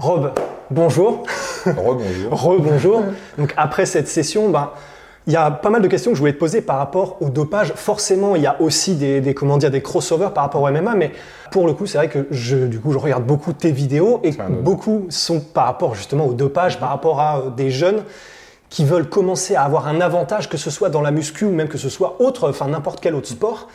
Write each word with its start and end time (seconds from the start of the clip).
Rob, 0.00 0.32
bonjour. 0.70 1.24
Rebonjour. 1.66 2.30
Rebonjour. 2.30 3.02
Donc 3.36 3.52
après 3.58 3.84
cette 3.84 4.08
session, 4.08 4.48
ben, 4.48 4.70
il 5.26 5.34
y 5.34 5.36
a 5.36 5.50
pas 5.50 5.68
mal 5.68 5.82
de 5.82 5.88
questions 5.88 6.10
que 6.10 6.14
je 6.14 6.20
voulais 6.20 6.32
te 6.32 6.38
poser 6.38 6.62
par 6.62 6.78
rapport 6.78 7.18
au 7.20 7.28
dopage. 7.28 7.74
Forcément, 7.76 8.34
il 8.34 8.40
y 8.40 8.46
a 8.46 8.58
aussi 8.62 8.94
des, 8.94 9.20
des, 9.20 9.34
comment 9.34 9.58
dire, 9.58 9.70
des 9.70 9.82
crossovers 9.82 10.32
par 10.32 10.44
rapport 10.44 10.62
au 10.62 10.70
MMA, 10.70 10.94
mais 10.94 11.12
pour 11.50 11.66
le 11.66 11.74
coup, 11.74 11.84
c'est 11.84 11.98
vrai 11.98 12.08
que 12.08 12.26
je, 12.30 12.56
du 12.56 12.80
coup, 12.80 12.92
je 12.92 12.98
regarde 12.98 13.24
beaucoup 13.24 13.52
tes 13.52 13.72
vidéos 13.72 14.22
et 14.24 14.32
beaucoup 14.62 15.04
sont 15.10 15.40
par 15.40 15.66
rapport 15.66 15.94
justement 15.94 16.24
au 16.24 16.32
dopage, 16.32 16.80
par 16.80 16.88
rapport 16.88 17.20
à 17.20 17.38
euh, 17.38 17.50
des 17.50 17.70
jeunes 17.70 18.02
qui 18.70 18.86
veulent 18.86 19.08
commencer 19.08 19.54
à 19.54 19.64
avoir 19.64 19.86
un 19.86 20.00
avantage, 20.00 20.48
que 20.48 20.56
ce 20.56 20.70
soit 20.70 20.88
dans 20.88 21.02
la 21.02 21.10
muscu 21.10 21.44
ou 21.44 21.52
même 21.52 21.68
que 21.68 21.76
ce 21.76 21.90
soit 21.90 22.22
autre, 22.22 22.48
enfin 22.48 22.68
n'importe 22.68 23.00
quel 23.00 23.14
autre 23.14 23.28
sport. 23.28 23.68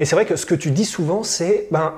Et 0.00 0.06
c'est 0.06 0.16
vrai 0.16 0.24
que 0.24 0.34
ce 0.34 0.44
que 0.44 0.56
tu 0.56 0.72
dis 0.72 0.86
souvent, 0.86 1.22
c'est 1.22 1.68
ben, 1.70 1.92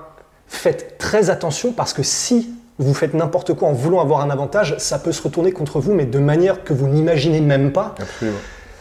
faites 0.49 0.99
très 0.99 1.31
attention 1.31 1.73
parce 1.73 1.95
que 1.95 2.03
si 2.03 2.51
vous 2.79 2.95
faites 2.95 3.15
n'importe 3.15 3.55
quoi 3.55 3.69
en 3.69 3.73
voulant 3.73 4.01
avoir 4.01 4.21
un 4.21 4.31
avantage, 4.31 4.77
ça 4.79 4.99
peut 4.99 5.13
se 5.13 5.23
retourner 5.23 5.53
contre 5.53 5.81
vous, 5.81 5.95
mais 5.95 6.07
de 6.07 6.19
manière 6.19 6.65
que 6.65 6.73
vous 6.73 6.89
n'imaginez 6.89 7.41
même 7.41 7.73
pas. 7.73 7.95
Absolument. 7.99 8.39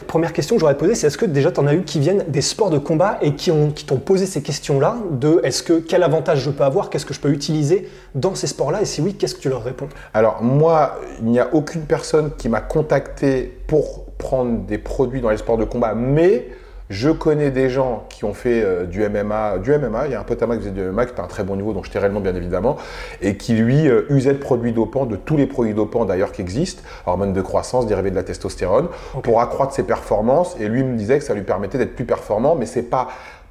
Première 0.07 0.33
question 0.33 0.55
que 0.55 0.59
j'aurais 0.59 0.77
posée, 0.77 0.95
c'est 0.95 1.07
est-ce 1.07 1.17
que 1.17 1.25
déjà 1.25 1.51
tu 1.51 1.59
en 1.59 1.67
as 1.67 1.73
eu 1.73 1.83
qui 1.83 1.99
viennent 1.99 2.25
des 2.27 2.41
sports 2.41 2.69
de 2.69 2.77
combat 2.77 3.17
et 3.21 3.35
qui 3.35 3.51
t'ont 3.51 3.71
qui 3.71 3.85
posé 3.85 4.25
ces 4.25 4.41
questions-là 4.41 4.97
de 5.11 5.39
est-ce 5.43 5.63
que 5.63 5.79
quel 5.79 6.03
avantage 6.03 6.39
je 6.41 6.49
peux 6.49 6.63
avoir, 6.63 6.89
qu'est-ce 6.89 7.05
que 7.05 7.13
je 7.13 7.19
peux 7.19 7.29
utiliser 7.29 7.89
dans 8.13 8.35
ces 8.35 8.47
sports-là 8.47 8.81
et 8.81 8.85
si 8.85 9.01
oui, 9.01 9.13
qu'est-ce 9.13 9.35
que 9.35 9.39
tu 9.39 9.49
leur 9.49 9.63
réponds? 9.63 9.87
Alors 10.13 10.43
moi, 10.43 10.99
il 11.19 11.27
n'y 11.27 11.39
a 11.39 11.53
aucune 11.53 11.83
personne 11.83 12.31
qui 12.37 12.49
m'a 12.49 12.61
contacté 12.61 13.57
pour 13.67 14.05
prendre 14.17 14.65
des 14.65 14.77
produits 14.77 15.21
dans 15.21 15.29
les 15.29 15.37
sports 15.37 15.57
de 15.57 15.65
combat, 15.65 15.93
mais 15.95 16.47
je 16.89 17.09
connais 17.09 17.51
des 17.51 17.69
gens 17.69 18.05
qui 18.09 18.25
ont 18.25 18.33
fait 18.33 18.61
euh, 18.63 18.85
du 18.85 19.07
MMA, 19.07 19.57
du 19.59 19.77
MMA. 19.77 20.07
Il 20.07 20.11
y 20.11 20.15
a 20.15 20.19
un 20.19 20.23
pote 20.23 20.41
à 20.41 20.47
moi 20.47 20.55
qui 20.55 20.63
faisait 20.63 20.73
du 20.73 20.81
MMA, 20.81 21.05
qui 21.05 21.11
était 21.13 21.21
un 21.21 21.27
très 21.27 21.43
bon 21.43 21.55
niveau, 21.55 21.73
donc 21.73 21.85
j'étais 21.85 21.99
réellement 21.99 22.19
bien 22.19 22.35
évidemment, 22.35 22.77
et 23.21 23.37
qui 23.37 23.53
lui 23.53 23.87
euh, 23.87 24.05
usait 24.09 24.33
de 24.33 24.37
produits 24.37 24.73
dopants, 24.73 25.05
de 25.05 25.15
tous 25.15 25.37
les 25.37 25.47
produits 25.47 25.73
dopants 25.73 26.05
d'ailleurs 26.05 26.31
qui 26.31 26.41
existent, 26.41 26.83
hormones 27.05 27.33
de 27.33 27.41
croissance, 27.41 27.87
dérivés 27.87 28.11
de 28.11 28.15
la 28.15 28.23
testostérone, 28.23 28.87
okay. 29.13 29.21
pour 29.21 29.41
accroître 29.41 29.73
ses 29.73 29.83
performances. 29.83 30.55
Et 30.59 30.67
lui 30.67 30.83
me 30.83 30.97
disait 30.97 31.19
que 31.19 31.23
ça 31.23 31.33
lui 31.33 31.43
permettait 31.43 31.77
d'être 31.77 31.95
plus 31.95 32.05
performant, 32.05 32.55
mais 32.55 32.65
c'est 32.65 32.83
pas 32.83 33.07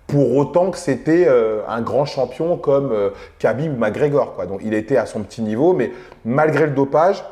pour 0.06 0.36
autant 0.36 0.70
que 0.70 0.78
c'était 0.78 1.25
euh, 1.27 1.62
un 1.69 1.80
grand 1.80 2.05
champion 2.05 2.56
comme 2.58 2.92
Khabib 3.38 3.72
ou 3.72 3.78
McGregor. 3.78 4.34
Quoi. 4.34 4.47
Donc 4.47 4.60
il 4.62 4.75
était 4.75 4.98
à 4.98 5.06
son 5.06 5.20
petit 5.20 5.41
niveau, 5.41 5.72
mais 5.72 5.91
malgré 6.25 6.66
le 6.66 6.72
dopage, 6.72 7.25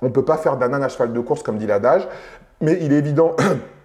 on 0.00 0.06
ne 0.06 0.10
peut 0.10 0.24
pas 0.24 0.38
faire 0.38 0.56
d'un 0.56 0.72
âne 0.72 0.82
à 0.82 0.88
cheval 0.88 1.12
de 1.12 1.20
course 1.20 1.42
comme 1.42 1.58
dit 1.58 1.66
l'adage. 1.66 2.08
Mais 2.60 2.78
il 2.80 2.92
est 2.92 2.98
évident 2.98 3.36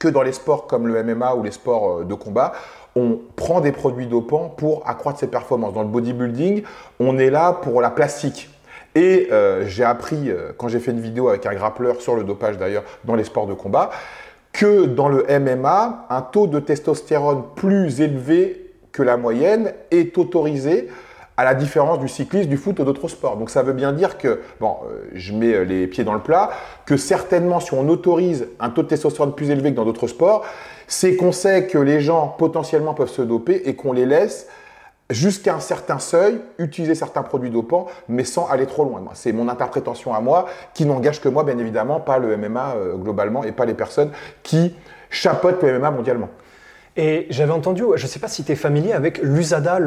que 0.00 0.08
dans 0.08 0.22
les 0.22 0.32
sports 0.32 0.66
comme 0.66 0.88
le 0.88 1.04
MMA 1.04 1.36
ou 1.36 1.44
les 1.44 1.52
sports 1.52 2.04
de 2.04 2.14
combat, 2.14 2.52
on 2.96 3.20
prend 3.36 3.60
des 3.60 3.70
produits 3.70 4.06
dopants 4.06 4.48
pour 4.48 4.88
accroître 4.88 5.20
ses 5.20 5.28
performances. 5.28 5.74
Dans 5.74 5.82
le 5.82 5.88
bodybuilding, 5.88 6.64
on 6.98 7.18
est 7.18 7.30
là 7.30 7.52
pour 7.52 7.80
la 7.80 7.90
plastique. 7.90 8.50
Et 8.96 9.28
euh, 9.30 9.66
j'ai 9.66 9.84
appris, 9.84 10.30
euh, 10.30 10.50
quand 10.56 10.66
j'ai 10.66 10.80
fait 10.80 10.90
une 10.90 11.00
vidéo 11.00 11.28
avec 11.28 11.46
un 11.46 11.54
grappleur 11.54 12.00
sur 12.00 12.16
le 12.16 12.24
dopage 12.24 12.58
d'ailleurs 12.58 12.82
dans 13.04 13.14
les 13.14 13.22
sports 13.22 13.46
de 13.46 13.54
combat, 13.54 13.90
que 14.52 14.86
dans 14.86 15.08
le 15.08 15.24
MMA, 15.28 16.06
un 16.10 16.22
taux 16.22 16.48
de 16.48 16.58
testostérone 16.58 17.44
plus 17.54 18.00
élevé 18.00 18.72
que 18.90 19.04
la 19.04 19.16
moyenne 19.16 19.72
est 19.92 20.18
autorisé 20.18 20.88
à 21.40 21.44
la 21.44 21.54
différence 21.54 21.98
du 21.98 22.06
cyclisme, 22.06 22.50
du 22.50 22.58
foot 22.58 22.78
ou 22.80 22.84
d'autres 22.84 23.08
sports. 23.08 23.38
Donc 23.38 23.48
ça 23.48 23.62
veut 23.62 23.72
bien 23.72 23.92
dire 23.92 24.18
que, 24.18 24.40
bon, 24.60 24.76
euh, 24.84 25.08
je 25.14 25.32
mets 25.32 25.64
les 25.64 25.86
pieds 25.86 26.04
dans 26.04 26.12
le 26.12 26.20
plat, 26.20 26.50
que 26.84 26.98
certainement 26.98 27.60
si 27.60 27.72
on 27.72 27.88
autorise 27.88 28.46
un 28.60 28.68
taux 28.68 28.82
de 28.82 28.88
testostérone 28.88 29.34
plus 29.34 29.48
élevé 29.48 29.70
que 29.70 29.76
dans 29.76 29.86
d'autres 29.86 30.06
sports, 30.06 30.44
c'est 30.86 31.16
qu'on 31.16 31.32
sait 31.32 31.66
que 31.66 31.78
les 31.78 32.02
gens 32.02 32.34
potentiellement 32.38 32.92
peuvent 32.92 33.08
se 33.08 33.22
doper 33.22 33.62
et 33.64 33.74
qu'on 33.74 33.94
les 33.94 34.04
laisse 34.04 34.48
jusqu'à 35.08 35.54
un 35.54 35.60
certain 35.60 35.98
seuil 35.98 36.42
utiliser 36.58 36.94
certains 36.94 37.22
produits 37.22 37.48
dopants, 37.48 37.86
mais 38.06 38.24
sans 38.24 38.46
aller 38.46 38.66
trop 38.66 38.84
loin. 38.84 39.02
C'est 39.14 39.32
mon 39.32 39.48
interprétation 39.48 40.12
à 40.12 40.20
moi, 40.20 40.44
qui 40.74 40.84
n'engage 40.84 41.22
que 41.22 41.30
moi, 41.30 41.44
bien 41.44 41.56
évidemment, 41.56 42.00
pas 42.00 42.18
le 42.18 42.36
MMA 42.36 42.74
euh, 42.76 42.96
globalement 42.96 43.44
et 43.44 43.52
pas 43.52 43.64
les 43.64 43.72
personnes 43.72 44.10
qui 44.42 44.76
chapeautent 45.08 45.62
le 45.62 45.78
MMA 45.78 45.90
mondialement. 45.90 46.28
Et 47.02 47.26
j'avais 47.30 47.52
entendu, 47.52 47.82
je 47.94 48.02
ne 48.02 48.08
sais 48.08 48.18
pas 48.18 48.28
si 48.28 48.44
tu 48.44 48.52
es 48.52 48.56
familier 48.56 48.92
avec 48.92 49.22
l'USADA, 49.22 49.78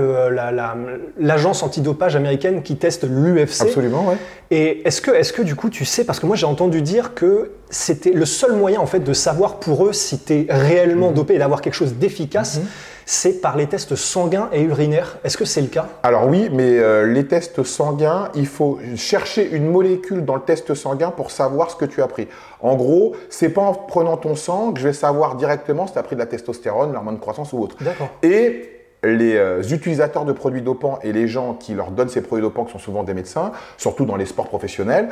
l'agence 1.20 1.62
la, 1.62 1.68
antidopage 1.68 2.16
américaine 2.16 2.64
qui 2.64 2.76
teste 2.76 3.04
l'UFC. 3.08 3.62
Absolument, 3.62 4.06
oui. 4.10 4.16
Et 4.50 4.82
est-ce 4.88 5.00
que, 5.00 5.12
est 5.12 5.32
que 5.32 5.44
du 5.44 5.54
coup 5.54 5.70
tu 5.70 5.86
sais, 5.86 6.06
parce 6.06 6.20
que 6.20 6.26
moi 6.26 6.36
j'ai 6.36 6.48
entendu 6.48 6.82
dire 6.82 7.14
que 7.14 7.52
c'était 7.70 8.14
le 8.14 8.26
seul 8.26 8.54
moyen 8.54 8.80
en 8.80 8.88
fait 8.88 9.02
de 9.02 9.14
savoir 9.14 9.60
pour 9.60 9.86
eux 9.86 9.94
si 9.94 10.18
tu 10.18 10.34
es 10.34 10.48
réellement 10.50 11.12
mmh. 11.12 11.14
dopé 11.14 11.36
et 11.36 11.38
d'avoir 11.38 11.62
quelque 11.62 11.76
chose 11.76 11.94
d'efficace, 11.94 12.58
mmh. 12.58 12.62
C'est 13.06 13.42
par 13.42 13.58
les 13.58 13.68
tests 13.68 13.96
sanguins 13.96 14.50
et 14.52 14.62
urinaires. 14.62 15.18
Est-ce 15.24 15.38
que 15.38 15.46
c'est 15.46 15.62
le 15.62 15.68
cas? 15.68 15.88
Alors 16.04 16.28
oui, 16.28 16.50
mais 16.52 16.80
euh, 16.80 17.06
les 17.06 17.28
tests 17.28 17.64
sanguins, 17.64 18.30
il 18.36 18.48
faut 18.48 18.80
chercher 18.96 19.50
une 19.52 19.70
molécule 19.70 20.26
dans 20.26 20.36
le 20.36 20.42
test 20.42 20.74
sanguin 20.74 21.12
pour 21.12 21.32
savoir 21.32 21.72
ce 21.72 21.76
que 21.76 21.86
tu 21.86 22.02
as 22.02 22.08
pris. 22.08 22.28
En 22.62 22.76
gros, 22.76 23.16
c'est 23.30 23.50
pas 23.50 23.62
en 23.62 23.74
prenant 23.74 24.18
ton 24.18 24.36
sang 24.36 24.74
que 24.74 24.80
je 24.80 24.88
vais 24.88 24.94
savoir 24.94 25.36
directement 25.36 25.88
si 25.88 25.94
tu 25.94 26.00
as 26.00 26.04
pris 26.04 26.16
de 26.16 26.22
la 26.22 26.28
testostérone, 26.28 26.94
l'hormone 26.94 27.16
de 27.16 27.20
croissance 27.20 27.54
ou 27.54 27.60
autre. 27.60 27.76
D'accord. 27.82 28.10
Et 28.22 28.70
les 29.04 29.36
euh, 29.36 29.62
utilisateurs 29.62 30.26
de 30.26 30.32
produits 30.32 30.62
dopants 30.62 31.00
et 31.04 31.12
les 31.12 31.28
gens 31.28 31.56
qui 31.56 31.74
leur 31.74 31.92
donnent 31.92 32.10
ces 32.10 32.22
produits 32.22 32.44
dopants, 32.44 32.66
qui 32.66 32.72
sont 32.72 32.80
souvent 32.80 33.04
des 33.04 33.14
médecins, 33.14 33.52
surtout 33.78 34.06
dans 34.06 34.16
les 34.16 34.26
sports 34.26 34.48
professionnels, 34.48 35.10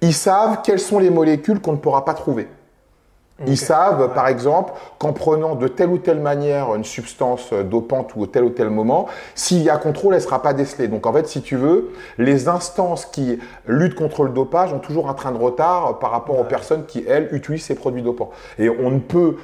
ils 0.00 0.14
savent 0.14 0.58
quelles 0.64 0.80
sont 0.80 0.98
les 0.98 1.10
molécules 1.10 1.60
qu'on 1.60 1.72
ne 1.72 1.78
pourra 1.78 2.04
pas 2.04 2.14
trouver. 2.14 2.48
Ils 3.46 3.56
savent, 3.56 4.00
ouais. 4.00 4.14
par 4.14 4.26
exemple, 4.26 4.72
qu'en 4.98 5.12
prenant 5.12 5.54
de 5.54 5.68
telle 5.68 5.90
ou 5.90 5.98
telle 5.98 6.20
manière 6.20 6.74
une 6.74 6.84
substance 6.84 7.52
dopante 7.52 8.16
ou 8.16 8.22
au 8.22 8.26
tel 8.26 8.42
ou 8.44 8.50
tel 8.50 8.68
moment, 8.68 9.06
s'il 9.34 9.62
y 9.62 9.70
a 9.70 9.76
contrôle, 9.76 10.14
elle 10.14 10.20
ne 10.20 10.24
sera 10.24 10.42
pas 10.42 10.54
décelée. 10.54 10.88
Donc 10.88 11.06
en 11.06 11.12
fait, 11.12 11.28
si 11.28 11.40
tu 11.40 11.56
veux, 11.56 11.92
les 12.18 12.48
instances 12.48 13.06
qui 13.06 13.38
luttent 13.66 13.94
contre 13.94 14.24
le 14.24 14.30
dopage 14.30 14.72
ont 14.72 14.80
toujours 14.80 15.08
un 15.08 15.14
train 15.14 15.30
de 15.30 15.38
retard 15.38 15.98
par 16.00 16.10
rapport 16.10 16.36
ouais. 16.36 16.40
aux 16.40 16.44
personnes 16.44 16.84
qui, 16.86 17.04
elles, 17.06 17.28
utilisent 17.32 17.64
ces 17.64 17.76
produits 17.76 18.02
dopants. 18.02 18.30
Et 18.58 18.68
on 18.68 18.90
ne 18.90 18.98
peut 18.98 19.36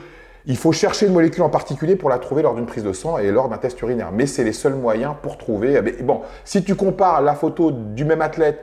il 0.46 0.56
faut 0.56 0.72
chercher 0.72 1.06
une 1.06 1.12
molécule 1.12 1.42
en 1.42 1.48
particulier 1.48 1.96
pour 1.96 2.10
la 2.10 2.18
trouver 2.18 2.42
lors 2.42 2.54
d'une 2.54 2.66
prise 2.66 2.84
de 2.84 2.92
sang 2.92 3.16
et 3.16 3.30
lors 3.30 3.48
d'un 3.48 3.56
test 3.56 3.80
urinaire. 3.80 4.12
Mais 4.12 4.26
c'est 4.26 4.44
les 4.44 4.52
seuls 4.52 4.74
moyens 4.74 5.14
pour 5.22 5.38
trouver. 5.38 5.80
Mais 5.80 5.92
bon, 5.92 6.20
si 6.44 6.62
tu 6.62 6.74
compares 6.74 7.22
la 7.22 7.34
photo 7.34 7.70
du 7.70 8.04
même 8.04 8.20
athlète 8.20 8.62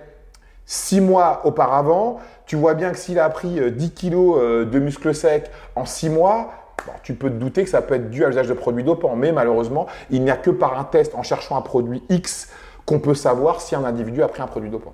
six 0.66 1.02
mois 1.02 1.42
auparavant, 1.44 2.20
tu 2.52 2.58
vois 2.58 2.74
bien 2.74 2.92
que 2.92 2.98
s'il 2.98 3.18
a 3.18 3.30
pris 3.30 3.62
10 3.72 3.92
kilos 3.92 4.38
de 4.70 4.80
muscles 4.80 5.16
secs 5.16 5.50
en 5.78 5.86
six 5.86 6.10
mois, 6.10 6.52
bon, 6.86 6.92
tu 7.02 7.14
peux 7.14 7.30
te 7.30 7.36
douter 7.36 7.64
que 7.64 7.70
ça 7.70 7.82
peut 7.82 7.94
être 7.96 8.10
dû 8.10 8.26
à 8.26 8.28
l'usage 8.28 8.50
de 8.50 8.54
produits 8.54 8.84
dopants. 8.84 9.16
Mais 9.16 9.32
malheureusement, 9.32 9.88
il 10.10 10.22
n'y 10.22 10.32
a 10.32 10.36
que 10.36 10.50
par 10.50 10.78
un 10.78 10.84
test 10.84 11.16
en 11.16 11.24
cherchant 11.24 11.56
un 11.56 11.62
produit 11.62 12.04
X 12.10 12.50
qu'on 12.86 13.00
peut 13.00 13.16
savoir 13.16 13.62
si 13.62 13.74
un 13.74 13.86
individu 13.86 14.22
a 14.22 14.28
pris 14.28 14.42
un 14.42 14.48
produit 14.48 14.70
dopant. 14.70 14.92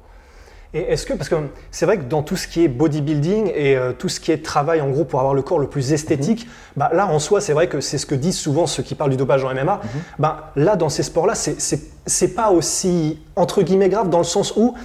Et 0.75 0.81
est-ce 0.81 1.07
que, 1.07 1.13
parce 1.13 1.29
que 1.29 1.35
c'est 1.71 1.87
vrai 1.87 1.97
que 1.97 2.03
dans 2.03 2.21
tout 2.21 2.35
ce 2.35 2.47
qui 2.47 2.63
est 2.63 2.67
bodybuilding 2.67 3.51
et 3.55 3.75
euh, 3.75 3.91
tout 3.91 4.07
ce 4.07 4.19
qui 4.19 4.31
est 4.31 4.45
travail 4.45 4.79
en 4.79 4.89
gros 4.91 5.05
pour 5.05 5.19
avoir 5.19 5.33
le 5.33 5.41
corps 5.41 5.57
le 5.57 5.65
plus 5.65 5.93
esthétique, 5.93 6.45
-hmm. 6.45 6.79
bah, 6.79 6.91
là 6.93 7.07
en 7.07 7.17
soi, 7.17 7.41
c'est 7.41 7.53
vrai 7.53 7.67
que 7.67 7.81
c'est 7.81 7.97
ce 7.97 8.05
que 8.05 8.13
disent 8.13 8.37
souvent 8.37 8.67
ceux 8.67 8.83
qui 8.83 8.93
parlent 8.93 9.09
du 9.09 9.17
dopage 9.17 9.43
en 9.43 9.49
MMA. 9.49 9.77
Mm 9.77 9.79
-hmm. 9.79 10.19
bah, 10.19 10.51
là, 10.55 10.75
dans 10.75 10.89
ces 10.89 11.01
sports-là, 11.01 11.33
c'est 11.33 12.35
pas 12.35 12.51
aussi 12.51 13.19
entre 13.35 13.63
guillemets 13.63 13.89
grave 13.89 14.09
dans 14.09 14.19
le 14.19 14.31
sens 14.35 14.53
où 14.55 14.75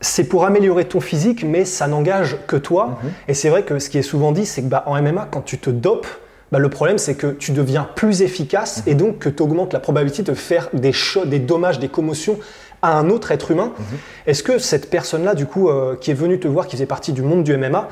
c'est 0.00 0.24
pour 0.24 0.44
améliorer 0.44 0.84
ton 0.84 1.00
physique, 1.00 1.44
mais 1.44 1.64
ça 1.64 1.86
n'engage 1.86 2.36
que 2.46 2.56
toi. 2.56 2.84
-hmm. 3.02 3.08
Et 3.28 3.34
c'est 3.34 3.48
vrai 3.48 3.62
que 3.62 3.78
ce 3.78 3.88
qui 3.90 3.98
est 3.98 4.02
souvent 4.02 4.32
dit, 4.32 4.46
c'est 4.46 4.62
que 4.62 4.68
bah, 4.68 4.82
en 4.86 4.94
MMA, 5.00 5.28
quand 5.30 5.44
tu 5.44 5.58
te 5.58 5.70
dopes, 5.70 6.06
bah, 6.52 6.58
le 6.58 6.68
problème, 6.68 6.98
c'est 6.98 7.14
que 7.14 7.28
tu 7.28 7.52
deviens 7.52 7.88
plus 7.94 8.22
efficace 8.22 8.82
et 8.86 8.94
donc 8.94 9.18
que 9.18 9.28
tu 9.28 9.42
augmentes 9.42 9.72
la 9.72 9.80
probabilité 9.80 10.22
de 10.22 10.34
faire 10.34 10.68
des, 10.72 10.92
des 11.26 11.38
dommages, 11.38 11.78
des 11.78 11.88
commotions 11.88 12.38
à 12.82 12.98
un 12.98 13.08
autre 13.10 13.32
être 13.32 13.50
humain. 13.50 13.72
-hmm. 13.72 14.28
Est-ce 14.28 14.42
que 14.42 14.58
cette 14.58 14.90
personne-là, 14.90 15.34
du 15.34 15.46
coup, 15.46 15.68
euh, 15.68 15.96
qui 16.00 16.10
est 16.12 16.18
venue 16.24 16.38
te 16.38 16.48
voir, 16.48 16.66
qui 16.66 16.76
faisait 16.76 16.86
partie 16.96 17.12
du 17.12 17.22
monde 17.22 17.42
du 17.42 17.56
MMA, 17.56 17.88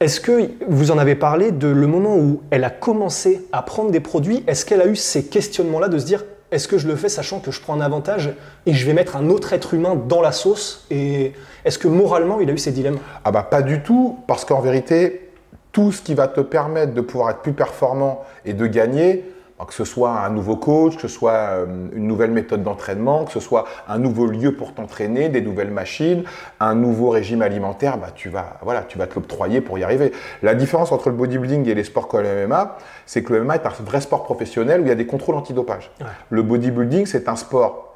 est-ce 0.00 0.20
que 0.20 0.50
vous 0.68 0.90
en 0.92 0.98
avez 0.98 1.16
parlé 1.16 1.50
de 1.50 1.66
le 1.66 1.86
moment 1.88 2.16
où 2.16 2.40
elle 2.50 2.64
a 2.64 2.70
commencé 2.70 3.30
à 3.52 3.62
prendre 3.62 3.90
des 3.90 4.00
produits? 4.00 4.44
Est-ce 4.46 4.64
qu'elle 4.66 4.80
a 4.80 4.86
eu 4.86 4.94
ces 4.94 5.24
questionnements-là 5.24 5.88
de 5.88 5.98
se 5.98 6.06
dire 6.12 6.22
est-ce 6.50 6.68
que 6.68 6.78
je 6.78 6.88
le 6.88 6.96
fais 6.96 7.08
sachant 7.08 7.40
que 7.40 7.50
je 7.50 7.60
prends 7.60 7.74
un 7.74 7.80
avantage 7.80 8.30
et 8.64 8.72
je 8.72 8.86
vais 8.86 8.94
mettre 8.94 9.16
un 9.16 9.28
autre 9.28 9.52
être 9.52 9.74
humain 9.74 9.94
dans 9.94 10.22
la 10.22 10.32
sauce 10.32 10.86
Et 10.90 11.32
est-ce 11.64 11.78
que 11.78 11.88
moralement, 11.88 12.40
il 12.40 12.48
a 12.48 12.52
eu 12.52 12.58
ces 12.58 12.72
dilemmes? 12.72 12.98
Ah 13.24 13.30
bah 13.30 13.42
pas 13.42 13.62
du 13.62 13.82
tout, 13.82 14.18
parce 14.26 14.44
qu'en 14.44 14.60
vérité, 14.60 15.30
tout 15.72 15.92
ce 15.92 16.00
qui 16.00 16.14
va 16.14 16.28
te 16.28 16.40
permettre 16.40 16.94
de 16.94 17.00
pouvoir 17.00 17.30
être 17.30 17.40
plus 17.40 17.52
performant 17.52 18.24
et 18.46 18.54
de 18.54 18.66
gagner, 18.66 19.24
que 19.66 19.74
ce 19.74 19.84
soit 19.84 20.10
un 20.10 20.30
nouveau 20.30 20.56
coach, 20.56 20.96
que 20.96 21.02
ce 21.02 21.08
soit 21.08 21.32
euh, 21.32 21.66
une 21.92 22.06
nouvelle 22.06 22.30
méthode 22.30 22.62
d'entraînement, 22.62 23.24
que 23.24 23.32
ce 23.32 23.40
soit 23.40 23.64
un 23.88 23.98
nouveau 23.98 24.26
lieu 24.26 24.54
pour 24.54 24.74
t'entraîner, 24.74 25.28
des 25.28 25.40
nouvelles 25.40 25.70
machines, 25.70 26.24
un 26.60 26.74
nouveau 26.74 27.10
régime 27.10 27.42
alimentaire, 27.42 27.98
bah, 27.98 28.08
tu 28.14 28.28
vas, 28.28 28.58
voilà, 28.62 28.82
tu 28.82 28.98
vas 28.98 29.06
te 29.06 29.16
l'octroyer 29.16 29.60
pour 29.60 29.78
y 29.78 29.84
arriver. 29.84 30.12
La 30.42 30.54
différence 30.54 30.92
entre 30.92 31.10
le 31.10 31.16
bodybuilding 31.16 31.68
et 31.68 31.74
les 31.74 31.84
sports 31.84 32.08
comme 32.08 32.22
le 32.22 32.46
MMA, 32.46 32.76
c'est 33.06 33.22
que 33.22 33.32
le 33.32 33.44
MMA 33.44 33.56
est 33.56 33.66
un 33.66 33.72
vrai 33.84 34.00
sport 34.00 34.24
professionnel 34.24 34.80
où 34.80 34.84
il 34.84 34.88
y 34.88 34.92
a 34.92 34.96
des 34.96 35.06
contrôles 35.06 35.34
antidopage. 35.34 35.90
Le 36.30 36.42
bodybuilding, 36.42 37.06
c'est 37.06 37.28
un 37.28 37.36
sport 37.36 37.88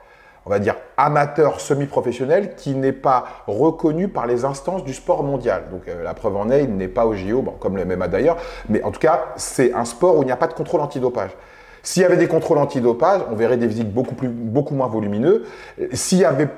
on 0.45 0.51
va 0.51 0.59
dire, 0.59 0.75
amateur 0.97 1.61
semi-professionnel 1.61 2.55
qui 2.57 2.75
n'est 2.75 2.93
pas 2.93 3.25
reconnu 3.47 4.09
par 4.09 4.27
les 4.27 4.45
instances 4.45 4.85
du 4.85 4.93
sport 4.93 5.23
mondial. 5.23 5.65
Donc 5.71 5.87
euh, 5.89 6.03
la 6.03 6.15
preuve 6.15 6.37
en 6.37 6.51
est, 6.51 6.65
il 6.65 6.77
n'est 6.77 6.89
pas 6.89 7.07
au 7.07 7.15
JO, 7.15 7.43
bon, 7.43 7.53
comme 7.53 7.77
le 7.77 7.85
MMA 7.85 8.09
d'ailleurs, 8.09 8.39
mais 8.69 8.83
en 8.83 8.91
tout 8.91 9.01
cas, 9.01 9.27
c'est 9.37 9.73
un 9.73 9.85
sport 9.85 10.19
où 10.19 10.23
il 10.23 10.27
n'y 10.27 10.33
a 10.33 10.37
pas 10.37 10.49
de 10.49 10.55
contrôle 10.55 10.81
antidopage. 10.81 11.31
S'il 11.85 12.03
y 12.03 12.05
avait 12.05 12.17
des 12.17 12.29
contrôles 12.29 12.59
antidopage, 12.59 13.23
on 13.31 13.35
verrait 13.35 13.57
des 13.57 13.67
visites 13.67 13.93
beaucoup, 13.93 14.15
plus, 14.15 14.29
beaucoup 14.29 14.75
moins 14.75 14.87
volumineux. 14.87 15.45
S'il 15.93 16.19
y 16.19 16.25
avait, 16.25 16.49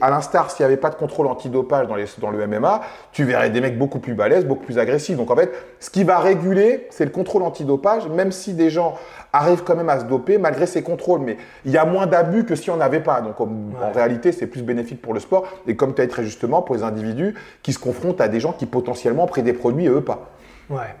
à 0.00 0.10
l'instar, 0.10 0.50
s'il 0.50 0.64
n'y 0.64 0.66
avait 0.66 0.80
pas 0.80 0.90
de 0.90 0.94
contrôle 0.94 1.26
antidopage 1.26 1.86
dans, 1.88 1.94
les, 1.94 2.04
dans 2.18 2.30
le 2.30 2.46
MMA, 2.46 2.82
tu 3.12 3.24
verrais 3.24 3.48
des 3.48 3.62
mecs 3.62 3.78
beaucoup 3.78 3.98
plus 3.98 4.12
balèzes, 4.12 4.44
beaucoup 4.44 4.64
plus 4.64 4.78
agressifs. 4.78 5.16
Donc 5.16 5.30
en 5.30 5.36
fait, 5.36 5.52
ce 5.80 5.88
qui 5.88 6.04
va 6.04 6.18
réguler, 6.18 6.86
c'est 6.90 7.06
le 7.06 7.10
contrôle 7.10 7.42
antidopage, 7.44 8.08
même 8.08 8.30
si 8.30 8.52
des 8.52 8.68
gens 8.68 8.94
arrivent 9.32 9.62
quand 9.64 9.74
même 9.76 9.88
à 9.88 10.00
se 10.00 10.04
doper 10.04 10.36
malgré 10.36 10.66
ces 10.66 10.82
contrôles. 10.82 11.20
Mais 11.20 11.38
il 11.64 11.72
y 11.72 11.78
a 11.78 11.86
moins 11.86 12.06
d'abus 12.06 12.44
que 12.44 12.54
si 12.54 12.70
on 12.70 12.76
n'avait 12.76 13.00
pas. 13.00 13.22
Donc 13.22 13.40
en 13.40 13.90
réalité, 13.94 14.32
c'est 14.32 14.46
plus 14.46 14.62
bénéfique 14.62 15.00
pour 15.00 15.14
le 15.14 15.20
sport 15.20 15.44
et 15.66 15.76
comme 15.76 15.94
tu 15.94 16.02
as 16.02 16.06
dit 16.06 16.12
très 16.12 16.24
justement, 16.24 16.60
pour 16.60 16.74
les 16.74 16.82
individus 16.82 17.34
qui 17.62 17.72
se 17.72 17.78
confrontent 17.78 18.20
à 18.20 18.28
des 18.28 18.40
gens 18.40 18.52
qui 18.52 18.66
potentiellement 18.66 19.26
prennent 19.26 19.44
des 19.44 19.54
produits 19.54 19.86
et 19.86 19.88
eux 19.88 20.02
pas. 20.02 20.30
Ouais. 20.68 20.94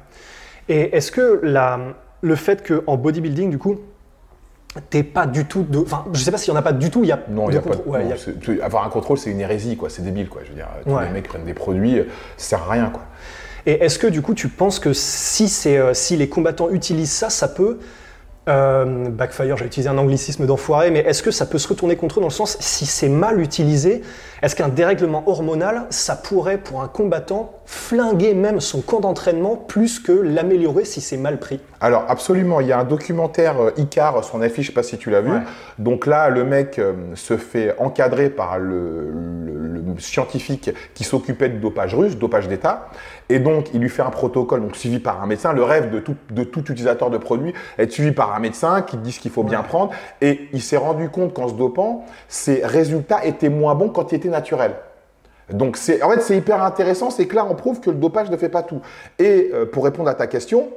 Et 0.68 0.96
est-ce 0.96 1.12
que 1.12 1.40
la, 1.42 1.78
le 2.24 2.36
fait 2.36 2.66
qu'en 2.66 2.96
bodybuilding, 2.96 3.50
du 3.50 3.58
coup, 3.58 3.78
t'es 4.88 5.02
pas 5.02 5.26
du 5.26 5.44
tout 5.44 5.62
de. 5.62 5.78
Enfin, 5.78 6.06
je 6.12 6.18
sais 6.18 6.30
pas 6.30 6.38
s'il 6.38 6.52
y 6.52 6.56
en 6.56 6.58
a 6.58 6.62
pas 6.62 6.72
du 6.72 6.90
tout. 6.90 7.04
Il 7.04 7.08
y 7.08 7.12
a 7.12 7.22
non, 7.28 7.50
il 7.50 7.54
y 7.54 7.58
a 7.58 7.60
pas. 7.60 8.64
Avoir 8.64 8.84
un 8.84 8.88
contrôle, 8.88 9.18
c'est 9.18 9.30
une 9.30 9.40
hérésie, 9.40 9.76
quoi. 9.76 9.90
C'est 9.90 10.02
débile, 10.02 10.28
quoi. 10.28 10.42
Je 10.44 10.48
veux 10.48 10.54
dire, 10.54 10.68
tous 10.84 10.98
les 10.98 11.10
mecs 11.10 11.28
prennent 11.28 11.44
des 11.44 11.54
produits, 11.54 11.98
ça 12.36 12.58
sert 12.58 12.62
à 12.62 12.72
rien, 12.72 12.90
quoi. 12.90 13.02
Et 13.66 13.84
est-ce 13.84 13.98
que 13.98 14.06
du 14.06 14.20
coup, 14.20 14.34
tu 14.34 14.48
penses 14.48 14.78
que 14.78 14.92
si, 14.92 15.50
euh, 15.66 15.94
si 15.94 16.16
les 16.16 16.28
combattants 16.28 16.70
utilisent 16.70 17.12
ça, 17.12 17.30
ça 17.30 17.48
peut 17.48 17.78
euh, 18.48 19.08
backfire, 19.08 19.56
j'ai 19.56 19.64
utilisé 19.64 19.88
un 19.88 19.96
anglicisme 19.96 20.46
d'enfoiré, 20.46 20.90
mais 20.90 21.00
est-ce 21.00 21.22
que 21.22 21.30
ça 21.30 21.46
peut 21.46 21.58
se 21.58 21.68
retourner 21.68 21.96
contre 21.96 22.18
eux 22.18 22.20
dans 22.20 22.28
le 22.28 22.32
sens, 22.32 22.56
si 22.60 22.84
c'est 22.84 23.08
mal 23.08 23.40
utilisé, 23.40 24.02
est-ce 24.42 24.54
qu'un 24.54 24.68
dérèglement 24.68 25.22
hormonal, 25.26 25.86
ça 25.88 26.16
pourrait, 26.16 26.58
pour 26.58 26.82
un 26.82 26.88
combattant, 26.88 27.52
flinguer 27.64 28.34
même 28.34 28.60
son 28.60 28.82
camp 28.82 29.00
d'entraînement 29.00 29.56
plus 29.56 29.98
que 29.98 30.12
l'améliorer 30.12 30.84
si 30.84 31.00
c'est 31.00 31.16
mal 31.16 31.38
pris? 31.38 31.60
Alors, 31.80 32.04
absolument. 32.08 32.60
Il 32.60 32.66
y 32.66 32.72
a 32.72 32.78
un 32.78 32.84
documentaire 32.84 33.60
euh, 33.60 33.70
Icar, 33.78 34.22
son 34.22 34.42
affiche, 34.42 34.66
je 34.66 34.70
ne 34.70 34.74
sais 34.74 34.80
pas 34.80 34.82
si 34.82 34.98
tu 34.98 35.10
l'as 35.10 35.22
vu. 35.22 35.32
Donc 35.78 36.06
là, 36.06 36.28
le 36.28 36.44
mec 36.44 36.78
euh, 36.78 36.92
se 37.14 37.36
fait 37.36 37.74
encadrer 37.78 38.28
par 38.30 38.58
le, 38.58 39.12
scientifique 39.98 40.70
qui 40.94 41.04
s'occupait 41.04 41.48
de 41.48 41.58
dopage 41.58 41.94
russe, 41.94 42.16
dopage 42.16 42.48
d'État. 42.48 42.88
Et 43.28 43.38
donc, 43.38 43.70
il 43.72 43.80
lui 43.80 43.88
fait 43.88 44.02
un 44.02 44.10
protocole, 44.10 44.60
donc 44.60 44.76
suivi 44.76 44.98
par 44.98 45.22
un 45.22 45.26
médecin. 45.26 45.52
Le 45.52 45.62
rêve 45.62 45.90
de 45.90 45.98
tout, 45.98 46.16
de 46.30 46.44
tout 46.44 46.60
utilisateur 46.70 47.10
de 47.10 47.18
produits, 47.18 47.54
être 47.78 47.90
suivi 47.90 48.12
par 48.12 48.34
un 48.34 48.38
médecin 48.38 48.82
qui 48.82 48.96
dit 48.98 49.12
ce 49.12 49.20
qu'il 49.20 49.30
faut 49.30 49.44
bien 49.44 49.62
prendre. 49.62 49.92
Et 50.20 50.48
il 50.52 50.62
s'est 50.62 50.76
rendu 50.76 51.08
compte 51.08 51.32
qu'en 51.32 51.48
se 51.48 51.54
dopant, 51.54 52.04
ses 52.28 52.64
résultats 52.64 53.24
étaient 53.24 53.48
moins 53.48 53.74
bons 53.74 53.88
quand 53.88 54.12
il 54.12 54.16
était 54.16 54.28
naturel. 54.28 54.74
Donc 55.50 55.76
c'est, 55.76 56.02
en 56.02 56.10
fait, 56.10 56.20
c'est 56.20 56.36
hyper 56.36 56.62
intéressant, 56.62 57.10
c'est 57.10 57.26
que 57.26 57.36
là, 57.36 57.46
on 57.48 57.54
prouve 57.54 57.80
que 57.80 57.90
le 57.90 57.96
dopage 57.96 58.30
ne 58.30 58.36
fait 58.36 58.48
pas 58.48 58.62
tout. 58.62 58.80
Et 59.18 59.50
euh, 59.52 59.66
pour 59.66 59.84
répondre 59.84 60.08
à 60.08 60.14
ta 60.14 60.26
question, 60.26 60.68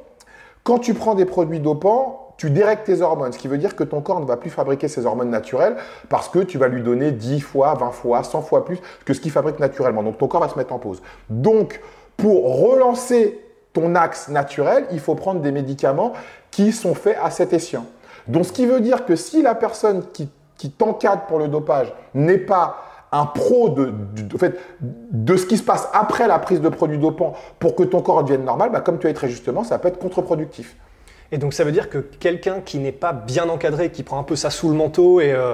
quand 0.64 0.80
tu 0.80 0.94
prends 0.94 1.16
des 1.16 1.26
produits 1.26 1.60
dopants, 1.60 2.34
tu 2.38 2.50
dérègles 2.52 2.84
tes 2.84 3.02
hormones, 3.02 3.34
ce 3.34 3.40
qui 3.40 3.48
veut 3.48 3.58
dire 3.58 3.76
que 3.76 3.84
ton 3.84 4.02
corps 4.02 4.20
ne 4.20 4.26
va 4.26 4.38
plus 4.38 4.52
fabriquer 4.52 4.88
ses 4.88 5.06
hormones 5.06 5.32
naturelles 5.32 5.76
parce 6.08 6.30
que 6.30 6.40
tu 6.40 6.58
vas 6.58 6.68
lui 6.68 6.84
donner 6.84 7.12
10 7.12 7.42
fois, 7.42 7.74
20 7.74 7.92
fois, 7.92 8.24
100 8.24 8.42
fois 8.44 8.64
plus 8.64 8.80
que 9.06 9.14
ce 9.14 9.20
qu'il 9.20 9.32
fabrique 9.32 9.60
naturellement. 9.60 10.04
Donc 10.04 10.20
ton 10.20 10.28
corps 10.28 10.42
va 10.42 10.50
se 10.50 10.58
mettre 10.58 10.74
en 10.74 10.80
pause. 10.80 11.02
Donc 11.30 11.82
pour 12.18 12.68
relancer 12.68 13.40
ton 13.74 13.96
axe 13.96 14.28
naturel, 14.28 14.86
il 14.92 15.00
faut 15.00 15.16
prendre 15.16 15.40
des 15.40 15.52
médicaments 15.52 16.14
qui 16.52 16.72
sont 16.72 16.96
faits 16.96 17.18
à 17.22 17.30
cet 17.30 17.54
escient. 17.54 17.86
Donc 18.28 18.46
ce 18.46 18.52
qui 18.52 18.66
veut 18.66 18.82
dire 18.82 19.06
que 19.06 19.16
si 19.16 19.42
la 19.42 19.56
personne 19.56 20.04
qui, 20.12 20.30
t'encadre 20.78 21.22
pour 21.28 21.38
le 21.38 21.48
dopage 21.48 21.94
n'est 22.16 22.40
pas 22.40 22.78
un 23.12 23.26
pro 23.26 23.70
de 23.70 25.38
ce 25.38 25.46
qui 25.46 25.58
se 25.58 25.64
passe 25.64 25.88
après 25.94 26.28
la 26.28 26.40
prise 26.40 26.60
de 26.60 26.68
produits 26.68 26.98
dopants 26.98 27.34
pour 27.60 27.76
que 27.76 27.84
ton 27.84 28.02
corps 28.02 28.24
devienne 28.24 28.44
normal, 28.44 28.72
bah, 28.72 28.82
comme 28.82 28.98
tu 28.98 29.08
as 29.08 29.12
dit 29.12 29.16
très 29.16 29.30
justement, 29.30 29.64
ça 29.64 29.78
peut 29.78 29.88
être 29.88 30.00
contre-productif. 30.00 30.76
Et 31.32 31.38
donc 31.38 31.54
ça 31.54 31.64
veut 31.64 31.72
dire 31.72 31.90
que 31.90 32.00
quelqu'un 32.00 32.62
qui 32.62 32.80
n'est 32.80 32.92
pas 32.92 33.14
bien 33.14 33.48
encadré, 33.50 33.92
qui 33.92 34.04
prend 34.04 34.20
un 34.20 34.24
peu 34.24 34.36
ça 34.36 34.50
sous 34.50 34.70
le 34.70 34.76
manteau 34.76 35.22
et 35.22 35.32
euh, 35.32 35.54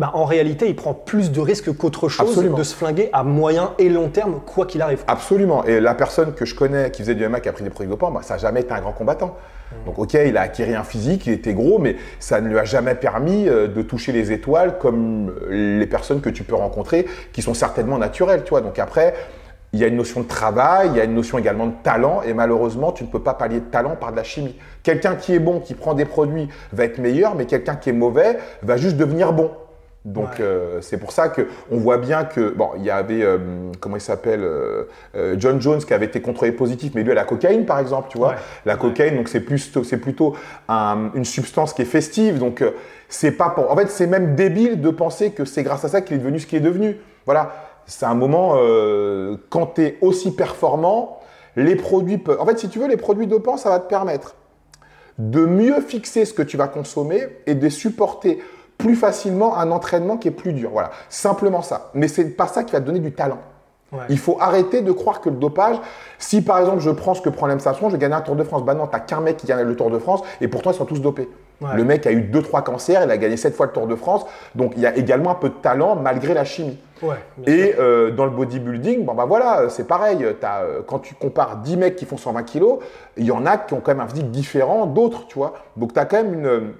bah, 0.00 0.12
en 0.14 0.24
réalité, 0.24 0.66
il 0.66 0.74
prend 0.74 0.94
plus 0.94 1.30
de 1.30 1.40
risques 1.40 1.76
qu'autre 1.76 2.08
chose 2.08 2.42
de 2.42 2.62
se 2.62 2.74
flinguer 2.74 3.10
à 3.12 3.22
moyen 3.22 3.74
et 3.78 3.90
long 3.90 4.08
terme, 4.08 4.40
quoi 4.46 4.64
qu'il 4.64 4.80
arrive. 4.80 5.04
Absolument. 5.06 5.62
Et 5.64 5.78
la 5.78 5.94
personne 5.94 6.32
que 6.32 6.46
je 6.46 6.54
connais 6.54 6.90
qui 6.90 7.02
faisait 7.02 7.14
du 7.14 7.28
MMA, 7.28 7.40
qui 7.40 7.50
a 7.50 7.52
pris 7.52 7.64
des 7.64 7.68
produits 7.68 7.90
dopants, 7.90 8.10
bah, 8.10 8.20
ça 8.22 8.34
n'a 8.34 8.38
jamais 8.38 8.62
été 8.62 8.72
un 8.72 8.80
grand 8.80 8.92
combattant. 8.92 9.36
Mmh. 9.36 9.84
Donc, 9.84 9.98
ok, 9.98 10.14
il 10.14 10.38
a 10.38 10.40
acquis 10.40 10.62
un 10.62 10.84
physique, 10.84 11.26
il 11.26 11.34
était 11.34 11.52
gros, 11.52 11.78
mais 11.78 11.96
ça 12.18 12.40
ne 12.40 12.48
lui 12.48 12.58
a 12.58 12.64
jamais 12.64 12.94
permis 12.94 13.46
euh, 13.46 13.68
de 13.68 13.82
toucher 13.82 14.12
les 14.12 14.32
étoiles 14.32 14.78
comme 14.78 15.34
les 15.50 15.86
personnes 15.86 16.22
que 16.22 16.30
tu 16.30 16.44
peux 16.44 16.54
rencontrer, 16.54 17.04
qui 17.34 17.42
sont 17.42 17.52
certainement 17.52 17.98
naturelles, 17.98 18.42
tu 18.42 18.50
vois. 18.50 18.62
Donc 18.62 18.78
après, 18.78 19.12
il 19.74 19.80
y 19.80 19.84
a 19.84 19.86
une 19.86 19.96
notion 19.96 20.22
de 20.22 20.26
travail, 20.26 20.88
il 20.92 20.96
y 20.96 21.00
a 21.02 21.04
une 21.04 21.14
notion 21.14 21.36
également 21.36 21.66
de 21.66 21.74
talent, 21.82 22.22
et 22.22 22.32
malheureusement, 22.32 22.92
tu 22.92 23.04
ne 23.04 23.10
peux 23.10 23.22
pas 23.22 23.34
pallier 23.34 23.60
de 23.60 23.66
talent 23.66 23.96
par 23.96 24.12
de 24.12 24.16
la 24.16 24.24
chimie. 24.24 24.56
Quelqu'un 24.82 25.14
qui 25.14 25.34
est 25.34 25.40
bon, 25.40 25.60
qui 25.60 25.74
prend 25.74 25.92
des 25.92 26.06
produits, 26.06 26.48
va 26.72 26.84
être 26.84 26.96
meilleur, 26.96 27.34
mais 27.34 27.44
quelqu'un 27.44 27.76
qui 27.76 27.90
est 27.90 27.92
mauvais 27.92 28.38
va 28.62 28.78
juste 28.78 28.96
devenir 28.96 29.34
bon. 29.34 29.50
Donc 30.06 30.40
euh, 30.40 30.80
c'est 30.80 30.96
pour 30.96 31.12
ça 31.12 31.28
que 31.28 31.46
on 31.70 31.76
voit 31.76 31.98
bien 31.98 32.24
que 32.24 32.54
bon 32.54 32.70
il 32.78 32.84
y 32.84 32.90
avait 32.90 33.22
euh, 33.22 33.36
comment 33.80 33.96
il 33.96 34.00
s'appelle 34.00 34.40
euh, 34.42 34.86
John 35.36 35.60
Jones 35.60 35.80
qui 35.80 35.92
avait 35.92 36.06
été 36.06 36.22
contrôlé 36.22 36.52
positif 36.52 36.92
mais 36.94 37.02
lui 37.02 37.12
à 37.12 37.14
la 37.14 37.24
cocaïne 37.24 37.66
par 37.66 37.78
exemple 37.78 38.08
tu 38.10 38.16
vois. 38.16 38.36
La 38.64 38.76
cocaïne 38.76 39.16
donc 39.16 39.28
c'est 39.28 39.40
plus 39.40 39.70
c'est 39.84 39.98
plutôt 39.98 40.34
une 40.68 41.24
substance 41.26 41.74
qui 41.74 41.82
est 41.82 41.86
festive. 41.86 42.38
Donc 42.38 42.64
c'est 43.10 43.32
pas 43.32 43.50
pour 43.50 43.70
en 43.70 43.76
fait 43.76 43.90
c'est 43.90 44.06
même 44.06 44.34
débile 44.36 44.80
de 44.80 44.88
penser 44.88 45.32
que 45.32 45.44
c'est 45.44 45.62
grâce 45.62 45.84
à 45.84 45.88
ça 45.88 46.00
qu'il 46.00 46.16
est 46.16 46.20
devenu 46.20 46.38
ce 46.38 46.46
qu'il 46.46 46.58
est 46.58 46.62
devenu. 46.62 46.96
Voilà. 47.26 47.52
C'est 47.84 48.06
un 48.06 48.14
moment 48.14 48.56
quand 49.50 49.66
tu 49.74 49.82
es 49.82 49.98
aussi 50.00 50.34
performant 50.34 51.20
les 51.56 51.76
produits 51.76 52.16
peuvent 52.16 52.40
en 52.40 52.46
fait 52.46 52.58
si 52.58 52.68
tu 52.70 52.78
veux 52.78 52.88
les 52.88 52.96
produits 52.96 53.26
dopants 53.26 53.56
ça 53.56 53.68
va 53.68 53.80
te 53.80 53.88
permettre 53.88 54.36
de 55.18 55.44
mieux 55.44 55.80
fixer 55.82 56.24
ce 56.24 56.32
que 56.32 56.42
tu 56.42 56.56
vas 56.56 56.68
consommer 56.68 57.20
et 57.46 57.54
de 57.54 57.68
supporter 57.68 58.38
plus 58.80 58.96
facilement 58.96 59.56
un 59.56 59.70
entraînement 59.70 60.16
qui 60.16 60.28
est 60.28 60.32
plus 60.32 60.52
dur. 60.52 60.70
Voilà, 60.72 60.90
simplement 61.08 61.62
ça. 61.62 61.90
Mais 61.94 62.08
c'est 62.08 62.30
pas 62.30 62.46
ça 62.46 62.64
qui 62.64 62.72
va 62.72 62.80
te 62.80 62.86
donner 62.86 62.98
du 62.98 63.12
talent. 63.12 63.38
Il 64.08 64.18
faut 64.18 64.36
arrêter 64.40 64.82
de 64.82 64.92
croire 64.92 65.20
que 65.20 65.28
le 65.28 65.36
dopage, 65.36 65.76
si 66.18 66.42
par 66.42 66.60
exemple 66.60 66.78
je 66.78 66.90
prends 66.90 67.14
ce 67.14 67.20
que 67.20 67.28
prend 67.28 67.48
Lem 67.48 67.58
je 67.58 67.96
gagne 67.96 68.12
un 68.12 68.20
Tour 68.20 68.36
de 68.36 68.44
France. 68.44 68.64
Bah 68.64 68.74
non, 68.74 68.86
t'as 68.86 69.00
qu'un 69.00 69.20
mec 69.20 69.36
qui 69.36 69.46
gagne 69.46 69.66
le 69.66 69.76
Tour 69.76 69.90
de 69.90 69.98
France 69.98 70.22
et 70.40 70.48
pourtant 70.48 70.70
ils 70.70 70.76
sont 70.76 70.84
tous 70.84 71.00
dopés. 71.00 71.28
Le 71.74 71.84
mec 71.84 72.06
a 72.06 72.12
eu 72.12 72.22
2-3 72.22 72.62
cancers, 72.62 73.02
il 73.04 73.10
a 73.10 73.18
gagné 73.18 73.36
7 73.36 73.54
fois 73.54 73.66
le 73.66 73.72
Tour 73.72 73.86
de 73.86 73.94
France. 73.94 74.24
Donc 74.54 74.72
il 74.76 74.82
y 74.82 74.86
a 74.86 74.96
également 74.96 75.30
un 75.30 75.34
peu 75.34 75.48
de 75.48 75.54
talent 75.54 75.96
malgré 75.96 76.34
la 76.34 76.44
chimie. 76.44 76.78
et 77.46 77.74
euh, 77.78 78.10
dans 78.12 78.24
le 78.24 78.30
bodybuilding, 78.30 79.04
bon 79.04 79.14
bah 79.14 79.24
voilà, 79.26 79.68
c'est 79.68 79.86
pareil. 79.86 80.24
As, 80.42 80.62
euh, 80.62 80.82
quand 80.86 81.00
tu 81.00 81.14
compares 81.14 81.56
10 81.56 81.76
mecs 81.76 81.96
qui 81.96 82.06
font 82.06 82.16
120 82.16 82.44
kilos, 82.44 82.78
il 83.16 83.24
y 83.24 83.32
en 83.32 83.44
a 83.44 83.56
qui 83.58 83.74
ont 83.74 83.80
quand 83.80 83.92
même 83.92 84.00
un 84.00 84.08
physique 84.08 84.30
différent 84.30 84.86
d'autres, 84.86 85.26
tu 85.26 85.36
vois. 85.36 85.54
Donc 85.76 85.92
tu 85.92 85.98
as 85.98 86.04
quand 86.04 86.22
même 86.22 86.34
une 86.34 86.72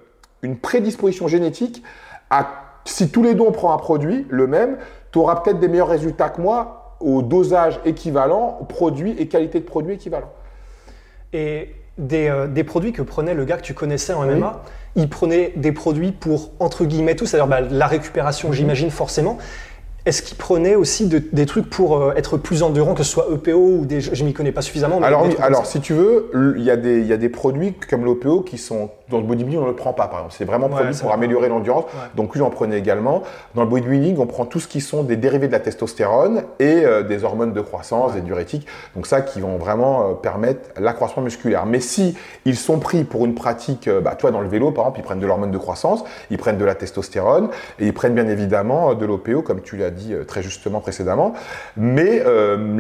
une 0.43 0.57
prédisposition 0.57 1.29
génétique 1.29 1.83
à, 2.31 2.81
si 2.85 3.11
tous 3.11 3.23
les 3.23 3.35
deux 3.35 3.45
on 3.45 3.53
prend 3.53 3.73
un 3.73 3.79
produit, 3.79 4.27
le 4.31 4.47
même, 4.47 4.79
tu 5.13 5.19
auras 5.19 5.37
peut-être 5.37 5.59
des 5.59 5.69
meilleurs 5.69 5.89
résultats 5.89 6.29
que 6.29 6.41
moi 6.41 6.97
au 7.01 7.23
dosage 7.23 7.81
équivalent, 7.85 8.61
produit 8.69 9.15
et 9.19 9.27
qualité 9.27 9.59
de 9.59 9.65
produit 9.65 9.95
équivalent. 9.95 10.31
Et 11.33 11.75
des, 11.99 12.29
euh, 12.29 12.47
des, 12.47 12.65
produits 12.65 12.93
que 12.93 13.03
prenait 13.03 13.35
le 13.35 13.45
gars 13.45 13.57
que 13.57 13.63
tu 13.63 13.75
connaissais 13.75 14.13
en 14.13 14.25
MMA, 14.25 14.63
il 14.97 15.09
prenait 15.09 15.53
des 15.57 15.73
produits 15.73 16.13
pour, 16.13 16.51
entre 16.59 16.85
guillemets, 16.85 17.15
tout, 17.15 17.27
c'est-à-dire 17.27 17.47
bah, 17.47 17.61
la 17.61 17.87
récupération, 17.87 18.49
mhm. 18.49 18.55
j'imagine 18.55 18.91
forcément. 18.91 19.39
Est-ce 20.07 20.23
qu'il 20.23 20.39
prenait 20.39 20.77
aussi 20.77 21.09
des 21.09 21.47
trucs 21.47 21.69
pour 21.69 21.99
euh, 21.99 22.15
être 22.17 22.39
plus 22.39 22.63
endurant, 22.63 22.95
que 22.95 23.03
ce 23.03 23.11
soit 23.11 23.27
EPO 23.35 23.53
ou 23.53 23.85
des. 23.85 24.01
Je 24.01 24.23
ne 24.23 24.29
m'y 24.29 24.33
connais 24.33 24.51
pas 24.51 24.63
suffisamment. 24.63 24.99
Mais 24.99 25.07
alors, 25.07 25.27
alors 25.41 25.67
si 25.67 25.81
tu 25.81 25.93
veux, 25.93 26.31
il 26.57 26.63
y, 26.63 26.71
a 26.71 26.77
des, 26.79 27.01
il 27.01 27.07
y 27.07 27.13
a 27.13 27.19
des 27.19 27.29
produits 27.29 27.75
comme 27.75 28.07
l'EPO 28.07 28.41
qui 28.41 28.57
sont 28.57 28.91
dans 29.11 29.19
le 29.19 29.25
bodybuilding, 29.25 29.61
on 29.61 29.65
ne 29.65 29.69
le 29.69 29.77
prend 29.77 29.93
pas, 29.93 30.07
par 30.07 30.21
exemple. 30.21 30.35
C'est 30.37 30.45
vraiment 30.45 30.69
produit 30.69 30.95
pour 30.99 31.13
améliorer 31.13 31.49
l'endurance. 31.49 31.85
Donc, 32.15 32.33
lui, 32.33 32.39
j'en 32.39 32.51
prenais 32.51 32.79
également. 32.79 33.23
Dans 33.55 33.63
le 33.63 33.69
bodybuilding, 33.69 34.17
on 34.19 34.27
prend 34.27 34.45
tout 34.45 34.61
ce 34.61 34.69
qui 34.69 34.81
sont 34.81 35.03
des 35.03 35.17
dérivés 35.17 35.49
de 35.49 35.53
la 35.53 35.61
testostérone 35.61 36.45
et 36.59 36.85
euh, 36.85 37.03
des 37.03 37.25
hormones 37.25 37.53
de 37.53 37.61
croissance, 37.61 38.15
des 38.15 38.21
diurétiques. 38.21 38.67
Donc, 38.95 39.07
ça 39.07 39.21
qui 39.21 39.41
vont 39.41 39.57
vraiment 39.57 40.11
euh, 40.11 40.15
permettre 40.15 40.71
l'accroissement 40.79 41.23
musculaire. 41.23 41.67
Mais 41.67 41.81
si 41.81 42.17
ils 42.45 42.57
sont 42.57 42.79
pris 42.79 43.05
pour 43.05 43.25
une 43.25 43.35
pratique, 43.35 43.89
euh, 43.89 44.01
bah, 44.01 44.15
toi, 44.15 44.31
dans 44.31 44.41
le 44.41 44.49
vélo, 44.49 44.71
par 44.71 44.85
exemple, 44.85 45.01
ils 45.01 45.05
prennent 45.05 45.21
de 45.21 45.27
l'hormone 45.27 45.51
de 45.51 45.59
croissance, 45.59 46.05
ils 46.31 46.39
prennent 46.39 46.59
de 46.59 46.65
la 46.65 46.75
testostérone 46.75 47.49
et 47.79 47.87
ils 47.87 47.95
prennent 47.95 48.15
bien 48.15 48.29
évidemment 48.29 48.95
de 48.95 49.05
l'OPO, 49.05 49.43
comme 49.43 49.61
tu 49.61 49.77
l'as 49.77 49.91
dit 49.91 50.15
très 50.27 50.43
justement 50.43 50.81
précédemment. 50.81 51.35
Mais 51.77 52.23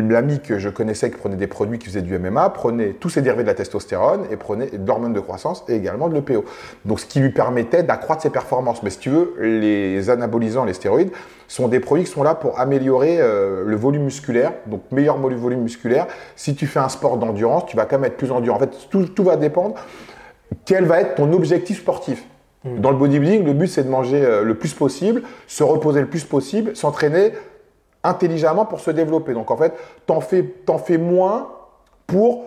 l'ami 0.09 0.41
que 0.41 0.59
je 0.59 0.69
connaissais 0.69 1.11
qui 1.11 1.17
prenait 1.17 1.37
des 1.37 1.47
produits 1.47 1.79
qui 1.79 1.87
faisaient 1.87 2.03
du 2.03 2.19
MMA 2.19 2.51
prenait 2.51 2.91
tous 2.91 3.09
ces 3.09 3.23
dérivés 3.23 3.43
de 3.43 3.49
la 3.49 3.55
testostérone 3.55 4.27
et 4.31 4.37
prenait 4.37 4.67
de 4.67 4.87
l'hormone 4.87 5.13
de 5.13 5.21
croissance 5.21 5.65
et 5.69 5.75
également 5.75 6.09
de 6.09 6.15
PO. 6.23 6.45
Donc 6.85 7.01
ce 7.01 7.07
qui 7.07 7.21
lui 7.21 7.31
permettait 7.31 7.83
d'accroître 7.83 8.23
ses 8.23 8.31
performances. 8.31 8.83
Mais 8.83 8.91
si 8.91 8.99
tu 8.99 9.11
veux, 9.11 9.35
les 9.41 10.11
anabolisants, 10.11 10.65
les 10.65 10.75
stéroïdes, 10.75 11.11
sont 11.49 11.69
des 11.69 11.81
produits 11.81 12.05
qui 12.05 12.11
sont 12.11 12.23
là 12.23 12.35
pour 12.35 12.61
améliorer 12.61 13.19
euh, 13.21 13.65
le 13.67 13.77
volume 13.77 14.05
musculaire, 14.05 14.53
donc 14.67 14.83
meilleur 14.93 15.19
volume 15.19 15.63
musculaire. 15.63 16.07
Si 16.37 16.55
tu 16.55 16.67
fais 16.67 16.81
un 16.81 16.89
sport 16.89 17.17
d'endurance, 17.17 17.67
tu 17.67 17.77
vas 17.77 17.87
quand 17.87 17.99
même 17.99 18.07
être 18.07 18.17
plus 18.17 18.31
endurant. 18.31 18.57
En 18.57 18.61
fait, 18.61 18.71
tout, 18.91 19.05
tout 19.07 19.25
va 19.25 19.37
dépendre 19.37 19.75
quel 20.65 20.85
va 20.85 21.01
être 21.01 21.15
ton 21.15 21.33
objectif 21.33 21.79
sportif. 21.81 22.25
Hmm. 22.65 22.79
Dans 22.81 22.91
le 22.91 22.97
bodybuilding, 22.97 23.45
le 23.45 23.53
but 23.53 23.69
c'est 23.69 23.85
de 23.85 23.89
manger 23.89 24.23
euh, 24.25 24.43
le 24.43 24.55
plus 24.55 24.75
possible, 24.75 25.23
se 25.47 25.63
reposer 25.63 26.01
le 26.01 26.09
plus 26.09 26.25
possible, 26.25 26.77
s'entraîner 26.77 27.33
intelligemment 28.03 28.65
pour 28.65 28.81
se 28.81 28.91
développer. 28.91 29.33
Donc 29.33 29.51
en 29.51 29.57
fait, 29.57 29.75
t'en 30.07 30.21
fais, 30.21 30.45
en 30.69 30.79
fais 30.79 30.99
moins 30.99 31.49
pour 32.07 32.45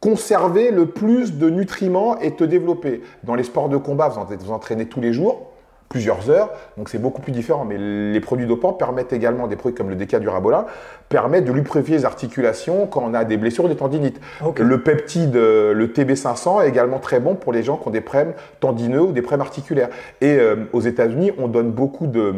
conserver 0.00 0.70
le 0.70 0.86
plus 0.86 1.34
de 1.34 1.50
nutriments 1.50 2.18
et 2.18 2.32
te 2.32 2.44
développer. 2.44 3.02
Dans 3.24 3.34
les 3.34 3.44
sports 3.44 3.68
de 3.68 3.76
combat, 3.76 4.08
vous 4.08 4.20
vous 4.38 4.52
entraînez 4.52 4.86
tous 4.86 5.00
les 5.00 5.12
jours 5.12 5.50
plusieurs 5.90 6.30
heures, 6.30 6.50
donc 6.78 6.88
c'est 6.88 6.98
beaucoup 6.98 7.20
plus 7.20 7.32
différent. 7.32 7.64
Mais 7.64 7.76
les 7.76 8.20
produits 8.20 8.46
dopants 8.46 8.72
permettent 8.72 9.12
également, 9.12 9.48
des 9.48 9.56
produits 9.56 9.76
comme 9.76 9.90
le 9.90 9.96
décadurabola, 9.96 10.66
permettent 11.08 11.44
de 11.44 11.52
lubrifier 11.52 11.96
les 11.96 12.04
articulations 12.04 12.86
quand 12.86 13.02
on 13.04 13.12
a 13.12 13.24
des 13.24 13.36
blessures 13.36 13.64
ou 13.64 13.68
des 13.68 13.76
tendinites. 13.76 14.20
Le 14.56 14.82
peptide, 14.82 15.34
le 15.34 15.86
TB500 15.88 16.62
est 16.62 16.68
également 16.68 17.00
très 17.00 17.18
bon 17.18 17.34
pour 17.34 17.52
les 17.52 17.64
gens 17.64 17.76
qui 17.76 17.88
ont 17.88 17.90
des 17.90 18.00
problèmes 18.00 18.34
tendineux 18.60 19.02
ou 19.02 19.12
des 19.12 19.20
problèmes 19.20 19.40
articulaires. 19.40 19.88
Et 20.20 20.38
euh, 20.38 20.68
aux 20.72 20.80
États-Unis, 20.80 21.32
on 21.38 21.48
donne 21.48 21.72
beaucoup 21.72 22.06
de, 22.06 22.32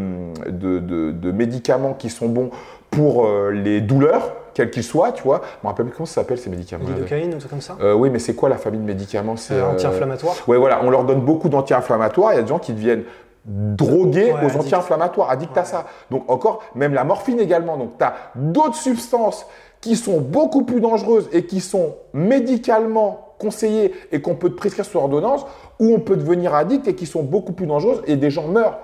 de, 0.49 1.31
médicaments 1.31 1.93
qui 1.93 2.09
sont 2.09 2.29
bons 2.29 2.51
pour 2.91 3.27
euh, 3.27 3.51
les 3.51 3.83
douleurs, 3.83 4.33
quels 4.55 4.71
qu'ils 4.71 4.85
soient, 4.85 5.13
tu 5.13 5.23
vois. 5.23 5.41
Je 5.61 5.67
me 5.67 5.69
rappelle 5.69 5.87
comment 5.91 6.07
ça 6.07 6.17
s'appelle 6.17 6.39
ces 6.39 6.51
médicaments. 6.51 6.85
Lidocaïne 6.87 7.35
ou 7.35 7.39
tout 7.39 7.49
comme 7.49 7.61
ça 7.61 7.77
Oui, 7.97 8.11
mais 8.11 8.19
c'est 8.19 8.35
quoi 8.35 8.49
la 8.49 8.59
famille 8.59 8.81
de 8.81 8.87
médicaments? 8.87 9.37
C'est 9.37 9.61
anti-inflammatoire. 9.61 10.35
Oui, 10.47 10.57
voilà, 10.57 10.81
on 10.83 10.91
leur 10.91 11.05
donne 11.05 11.21
beaucoup 11.21 11.49
d'anti-inflammatoires. 11.49 12.33
Il 12.33 12.37
y 12.37 12.39
a 12.39 12.43
des 12.43 12.49
gens 12.49 12.59
qui 12.59 12.73
deviennent 12.73 13.05
drogué 13.45 14.33
aux 14.33 14.57
anti-inflammatoires, 14.57 15.31
addict 15.31 15.57
à 15.57 15.65
ça. 15.65 15.87
Donc 16.11 16.31
encore, 16.31 16.63
même 16.75 16.95
la 16.95 17.05
morphine 17.05 17.41
également. 17.41 17.77
Donc 17.77 17.99
tu 17.99 18.05
as 18.05 18.15
d'autres 18.35 18.77
substances 18.77 19.47
qui 19.81 19.97
sont 19.97 20.21
beaucoup 20.21 20.65
plus 20.65 20.81
dangereuses 20.81 21.29
et 21.33 21.45
qui 21.45 21.61
sont 21.61 21.97
médicalement 22.13 23.35
conseillées 23.39 23.93
et 24.13 24.23
qu'on 24.23 24.37
peut 24.37 24.51
te 24.51 24.55
prescrire 24.55 24.85
sur 24.85 25.03
ordonnance, 25.03 25.45
ou 25.81 25.93
on 25.93 25.99
peut 25.99 26.17
devenir 26.17 26.55
addict 26.55 26.87
et 26.87 26.95
qui 26.95 27.07
sont 27.07 27.25
beaucoup 27.25 27.53
plus 27.53 27.67
dangereuses 27.67 28.03
et 28.07 28.17
des 28.17 28.31
gens 28.31 28.47
meurent. 28.47 28.79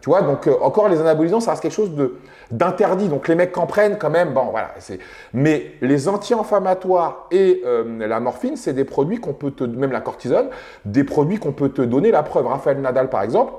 Tu 0.00 0.10
vois, 0.10 0.22
donc 0.22 0.46
euh, 0.48 0.54
encore 0.62 0.88
les 0.88 1.00
anabolisants, 1.00 1.40
ça 1.40 1.52
reste 1.52 1.62
quelque 1.62 1.72
chose 1.72 1.90
d'interdit. 2.50 3.08
Donc 3.08 3.28
les 3.28 3.34
mecs 3.34 3.52
qu'en 3.52 3.66
prennent 3.66 3.98
quand 3.98 4.10
même, 4.10 4.32
bon 4.32 4.46
voilà. 4.50 4.74
Mais 5.32 5.72
les 5.80 6.08
anti-inflammatoires 6.08 7.26
et 7.30 7.62
euh, 7.64 8.06
la 8.06 8.20
morphine, 8.20 8.56
c'est 8.56 8.72
des 8.72 8.84
produits 8.84 9.18
qu'on 9.18 9.32
peut 9.32 9.50
te, 9.50 9.64
même 9.64 9.92
la 9.92 10.00
cortisone, 10.00 10.48
des 10.84 11.04
produits 11.04 11.38
qu'on 11.38 11.52
peut 11.52 11.70
te 11.70 11.82
donner. 11.82 12.10
La 12.10 12.22
preuve, 12.22 12.46
Raphaël 12.46 12.80
Nadal 12.80 13.08
par 13.08 13.22
exemple, 13.22 13.52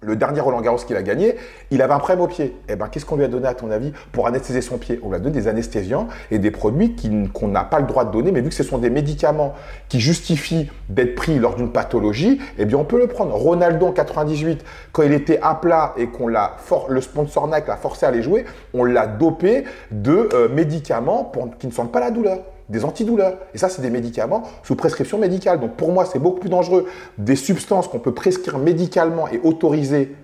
le 0.00 0.16
dernier 0.16 0.40
Roland 0.40 0.60
Garros 0.60 0.78
qu'il 0.78 0.96
a 0.96 1.02
gagné, 1.02 1.36
il 1.70 1.82
avait 1.82 1.92
un 1.92 1.98
problème 1.98 2.20
au 2.20 2.28
pied. 2.28 2.56
Eh 2.68 2.76
ben, 2.76 2.88
qu'est-ce 2.88 3.04
qu'on 3.04 3.16
lui 3.16 3.24
a 3.24 3.28
donné 3.28 3.48
à 3.48 3.54
ton 3.54 3.70
avis 3.70 3.92
pour 4.12 4.26
anesthésier 4.26 4.62
son 4.62 4.78
pied? 4.78 5.00
On 5.02 5.08
lui 5.08 5.16
a 5.16 5.18
donné 5.18 5.32
des 5.32 5.48
anesthésiants 5.48 6.08
et 6.30 6.38
des 6.38 6.50
produits 6.50 6.94
qu'on 7.32 7.48
n'a 7.48 7.64
pas 7.64 7.80
le 7.80 7.86
droit 7.86 8.04
de 8.04 8.12
donner, 8.12 8.30
mais 8.30 8.40
vu 8.40 8.48
que 8.48 8.54
ce 8.54 8.62
sont 8.62 8.78
des 8.78 8.90
médicaments 8.90 9.54
qui 9.88 10.00
justifient 10.00 10.70
d'être 10.88 11.14
pris 11.14 11.38
lors 11.38 11.56
d'une 11.56 11.72
pathologie, 11.72 12.40
eh 12.58 12.64
bien 12.64 12.78
on 12.78 12.84
peut 12.84 12.98
le 12.98 13.08
prendre. 13.08 13.34
Ronaldo 13.34 13.86
en 13.86 13.92
98, 13.92 14.64
quand 14.92 15.02
il 15.02 15.12
était 15.12 15.40
à 15.42 15.54
plat 15.54 15.94
et 15.96 16.06
qu'on 16.06 16.28
l'a 16.28 16.56
le 16.88 17.00
sponsor 17.00 17.48
Nike 17.48 17.66
l'a 17.66 17.76
forcé 17.76 18.06
à 18.06 18.10
aller 18.10 18.22
jouer, 18.22 18.44
on 18.74 18.84
l'a 18.84 19.06
dopé 19.06 19.64
de 19.90 20.28
euh, 20.32 20.48
médicaments 20.48 21.32
qui 21.58 21.66
ne 21.66 21.72
sentent 21.72 21.92
pas 21.92 22.00
la 22.00 22.10
douleur 22.10 22.38
des 22.68 22.84
antidouleurs. 22.84 23.38
Et 23.54 23.58
ça, 23.58 23.68
c'est 23.68 23.82
des 23.82 23.90
médicaments 23.90 24.42
sous 24.62 24.76
prescription 24.76 25.18
médicale. 25.18 25.60
Donc 25.60 25.76
pour 25.76 25.92
moi, 25.92 26.04
c'est 26.04 26.18
beaucoup 26.18 26.40
plus 26.40 26.50
dangereux 26.50 26.86
des 27.16 27.36
substances 27.36 27.88
qu'on 27.88 27.98
peut 27.98 28.14
prescrire 28.14 28.58
médicalement 28.58 29.28
et 29.28 29.40
autoriser 29.42 30.14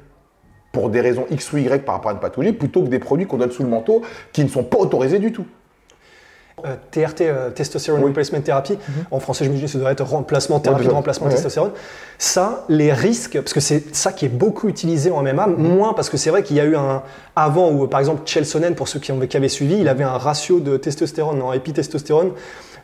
pour 0.72 0.90
des 0.90 1.00
raisons 1.00 1.26
X 1.30 1.52
ou 1.52 1.58
Y 1.58 1.84
par 1.84 1.94
rapport 1.94 2.10
à 2.10 2.14
une 2.14 2.20
pathologie, 2.20 2.52
plutôt 2.52 2.82
que 2.82 2.88
des 2.88 2.98
produits 2.98 3.26
qu'on 3.26 3.38
donne 3.38 3.52
sous 3.52 3.62
le 3.62 3.68
manteau 3.68 4.02
qui 4.32 4.42
ne 4.42 4.48
sont 4.48 4.64
pas 4.64 4.78
autorisés 4.78 5.20
du 5.20 5.32
tout. 5.32 5.46
TRT, 6.62 7.22
euh, 7.22 7.48
euh, 7.48 7.50
Testosterone 7.50 8.02
Replacement 8.04 8.40
Therapy, 8.40 8.74
mhm. 8.74 9.04
en 9.10 9.20
français 9.20 9.44
je 9.44 9.50
me 9.50 9.56
dis 9.56 9.68
ça 9.68 9.78
doit 9.78 9.90
être 9.90 10.04
remplacement, 10.04 10.60
thérapie 10.60 10.86
de 10.86 10.90
remplacement 10.90 11.26
de 11.26 11.32
testostérone. 11.32 11.72
Ça, 12.18 12.64
les 12.68 12.92
risques, 12.92 13.40
parce 13.40 13.52
que 13.52 13.60
c'est 13.60 13.94
ça 13.94 14.12
qui 14.12 14.24
est 14.26 14.30
beaucoup 14.30 14.68
utilisé 14.68 15.10
en 15.10 15.22
MMA, 15.22 15.48
mhm. 15.48 15.56
moins 15.56 15.94
parce 15.94 16.08
que 16.08 16.16
c'est 16.16 16.30
vrai 16.30 16.42
qu'il 16.42 16.56
y 16.56 16.60
a 16.60 16.64
eu 16.64 16.76
un 16.76 17.02
avant 17.36 17.70
où 17.70 17.86
par 17.86 18.00
exemple 18.00 18.22
Chelsonen, 18.24 18.74
pour 18.74 18.88
ceux 18.88 19.00
qui, 19.00 19.12
ont, 19.12 19.18
qui 19.20 19.36
avaient 19.36 19.48
suivi, 19.48 19.78
il 19.78 19.88
avait 19.88 20.04
un 20.04 20.16
ratio 20.16 20.60
de 20.60 20.76
testostérone 20.76 21.42
en 21.42 21.52
épitestostérone. 21.52 22.30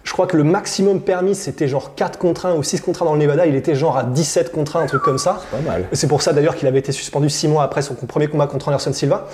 Je 0.02 0.12
crois 0.14 0.26
que 0.26 0.36
le 0.36 0.44
maximum 0.44 1.02
permis 1.02 1.34
c'était 1.34 1.68
genre 1.68 1.94
4 1.94 2.18
contre 2.18 2.46
1 2.46 2.54
ou 2.54 2.62
6 2.62 2.80
contre 2.80 3.02
1 3.02 3.04
dans 3.04 3.12
le 3.14 3.20
Nevada, 3.20 3.46
il 3.46 3.54
était 3.54 3.74
genre 3.74 3.96
à 3.96 4.02
17 4.02 4.50
contre 4.50 4.76
1, 4.76 4.80
un 4.80 4.86
truc 4.86 5.02
comme 5.02 5.18
ça. 5.18 5.40
C'est 5.42 5.58
pas 5.58 5.70
mal. 5.70 5.84
C'est 5.92 6.08
pour 6.08 6.22
ça 6.22 6.32
d'ailleurs 6.32 6.56
qu'il 6.56 6.66
avait 6.66 6.78
été 6.78 6.90
suspendu 6.90 7.30
6 7.30 7.48
mois 7.48 7.62
après 7.62 7.82
son 7.82 7.94
premier 7.94 8.26
combat 8.26 8.46
contre 8.46 8.68
Anderson 8.68 8.92
Silva. 8.92 9.28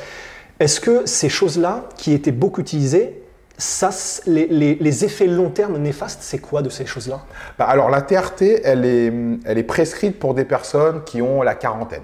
Est-ce 0.59 0.81
que 0.81 1.03
ces 1.05 1.29
choses-là, 1.29 1.85
qui 1.97 2.13
étaient 2.13 2.33
beaucoup 2.33 2.63
utilisées, 2.63 3.23
ça, 3.59 3.91
les, 4.27 5.05
effets 5.05 5.27
long 5.27 5.51
terme 5.51 5.79
néfastes, 5.79 6.21
c'est 6.23 6.39
quoi 6.39 6.63
de 6.63 6.69
ces 6.69 6.87
choses-là? 6.87 7.21
Bah, 7.59 7.67
Alors 7.67 7.91
la 7.91 8.03
TRT, 8.03 8.61
elle 8.65 8.85
est, 8.85 9.13
elle 9.45 9.59
est 9.59 9.63
prescrite 9.63 10.19
pour 10.19 10.35
des 10.35 10.45
personnes 10.45 11.03
qui 11.05 11.23
ont 11.23 11.43
la 11.43 11.55
quarantaine. 11.55 12.03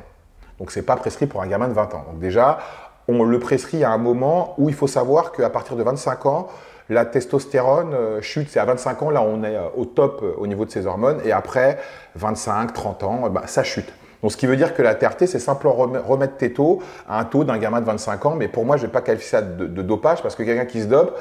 Donc 0.59 0.71
c'est 0.71 0.82
pas 0.82 0.97
prescrit 0.97 1.26
pour 1.26 1.42
un 1.42 1.47
gamin 1.47 1.68
de 1.68 1.75
20 1.75 1.94
ans. 1.94 2.04
Donc 2.11 2.21
déjà, 2.21 2.59
on 3.09 3.25
le 3.25 3.38
prescrit 3.38 3.85
à 3.85 3.90
un 3.90 3.99
moment 3.99 4.54
où 4.59 4.68
il 4.68 4.75
faut 4.75 4.87
savoir 4.87 5.32
qu'à 5.32 5.50
partir 5.50 5.76
de 5.76 5.82
25 5.82 6.26
ans, 6.26 6.49
la 6.88 7.04
testostérone 7.04 7.94
euh, 7.94 8.23
chute. 8.23 8.49
C'est 8.50 8.61
à 8.61 8.64
25 8.64 9.02
ans, 9.02 9.11
là 9.11 9.23
on 9.23 9.42
est 9.42 9.56
euh, 9.56 9.68
au 9.76 9.85
top 9.85 10.21
euh, 10.23 10.35
au 10.38 10.47
niveau 10.47 10.64
de 10.64 10.71
ses 10.71 10.87
hormones. 10.87 11.21
Et 11.25 11.32
après 11.32 11.78
25, 12.16 12.73
30 12.73 13.02
ans, 13.02 13.30
bah, 13.30 13.42
ça 13.47 13.64
chute. 13.64 13.92
Donc, 14.23 14.33
ce 14.33 14.37
qui 14.37 14.47
veut 14.47 14.57
dire 14.57 14.75
que 14.75 14.83
la 14.83 14.95
TRT, 14.95 15.26
c'est 15.26 15.41
simplement 15.41 15.75
remettre 15.75 16.37
tes 16.37 16.52
taux 16.52 16.81
à 17.09 17.19
un 17.19 17.25
taux 17.25 17.45
d'un 17.45 17.59
gamin 17.59 17.81
de 17.81 17.87
25 17.87 18.26
ans. 18.26 18.35
Mais 18.37 18.49
pour 18.49 18.64
moi, 18.64 18.76
je 18.76 18.83
ne 18.83 18.87
vais 18.87 18.93
pas 18.93 19.00
qualifier 19.00 19.29
ça 19.29 19.43
de, 19.43 19.67
dopage 19.83 20.23
parce 20.23 20.37
que 20.37 20.45
quelqu'un 20.45 20.64
qui 20.64 20.81
se 20.83 20.87
dope, 20.87 21.19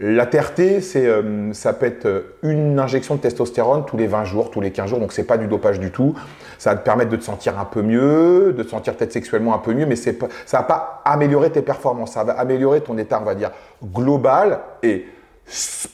la 0.00 0.26
TRT, 0.26 0.80
euh, 0.96 1.52
ça 1.52 1.72
peut 1.72 1.86
être 1.86 2.06
euh, 2.06 2.36
une 2.42 2.80
injection 2.80 3.14
de 3.14 3.20
testostérone 3.20 3.84
tous 3.86 3.96
les 3.96 4.08
20 4.08 4.24
jours, 4.24 4.50
tous 4.50 4.60
les 4.60 4.72
15 4.72 4.90
jours, 4.90 4.98
donc 4.98 5.12
c'est 5.12 5.22
pas 5.22 5.38
du 5.38 5.46
dopage 5.46 5.78
du 5.78 5.92
tout. 5.92 6.14
Ça 6.58 6.70
va 6.70 6.76
te 6.76 6.84
permettre 6.84 7.10
de 7.10 7.16
te 7.16 7.22
sentir 7.22 7.58
un 7.60 7.64
peu 7.64 7.80
mieux, 7.80 8.52
de 8.52 8.62
te 8.64 8.68
sentir 8.70 8.96
peut-être 8.96 9.12
sexuellement 9.12 9.54
un 9.54 9.58
peu 9.58 9.72
mieux, 9.72 9.86
mais 9.86 9.94
ça 9.94 10.12
va 10.52 10.62
pas 10.64 11.02
améliorer 11.04 11.50
tes 11.50 11.62
performances, 11.62 12.12
ça 12.12 12.24
va 12.24 12.32
améliorer 12.32 12.80
ton 12.80 12.98
état, 12.98 13.20
on 13.22 13.24
va 13.24 13.36
dire, 13.36 13.52
global 13.84 14.60
et 14.82 15.06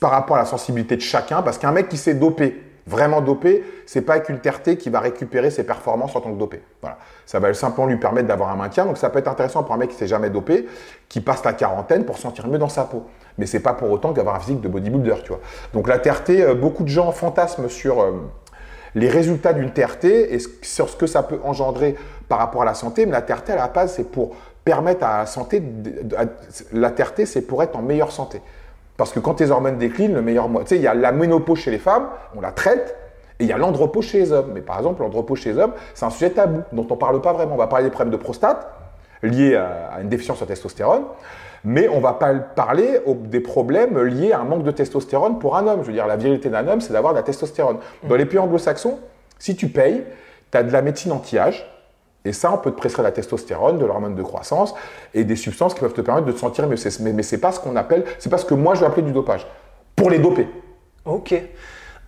par 0.01 0.13
rapport 0.13 0.37
à 0.37 0.41
la 0.41 0.47
sensibilité 0.47 0.97
de 0.97 1.03
chacun, 1.03 1.43
parce 1.43 1.59
qu'un 1.59 1.73
mec 1.73 1.91
qui 1.91 1.99
s'est 1.99 2.15
dopé, 2.15 2.70
vraiment 2.91 3.21
dopé, 3.21 3.65
c'est 3.87 4.03
pas 4.03 4.15
avec 4.15 4.29
une 4.29 4.41
TRT 4.41 4.77
qui 4.77 4.91
va 4.91 5.01
récupérer 5.01 5.51
ses 5.51 5.65
performances 5.65 6.15
en 6.17 6.21
tant 6.21 6.33
que 6.33 6.39
dopé. 6.39 6.61
Voilà. 6.83 6.99
Ça 7.25 7.39
va 7.39 7.55
simplement 7.55 7.87
lui 7.87 7.97
permettre 7.97 8.27
d'avoir 8.27 8.51
un 8.51 8.57
maintien. 8.57 8.85
Donc 8.85 8.99
ça 8.99 9.09
peut 9.11 9.21
être 9.21 9.29
intéressant 9.29 9.63
pour 9.63 9.75
un 9.75 9.79
mec 9.79 9.91
qui 9.91 9.97
s'est 9.97 10.09
jamais 10.09 10.29
dopé, 10.29 10.67
qui 11.09 11.21
passe 11.21 11.45
la 11.45 11.53
quarantaine 11.53 12.05
pour 12.05 12.19
sentir 12.19 12.49
mieux 12.49 12.59
dans 12.59 12.69
sa 12.69 12.85
peau. 12.85 13.05
Mais 13.39 13.47
c'est 13.47 13.61
pas 13.61 13.73
pour 13.73 13.91
autant 13.91 14.13
qu'avoir 14.13 14.35
un 14.35 14.41
physique 14.41 14.61
de 14.61 14.69
bodybuilder, 14.69 15.23
tu 15.23 15.29
vois. 15.29 15.41
Donc 15.73 15.89
la 15.89 15.99
TRT, 15.99 16.31
euh, 16.31 16.55
beaucoup 16.55 16.83
de 16.83 16.89
gens 16.89 17.13
fantasment 17.13 17.69
sur 17.69 18.01
euh, 18.01 18.13
les 18.97 19.09
résultats 19.09 19.53
d'une 19.53 19.71
TRT 19.71 20.05
et 20.05 20.39
sur 20.63 20.89
ce 20.89 20.97
que 20.97 21.07
ça 21.07 21.23
peut 21.23 21.39
engendrer 21.45 21.95
par 22.29 22.39
rapport 22.39 22.63
à 22.63 22.65
la 22.65 22.75
santé. 22.75 23.07
Mais 23.07 23.13
la 23.13 23.23
TRT 23.23 23.51
à 23.51 23.57
la 23.57 23.69
base, 23.69 23.95
c'est 23.95 24.11
pour 24.11 24.35
permettre 24.65 25.05
à 25.05 25.19
la 25.19 25.27
santé, 25.27 25.63
la 26.73 26.91
TRT, 26.91 27.25
c'est 27.25 27.43
pour 27.43 27.63
être 27.63 27.77
en 27.77 27.83
meilleure 27.83 28.13
santé. 28.13 28.43
Parce 29.01 29.13
que 29.13 29.19
quand 29.19 29.33
tes 29.33 29.51
hormones 29.51 29.79
déclinent, 29.79 30.13
le 30.13 30.21
meilleur 30.21 30.51
mois. 30.51 30.61
Tu 30.61 30.69
sais, 30.69 30.77
il 30.77 30.83
y 30.83 30.87
a 30.87 30.93
la 30.93 31.11
ménopause 31.11 31.61
chez 31.61 31.71
les 31.71 31.79
femmes, 31.79 32.09
on 32.37 32.43
la 32.43 32.53
traite, 32.53 32.99
et 33.39 33.45
il 33.45 33.49
y 33.49 33.53
a 33.55 33.57
l'andropause 33.57 34.05
chez 34.05 34.19
les 34.19 34.31
hommes. 34.31 34.51
Mais 34.53 34.61
par 34.61 34.77
exemple, 34.77 35.01
l'andropause 35.01 35.39
chez 35.39 35.55
les 35.55 35.59
hommes, 35.59 35.73
c'est 35.95 36.05
un 36.05 36.11
sujet 36.11 36.29
tabou, 36.29 36.61
dont 36.73 36.87
on 36.91 36.93
ne 36.93 36.99
parle 36.99 37.23
pas 37.23 37.33
vraiment. 37.33 37.55
On 37.55 37.57
va 37.57 37.67
parler 37.67 37.87
des 37.87 37.91
problèmes 37.91 38.13
de 38.13 38.19
prostate, 38.19 38.71
liés 39.23 39.57
à 39.57 40.03
une 40.03 40.11
déficience 40.11 40.43
en 40.43 40.45
testostérone, 40.45 41.05
mais 41.65 41.89
on 41.89 41.97
ne 41.97 42.03
va 42.03 42.13
pas 42.13 42.35
parler 42.35 43.01
des 43.25 43.41
problèmes 43.41 43.99
liés 44.05 44.33
à 44.33 44.41
un 44.41 44.45
manque 44.45 44.65
de 44.65 44.71
testostérone 44.71 45.39
pour 45.39 45.57
un 45.57 45.67
homme. 45.67 45.81
Je 45.81 45.87
veux 45.87 45.95
dire, 45.95 46.07
la 46.07 46.17
virilité 46.17 46.51
d'un 46.51 46.69
homme, 46.69 46.83
c'est 46.83 46.93
d'avoir 46.93 47.15
de 47.15 47.19
la 47.19 47.23
testostérone. 47.23 47.79
Dans 48.07 48.17
les 48.17 48.27
pays 48.27 48.39
anglo-saxons, 48.39 48.99
si 49.39 49.57
tu 49.57 49.69
payes, 49.69 50.05
tu 50.53 50.59
as 50.59 50.63
de 50.63 50.71
la 50.71 50.83
médecine 50.83 51.13
anti-âge, 51.13 51.67
et 52.25 52.33
ça, 52.33 52.53
on 52.53 52.59
peut 52.59 52.71
te 52.71 52.77
prescrire 52.77 53.03
la 53.03 53.13
testostérone, 53.13 53.79
de 53.79 53.87
l'hormone 53.87 54.15
de 54.15 54.23
croissance 54.23 54.75
et 55.15 55.25
des 55.25 55.37
substances 55.37 55.75
qui 55.75 55.81
peuvent 55.81 55.95
te 55.95 56.03
permettre 56.03 56.27
de 56.27 56.33
te 56.33 56.39
sentir 56.39 56.69
mieux. 56.69 56.77
Mais, 57.01 57.13
mais 57.13 57.23
c'est 57.23 57.39
pas 57.39 57.53
ce 57.53 57.61
qu'on 57.61 57.77
appelle, 57.77 58.05
c'est 58.19 58.29
pas 58.29 58.39
ce 58.39 58.45
que 58.45 58.55
moi 58.55 58.75
je 58.75 58.81
vais 58.81 58.87
appeler 58.87 59.03
du 59.03 59.13
dopage. 59.13 59.47
Pour 59.97 60.11
les 60.11 60.19
doper. 60.19 60.49
Ok. 61.05 61.35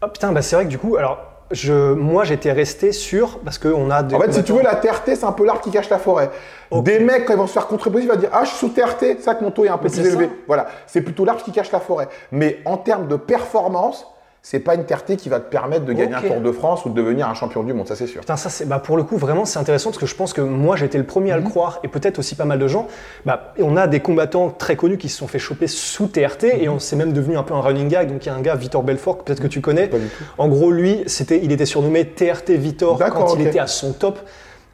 Oh 0.03 0.09
putain, 0.09 0.33
bah 0.33 0.43
c'est 0.43 0.57
vrai 0.57 0.65
que 0.65 0.71
du 0.71 0.79
coup, 0.79 0.97
alors 0.97 1.19
je, 1.51 1.93
moi 1.93 2.25
j'étais 2.25 2.53
resté 2.53 2.93
sur 2.93 3.39
parce 3.39 3.59
qu'on 3.59 3.91
a 3.91 4.03
des. 4.03 4.15
En 4.15 4.21
fait, 4.21 4.33
si 4.33 4.45
tu 4.45 4.53
veux, 4.53 4.63
la 4.63 4.75
TRT, 4.75 5.15
c'est 5.15 5.25
un 5.25 5.33
peu 5.33 5.47
l'arbre 5.47 5.61
qui 5.61 5.71
cache 5.71 5.89
la 5.89 5.99
forêt. 5.99 6.31
Des 6.73 6.99
mecs, 6.99 7.27
quand 7.27 7.35
ils 7.35 7.39
vont 7.39 7.47
se 7.47 7.53
faire 7.53 7.67
contreposer, 7.67 8.05
ils 8.05 8.11
vont 8.11 8.17
dire 8.17 8.31
Ah, 8.33 8.45
je 8.45 8.51
suis 8.51 8.59
sous 8.59 8.69
TRT, 8.69 9.01
c'est 9.01 9.23
ça 9.23 9.35
que 9.35 9.45
mon 9.45 9.51
taux 9.51 9.65
est 9.65 9.69
un 9.69 9.79
peu 9.79 9.89
plus 9.89 10.07
élevé. 10.07 10.29
Voilà, 10.47 10.67
c'est 10.87 11.01
plutôt 11.01 11.25
l'arbre 11.25 11.43
qui 11.43 11.53
cache 11.53 11.73
la 11.73 11.81
forêt. 11.81 12.09
Mais 12.31 12.61
en 12.65 12.77
termes 12.77 13.09
de 13.09 13.17
performance, 13.17 14.07
c'est 14.45 14.59
pas 14.59 14.75
une 14.75 14.85
TRT 14.85 15.17
qui 15.17 15.29
va 15.29 15.39
te 15.39 15.49
permettre 15.49 15.85
de 15.85 15.93
gagner 15.93 16.15
un 16.17 16.21
Tour 16.21 16.41
de 16.41 16.51
France 16.51 16.85
ou 16.85 16.89
de 16.89 16.95
devenir 16.95 17.29
un 17.29 17.35
champion 17.35 17.63
du 17.63 17.73
monde, 17.73 17.87
ça 17.87 17.95
c'est 17.95 18.09
sûr. 18.09 18.21
Putain, 18.23 18.37
ça 18.37 18.51
c'est 18.51 18.65
bah 18.67 18.81
pour 18.81 18.97
le 18.97 19.05
coup 19.05 19.17
vraiment 19.17 19.45
c'est 19.45 19.61
intéressant 19.61 19.91
parce 19.91 19.99
que 20.01 20.07
je 20.07 20.17
pense 20.17 20.33
que 20.33 20.41
moi 20.41 20.75
j'ai 20.75 20.87
été 20.87 20.99
le 20.99 21.05
premier 21.05 21.31
à 21.31 21.37
Mhm. 21.37 21.45
le 21.45 21.49
croire 21.51 21.79
et 21.85 21.89
peut-être 21.89 22.19
aussi 22.19 22.35
pas 22.35 22.45
mal 22.45 22.59
de 22.59 22.67
gens. 22.67 22.89
Bah, 23.25 23.55
on 23.61 23.77
a 23.77 23.87
des 23.87 24.01
combattants 24.01 24.51
très 24.51 24.75
connus 24.75 24.99
qui 24.99 25.09
se 25.09 25.17
sont 25.19 25.29
fait 25.29 25.39
choper 25.39 25.69
sous 25.69 26.09
TRT 26.09 26.45
et 26.61 26.67
Mhm. 26.67 26.75
on 26.75 26.79
c'est 26.81 26.97
même 26.97 27.13
devenu 27.13 27.37
un 27.37 27.45
peu 27.45 27.55
un 27.55 27.61
running 27.61 27.87
gag. 27.89 28.09
Donc 28.11 28.27
il 28.27 28.31
y 28.31 28.33
a 28.33 28.35
un 28.35 28.41
gars 28.41 28.57
Victor 28.57 28.83
Belfort 28.83 29.19
que 29.19 29.23
peut-être 29.25 29.41
que 29.41 29.47
tu 29.47 29.61
connais. 29.61 29.87
Pas 29.87 29.99
du 29.99 30.09
tout. 30.09 30.25
En 30.39 30.49
gros 30.49 30.73
lui 30.73 31.05
c'était 31.07 31.39
il 31.43 31.53
était 31.53 31.65
surnommé 31.67 32.05
TRT 32.05 32.51
Victor 32.57 32.99
quand 32.99 33.37
il 33.37 33.47
était 33.47 33.61
à 33.61 33.69
son 33.69 33.93
top. 33.93 34.19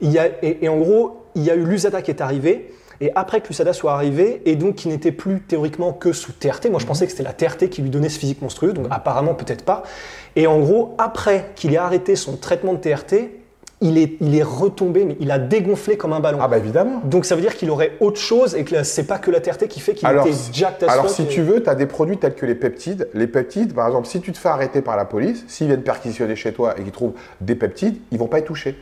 Il 0.01 0.11
y 0.11 0.19
a, 0.19 0.29
et, 0.43 0.65
et 0.65 0.69
en 0.71 0.79
gros 0.79 1.25
il 1.35 1.43
y 1.43 1.51
a 1.51 1.55
eu 1.55 1.65
l'USADA 1.65 2.01
qui 2.01 2.11
est 2.11 2.23
arrivé. 2.23 2.73
Et 3.01 3.13
après 3.15 3.41
que 3.41 3.49
l'USADA 3.49 3.73
soit 3.73 3.93
arrivé, 3.93 4.43
et 4.45 4.57
donc 4.57 4.77
qui 4.77 4.89
n'était 4.89 5.13
plus 5.13 5.41
théoriquement 5.41 5.93
que 5.93 6.13
sous 6.13 6.33
TRT, 6.33 6.69
moi 6.71 6.81
je 6.81 6.87
pensais 6.87 7.07
que 7.07 7.13
c'était 7.13 7.23
la 7.23 7.33
TRT 7.33 7.69
qui 7.69 7.83
lui 7.83 7.91
donnait 7.91 8.09
ce 8.09 8.19
physique 8.19 8.43
monstrueux, 8.43 8.73
donc 8.73 8.87
apparemment 8.91 9.35
peut-être 9.35 9.65
pas. 9.65 9.85
Et 10.37 10.47
en 10.47 10.59
gros, 10.59 10.95
après 10.99 11.51
qu'il 11.55 11.75
ait 11.75 11.79
arrêté 11.79 12.17
son 12.17 12.37
traitement 12.37 12.75
de 12.75 12.79
TRT, 12.79 13.31
il 13.81 13.97
est, 13.97 14.17
il 14.21 14.35
est 14.35 14.43
retombé, 14.43 15.05
mais 15.05 15.17
il 15.21 15.31
a 15.31 15.39
dégonflé 15.39 15.97
comme 15.97 16.13
un 16.13 16.19
ballon. 16.19 16.39
Ah 16.41 16.49
bah 16.49 16.59
évidemment. 16.59 17.01
Donc 17.05 17.25
ça 17.25 17.37
veut 17.37 17.41
dire 17.41 17.55
qu'il 17.55 17.71
aurait 17.71 17.93
autre 18.01 18.19
chose 18.19 18.57
et 18.57 18.65
que 18.65 18.83
c'est 18.83 19.05
pas 19.07 19.19
que 19.19 19.31
la 19.31 19.41
TRT 19.41 19.69
qui 19.69 19.79
fait 19.79 19.95
qu'il 19.95 20.09
était 20.09 20.33
jacked 20.53 20.89
as 20.89 20.93
Alors 20.93 21.09
si 21.09 21.23
et- 21.23 21.27
tu 21.29 21.43
veux, 21.43 21.63
tu 21.63 21.71
as 21.71 21.77
des 21.77 21.87
produits 21.87 22.19
tels 22.19 22.35
que 22.35 22.45
les 22.45 22.57
peptides. 22.57 23.09
Les 23.15 23.29
peptides, 23.29 23.75
par 23.75 23.87
exemple, 23.87 24.09
si 24.09 24.21
tu 24.21 24.33
te 24.33 24.39
fais 24.39 24.49
arrêter 24.49 24.83
par 24.83 24.97
la 24.97 25.05
police, 25.05 25.45
s'ils 25.47 25.69
viennent 25.69 25.83
perquisitionner 25.83 26.35
chez 26.35 26.53
toi 26.53 26.75
et 26.77 26.83
qu'ils 26.83 26.91
trouvent 26.91 27.15
des 27.41 27.55
peptides, 27.55 27.99
ils 28.11 28.19
vont 28.19 28.27
pas 28.27 28.41
y 28.41 28.45
toucher. 28.45 28.77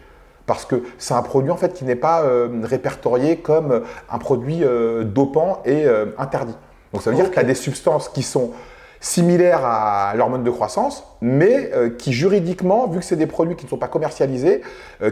Parce 0.47 0.65
que 0.65 0.83
c'est 0.99 1.15
un 1.15 1.23
produit 1.23 1.51
en 1.51 1.57
fait 1.57 1.75
qui 1.75 1.85
n'est 1.85 1.97
pas 1.97 2.23
euh, 2.23 2.49
répertorié 2.63 3.37
comme 3.39 3.73
euh, 3.73 3.81
un 4.11 4.19
produit 4.19 4.63
euh, 4.63 5.03
dopant 5.05 5.61
et 5.65 5.87
euh, 5.87 6.07
interdit. 6.19 6.55
Donc 6.93 7.03
ça 7.03 7.11
veut 7.11 7.17
dire 7.17 7.29
que 7.29 7.35
tu 7.35 7.41
as 7.41 7.45
des 7.45 7.55
substances 7.55 8.09
qui 8.09 8.23
sont 8.23 8.53
similaires 9.01 9.61
à 9.65 10.15
l'hormone 10.17 10.43
de 10.45 10.51
croissance, 10.51 11.05
mais 11.21 11.71
qui 11.99 12.13
juridiquement, 12.15 12.89
vu 12.89 13.01
que 13.01 13.05
c'est 13.05 13.15
des 13.17 13.27
produits 13.27 13.55
qui 13.55 13.67
ne 13.67 13.71
sont 13.71 13.77
pas 13.77 13.89
commercialisés, 13.89 14.63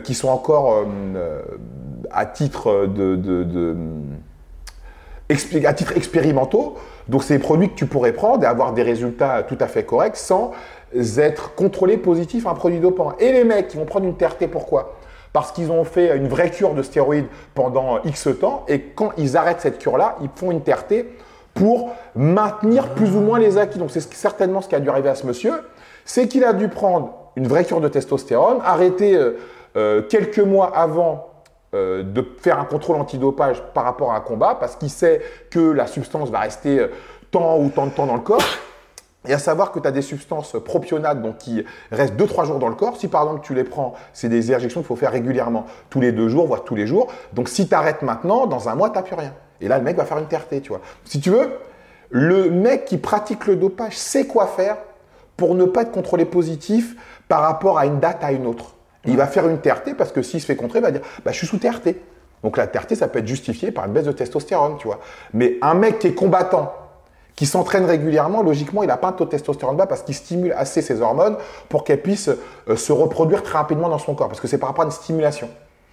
qui 0.05 0.15
sont 0.15 0.29
encore 0.29 0.85
à 2.11 2.25
titre 2.25 2.87
de- 2.87 3.15
de- 3.15 3.45
de 3.45 3.77
expli- 5.29 5.67
à 5.67 5.75
titre 5.75 5.97
expérimentaux. 5.97 6.77
Donc, 7.09 7.23
c'est 7.25 7.35
des 7.37 7.43
produits 7.43 7.69
que 7.69 7.75
tu 7.75 7.87
pourrais 7.87 8.13
prendre 8.13 8.43
et 8.43 8.47
avoir 8.47 8.73
des 8.73 8.83
résultats 8.83 9.43
tout 9.43 9.59
à 9.61 9.67
fait 9.67 9.85
corrects 9.85 10.17
sans 10.17 10.53
être 11.19 11.55
contrôlé 11.55 11.97
positif 11.99 12.47
à 12.47 12.51
un 12.51 12.55
produit 12.55 12.81
dopant. 12.81 13.13
Et 13.19 13.33
les 13.33 13.45
mecs 13.45 13.69
qui 13.69 13.77
vont 13.77 13.85
prendre 13.85 14.07
une 14.07 14.17
TRT, 14.17 14.49
pourquoi? 14.51 14.97
Parce 15.35 15.53
qu'ils 15.53 15.71
ont 15.71 15.85
fait 15.85 16.17
une 16.17 16.29
vraie 16.29 16.49
cure 16.51 16.73
de 16.73 16.83
stéroïdes 16.83 17.27
pendant 17.55 18.01
X 18.05 18.29
temps 18.41 18.65
et 18.69 18.81
quand 18.81 19.11
ils 19.19 19.37
arrêtent 19.37 19.61
cette 19.61 19.79
cure-là, 19.79 20.17
ils 20.23 20.31
font 20.35 20.51
une 20.51 20.63
TRT 20.63 21.05
pour 21.53 21.91
maintenir 22.15 22.95
plus 22.95 23.15
ou 23.15 23.21
moins 23.21 23.39
les 23.39 23.59
acquis. 23.59 23.79
Donc, 23.79 23.91
c'est 23.91 24.01
ce- 24.01 24.09
certainement 24.15 24.61
ce 24.63 24.69
qui 24.69 24.75
a 24.77 24.81
dû 24.81 24.89
arriver 24.89 25.09
à 25.11 25.15
ce 25.15 25.27
monsieur. 25.27 25.53
C'est 26.07 26.29
qu'il 26.29 26.45
a 26.45 26.53
dû 26.53 26.69
prendre 26.69 27.13
une 27.37 27.47
vraie 27.49 27.65
cure 27.65 27.81
de 27.81 27.89
testostérone, 27.89 28.59
arrêter 28.65 29.17
euh, 29.17 29.37
euh, 29.77 30.03
quelques 30.03 30.39
mois 30.39 30.71
avant 30.75 31.31
euh, 31.75 32.03
de 32.05 32.25
faire 32.41 32.61
un 32.61 32.65
contrôle 32.65 32.97
antidopage 32.97 33.61
par 33.75 33.83
rapport 33.85 34.13
à 34.13 34.17
un 34.17 34.21
combat 34.21 34.57
parce 34.59 34.77
qu'il 34.77 34.91
sait 34.91 35.21
que 35.51 35.59
la 35.59 35.89
substance 35.89 36.31
va 36.31 36.39
rester 36.41 36.87
tant 37.33 37.59
ou 37.59 37.69
tant 37.71 37.87
de 37.87 37.91
temps 37.91 38.07
dans 38.07 38.15
le 38.15 38.21
corps. 38.21 38.41
Et 39.27 39.33
à 39.33 39.39
savoir 39.39 39.73
que 39.73 39.79
tu 39.81 39.89
as 39.89 39.91
des 39.91 40.03
substances 40.03 40.57
propionates 40.65 41.23
donc 41.23 41.39
qui 41.39 41.65
restent 41.91 42.17
2-3 42.17 42.47
jours 42.47 42.59
dans 42.59 42.69
le 42.69 42.75
corps. 42.75 42.97
Si 42.97 43.09
par 43.09 43.23
exemple 43.23 43.41
tu 43.43 43.55
les 43.55 43.65
prends, 43.65 43.95
c'est 44.13 44.29
des 44.29 44.53
injections 44.55 44.81
qu'il 44.81 44.87
faut 44.87 44.97
faire 44.97 45.13
régulièrement, 45.13 45.67
tous 45.89 46.01
les 46.01 46.13
deux 46.13 46.29
jours, 46.29 46.47
voire 46.47 46.65
tous 46.65 46.75
les 46.75 46.87
jours. 46.87 47.11
Donc 47.33 47.49
si 47.49 47.69
tu 47.69 47.75
arrêtes 47.75 48.03
maintenant, 48.03 48.47
dans 48.47 48.69
un 48.69 48.75
mois, 48.75 48.91
tu 48.91 49.03
plus 49.03 49.15
rien. 49.15 49.33
Et 49.61 49.69
là, 49.69 49.79
le 49.79 49.85
mec 49.85 49.97
va 49.97 50.05
faire 50.05 50.19
une 50.19 50.27
TRT, 50.27 50.61
tu 50.63 50.69
vois. 50.69 50.81
Si 51.05 51.21
tu 51.21 51.31
veux, 51.31 51.53
le 52.11 52.51
mec 52.51 52.85
qui 52.85 52.99
pratique 52.99 53.47
le 53.47 53.57
dopage 53.57 53.97
sait 53.97 54.27
quoi 54.27 54.47
faire 54.47 54.77
pour 55.37 55.55
ne 55.55 55.65
pas 55.65 55.83
être 55.83 55.93
contrôlé 55.93 56.25
positif 56.25 56.95
par 57.29 57.41
rapport 57.41 57.79
à 57.79 57.87
une 57.87 58.01
date 58.01 58.23
à 58.23 58.33
une 58.33 58.47
autre. 58.47 58.75
Il 59.07 59.17
va 59.17 59.27
faire 59.27 59.49
une 59.49 59.59
TRT 59.59 59.97
parce 59.97 60.13
que 60.13 60.23
s'il 60.23 60.41
se 60.41 60.47
fait 60.47 60.57
contrer, 60.57 60.79
il 60.81 60.83
va 60.83 60.91
dire 60.91 61.03
bah, 61.25 61.33
Je 61.33 61.39
suis 61.39 61.47
sous 61.47 61.59
TRT. 61.59 61.97
Donc 62.43 62.59
la 62.59 62.67
TRT, 62.67 62.95
ça 62.95 63.09
peut 63.09 63.21
être 63.21 63.27
justifié 63.27 63.71
par 63.71 63.87
une 63.87 63.93
baisse 63.93 64.05
de 64.05 64.13
testostérone, 64.13 64.77
tu 64.79 64.87
vois. 64.87 65.01
Mais 65.33 65.57
un 65.63 65.75
mec 65.75 65.99
qui 65.99 66.09
est 66.09 66.15
combattant, 66.15 66.75
qui 67.37 67.47
s'entraîne 67.47 67.85
régulièrement, 67.85 68.43
logiquement, 68.43 68.83
il 68.83 68.87
n'a 68.87 68.97
pas 68.97 69.09
un 69.09 69.13
taux 69.13 69.25
de 69.25 69.31
testostérone 69.31 69.77
bas 69.77 69.87
parce 69.87 70.03
qu'il 70.03 70.15
stimule 70.15 70.53
assez 70.57 70.83
ses 70.83 71.01
hormones 71.01 71.37
pour 71.69 71.85
qu'elles 71.85 72.03
puissent 72.03 72.31
euh, 72.69 72.77
se 72.77 72.93
reproduire 72.93 73.43
très 73.43 73.59
rapidement 73.59 73.89
dans 73.89 73.99
son 73.99 74.15
corps. 74.15 74.29
Parce 74.29 74.41
que 74.41 74.49
c'est 74.49 74.59
par 74.59 74.69
rapport 74.69 74.83
à 74.83 74.87
une 74.87 74.93
stimulation. 74.93 75.49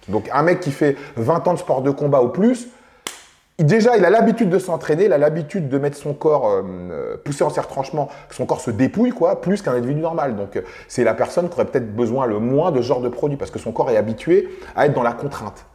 Donc 0.08 0.28
un 0.32 0.42
mec 0.42 0.60
qui 0.60 0.70
fait 0.70 0.96
20 1.16 1.48
ans 1.48 1.54
de 1.54 1.58
sport 1.58 1.82
de 1.82 1.90
combat 1.90 2.22
ou 2.22 2.28
plus, 2.28 2.68
Déjà, 3.58 3.96
il 3.96 4.04
a 4.04 4.10
l'habitude 4.10 4.48
de 4.48 4.58
s'entraîner, 4.58 5.04
il 5.04 5.12
a 5.12 5.18
l'habitude 5.18 5.68
de 5.68 5.78
mettre 5.78 5.96
son 5.96 6.14
corps 6.14 6.48
euh, 6.48 6.62
euh, 6.64 7.16
poussé 7.22 7.44
en 7.44 7.50
ses 7.50 7.60
retranchements, 7.60 8.08
son 8.30 8.46
corps 8.46 8.60
se 8.60 8.70
dépouille, 8.70 9.10
quoi, 9.10 9.40
plus 9.40 9.60
qu'un 9.60 9.72
individu 9.72 10.00
normal. 10.00 10.36
Donc, 10.36 10.60
c'est 10.88 11.04
la 11.04 11.14
personne 11.14 11.48
qui 11.48 11.54
aurait 11.54 11.66
peut-être 11.66 11.94
besoin 11.94 12.26
le 12.26 12.38
moins 12.38 12.72
de 12.72 12.80
ce 12.80 12.86
genre 12.86 13.02
de 13.02 13.10
produit, 13.10 13.36
parce 13.36 13.50
que 13.50 13.58
son 13.58 13.70
corps 13.70 13.90
est 13.90 13.96
habitué 13.96 14.48
à 14.74 14.86
être 14.86 14.94
dans 14.94 15.02
la 15.02 15.12
contrainte. 15.12 15.66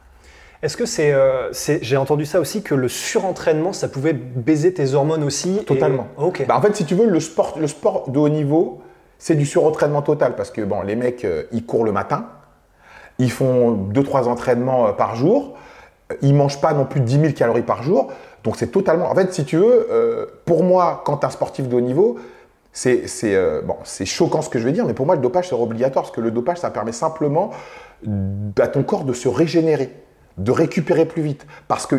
Est-ce 0.63 0.75
que 0.77 0.85
c'est, 0.85 1.13
euh, 1.13 1.51
c'est- 1.53 1.79
j'ai 1.83 1.97
entendu 1.97 2.25
ça 2.25 2.39
aussi 2.39 2.63
que 2.63 2.73
le 2.73 2.87
surentraînement, 2.87 3.73
ça 3.73 3.87
pouvait 3.87 4.13
baiser 4.13 4.73
tes 4.73 4.93
hormones 4.93 5.23
aussi 5.23 5.57
et- 5.57 5.63
Totalement. 5.65 6.07
Ok. 6.17 6.45
Bah, 6.47 6.57
en 6.57 6.61
fait, 6.61 6.75
si 6.75 6.85
tu 6.85 6.95
veux, 6.95 7.07
le 7.07 7.19
sport, 7.19 7.57
le 7.59 7.67
sport 7.67 8.09
de 8.09 8.17
haut 8.17 8.29
niveau, 8.29 8.81
c'est 9.19 9.35
du 9.35 9.45
surentraînement 9.45 10.01
total, 10.01 10.35
parce 10.35 10.49
que 10.51 10.61
bon, 10.61 10.81
les 10.81 10.95
mecs, 10.95 11.25
euh, 11.25 11.43
ils 11.51 11.65
courent 11.65 11.83
le 11.85 11.91
matin, 11.91 12.25
ils 13.19 13.31
font 13.31 13.71
2-3 13.71 14.27
entraînements 14.27 14.87
euh, 14.87 14.91
par 14.93 15.15
jour, 15.15 15.53
ils 16.21 16.33
mangent 16.33 16.61
pas 16.61 16.73
non 16.73 16.85
plus 16.85 17.01
10 17.01 17.19
000 17.19 17.33
calories 17.33 17.61
par 17.63 17.83
jour, 17.83 18.07
donc 18.43 18.55
c'est 18.57 18.67
totalement. 18.71 19.09
En 19.11 19.15
fait, 19.15 19.33
si 19.33 19.43
tu 19.45 19.57
veux, 19.57 19.87
euh, 19.91 20.25
pour 20.45 20.63
moi, 20.63 21.01
quand 21.05 21.17
tu 21.17 21.23
es 21.23 21.25
un 21.25 21.31
sportif 21.31 21.67
de 21.67 21.75
haut 21.75 21.81
niveau, 21.81 22.17
c'est 22.71 23.07
c'est, 23.07 23.35
euh, 23.35 23.61
bon, 23.61 23.75
c'est 23.83 24.05
choquant 24.05 24.41
ce 24.41 24.49
que 24.49 24.57
je 24.59 24.65
vais 24.65 24.71
dire, 24.71 24.85
mais 24.85 24.93
pour 24.93 25.05
moi, 25.05 25.15
le 25.15 25.21
dopage, 25.21 25.49
c'est 25.49 25.55
obligatoire, 25.55 26.03
parce 26.05 26.15
que 26.15 26.21
le 26.21 26.31
dopage, 26.31 26.57
ça 26.59 26.69
permet 26.71 26.91
simplement 26.93 27.51
à 28.59 28.67
ton 28.67 28.83
corps 28.83 29.03
de 29.03 29.13
se 29.13 29.27
régénérer, 29.27 29.91
de 30.37 30.51
récupérer 30.51 31.05
plus 31.05 31.21
vite, 31.21 31.47
parce 31.67 31.87
que 31.87 31.95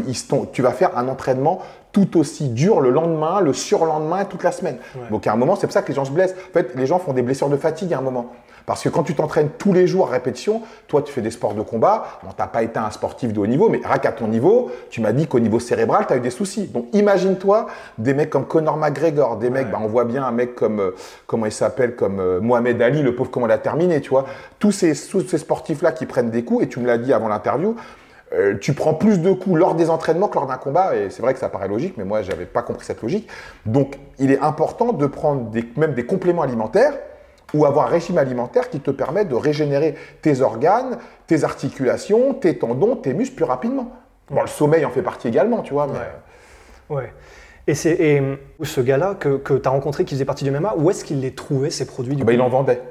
tu 0.53 0.63
vas 0.63 0.73
faire 0.73 0.97
un 0.97 1.09
entraînement 1.09 1.61
tout 1.93 2.19
aussi 2.19 2.49
dur 2.49 2.81
le 2.81 2.91
lendemain, 2.91 3.41
le 3.41 3.53
surlendemain, 3.53 4.25
toute 4.25 4.45
la 4.45 4.53
semaine. 4.53 4.79
Donc 5.11 5.27
à 5.27 5.33
un 5.33 5.37
moment, 5.37 5.57
c'est 5.57 5.67
pour 5.67 5.75
ça 5.75 5.83
que 5.83 5.89
les 5.89 5.95
gens 5.95 6.05
se 6.05 6.13
blessent. 6.13 6.35
En 6.51 6.53
fait, 6.53 6.75
les 6.77 6.87
gens 6.87 6.99
font 6.99 7.13
des 7.13 7.23
blessures 7.23 7.49
de 7.49 7.57
fatigue 7.57 7.93
à 7.95 7.99
un 7.99 8.03
moment. 8.03 8.33
Parce 8.69 8.83
que 8.83 8.91
quand 8.91 9.03
tu 9.03 9.15
t'entraînes 9.15 9.49
tous 9.57 9.73
les 9.73 9.87
jours 9.87 10.09
à 10.09 10.11
répétition, 10.11 10.61
toi 10.89 11.01
tu 11.01 11.11
fais 11.11 11.23
des 11.23 11.31
sports 11.31 11.55
de 11.55 11.63
combat, 11.63 12.21
bon, 12.23 12.29
tu 12.29 12.35
n'as 12.39 12.49
pas 12.49 12.63
été 12.63 12.79
un 12.79 12.91
sportif 12.91 13.33
de 13.33 13.41
haut 13.41 13.47
niveau, 13.47 13.71
mais 13.71 13.81
rien 13.83 13.97
qu'à 13.97 14.13
ton 14.13 14.29
niveau, 14.29 14.71
tu 14.91 15.01
m'as 15.01 15.13
dit 15.13 15.27
qu'au 15.27 15.41
niveau 15.41 15.59
cérébral, 15.59 16.07
tu 16.07 16.13
as 16.13 16.19
eu 16.19 16.21
des 16.21 16.29
soucis. 16.29 16.67
Donc 16.67 16.85
imagine-toi 16.93 17.67
des 17.97 18.13
mecs 18.13 18.29
comme 18.29 18.45
Conor 18.45 18.77
McGregor, 18.77 19.39
des 19.39 19.49
mecs, 19.49 19.71
bah, 19.71 19.79
on 19.83 19.87
voit 19.87 20.05
bien 20.05 20.23
un 20.23 20.33
mec 20.33 20.55
comme, 20.55 20.81
euh, 20.81 20.95
comment 21.27 21.47
il 21.47 21.53
s'appelle, 21.53 21.97
comme 21.97 22.21
euh, 22.21 22.41
Mohamed 22.43 22.83
Ali, 22.83 23.01
le 23.01 23.15
pauvre, 23.15 23.31
comment 23.31 23.47
il 23.47 23.53
a 23.53 23.59
terminé, 23.59 24.03
tu 24.03 24.11
vois. 24.11 24.27
Tous 24.59 24.71
ces, 24.71 24.93
tous 25.09 25.27
ces 25.27 25.39
sportifs-là 25.39 25.93
qui 25.93 26.05
prennent 26.05 26.31
des 26.31 26.45
coups, 26.45 26.65
et 26.65 26.69
tu 26.69 26.79
me 26.79 26.87
l'as 26.87 26.99
dit 26.99 27.15
avant 27.15 27.29
l'interview, 27.29 27.75
euh, 28.33 28.57
tu 28.59 28.75
prends 28.75 28.95
plus 28.95 29.21
de 29.21 29.33
coups 29.33 29.59
lors 29.59 29.75
des 29.75 29.91
entraînements 29.91 30.29
que 30.29 30.35
lors 30.35 30.47
d'un 30.47 30.57
combat, 30.57 30.97
et 30.97 31.11
c'est 31.11 31.23
vrai 31.23 31.33
que 31.35 31.41
ça 31.41 31.49
paraît 31.49 31.69
logique, 31.69 31.95
mais 31.97 32.05
moi, 32.05 32.23
j'avais 32.23 32.47
pas 32.47 32.63
compris 32.63 32.85
cette 32.85 33.03
logique. 33.03 33.29
Donc, 33.67 33.99
il 34.19 34.31
est 34.31 34.41
important 34.41 34.93
de 34.93 35.07
prendre 35.07 35.51
des, 35.51 35.65
même 35.77 35.95
des 35.95 36.05
compléments 36.05 36.43
alimentaires 36.43 36.95
ou 37.55 37.65
avoir 37.65 37.87
un 37.87 37.91
régime 37.91 38.19
alimentaire 38.19 38.69
qui 38.69 38.81
te 38.81 38.91
permet 38.91 39.25
de 39.25 39.35
régénérer 39.35 39.95
tes 40.21 40.43
organes, 40.43 40.99
tes 41.27 41.45
articulations, 41.45 42.35
tes 42.35 42.59
tendons, 42.59 42.97
tes 42.97 43.15
muscles 43.15 43.37
plus 43.37 43.45
rapidement. 43.45 43.93
Bon, 44.31 44.43
le 44.43 44.47
sommeil 44.47 44.85
en 44.85 44.91
fait 44.91 45.01
partie 45.01 45.29
également, 45.29 45.63
tu 45.63 45.73
vois, 45.73 45.87
mais 45.87 45.99
Ouais. 46.95 47.13
Et, 47.67 47.75
c'est, 47.75 48.01
et 48.01 48.23
ce 48.63 48.81
gars-là 48.81 49.15
que, 49.15 49.37
que 49.37 49.55
tu 49.55 49.69
as 49.69 49.71
rencontré 49.71 50.05
qui 50.05 50.15
faisait 50.15 50.25
partie 50.25 50.45
du 50.45 50.51
MMA, 50.51 50.75
où 50.79 50.91
est-ce 50.91 51.05
qu'il 51.05 51.21
les 51.21 51.35
trouvait 51.35 51.71
ces 51.71 51.87
produits 51.87 52.17
du 52.17 52.25
bah, 52.25 52.33
coup 52.33 52.39
il 52.39 52.41
en 52.41 52.49
vendait. 52.49 52.83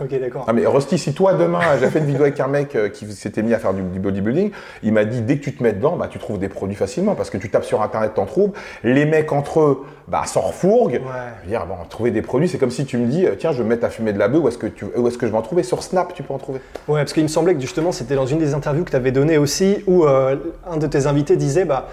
Ok, 0.00 0.18
d'accord. 0.20 0.44
Ah 0.46 0.52
mais 0.52 0.66
Rusty, 0.66 0.98
si 0.98 1.14
toi 1.14 1.34
demain, 1.34 1.60
j'ai 1.80 1.88
fait 1.88 1.98
une 1.98 2.06
vidéo 2.06 2.22
avec 2.22 2.38
un 2.40 2.46
mec 2.46 2.74
euh, 2.74 2.88
qui 2.88 3.10
s'était 3.12 3.42
mis 3.42 3.52
à 3.52 3.58
faire 3.58 3.74
du, 3.74 3.82
du 3.82 3.98
bodybuilding, 3.98 4.50
il 4.82 4.92
m'a 4.92 5.04
dit 5.04 5.20
dès 5.22 5.38
que 5.38 5.44
tu 5.44 5.54
te 5.54 5.62
mets 5.62 5.72
dedans, 5.72 5.96
bah, 5.96 6.08
tu 6.08 6.18
trouves 6.18 6.38
des 6.38 6.48
produits 6.48 6.76
facilement 6.76 7.14
parce 7.14 7.30
que 7.30 7.38
tu 7.38 7.50
tapes 7.50 7.64
sur 7.64 7.82
internet, 7.82 8.14
t'en 8.14 8.24
trouves. 8.24 8.52
Les 8.84 9.04
mecs 9.04 9.32
entre 9.32 9.60
eux, 9.60 9.84
bah, 10.08 10.22
s'en 10.26 10.40
refourguent. 10.40 11.00
Ouais. 11.04 11.32
Je 11.40 11.44
veux 11.44 11.50
dire, 11.50 11.66
bon, 11.66 11.74
trouver 11.88 12.10
des 12.10 12.22
produits, 12.22 12.48
c'est 12.48 12.58
comme 12.58 12.70
si 12.70 12.84
tu 12.84 12.96
me 12.98 13.06
dis, 13.06 13.26
euh, 13.26 13.34
tiens, 13.36 13.52
je 13.52 13.58
vais 13.58 13.64
me 13.64 13.68
mettre 13.70 13.84
à 13.84 13.90
fumer 13.90 14.12
de 14.12 14.18
la 14.18 14.28
bœuf, 14.28 14.42
où 14.42 14.48
est-ce 14.48 14.58
que, 14.58 14.68
tu, 14.68 14.86
où 14.96 15.08
est-ce 15.08 15.18
que 15.18 15.26
je 15.26 15.32
vais 15.32 15.38
en 15.38 15.42
trouver? 15.42 15.62
Sur 15.62 15.82
Snap, 15.82 16.14
tu 16.14 16.22
peux 16.22 16.34
en 16.34 16.38
trouver. 16.38 16.60
Ouais, 16.88 17.00
parce 17.00 17.12
qu'il 17.12 17.22
me 17.22 17.28
semblait 17.28 17.54
que 17.54 17.60
justement, 17.60 17.92
c'était 17.92 18.14
dans 18.14 18.26
une 18.26 18.38
des 18.38 18.54
interviews 18.54 18.84
que 18.84 18.90
tu 18.90 18.96
avais 18.96 19.12
données 19.12 19.38
aussi, 19.38 19.82
où 19.86 20.04
euh, 20.04 20.36
un 20.70 20.76
de 20.76 20.86
tes 20.86 21.06
invités 21.06 21.36
disait, 21.36 21.64
bah, 21.64 21.88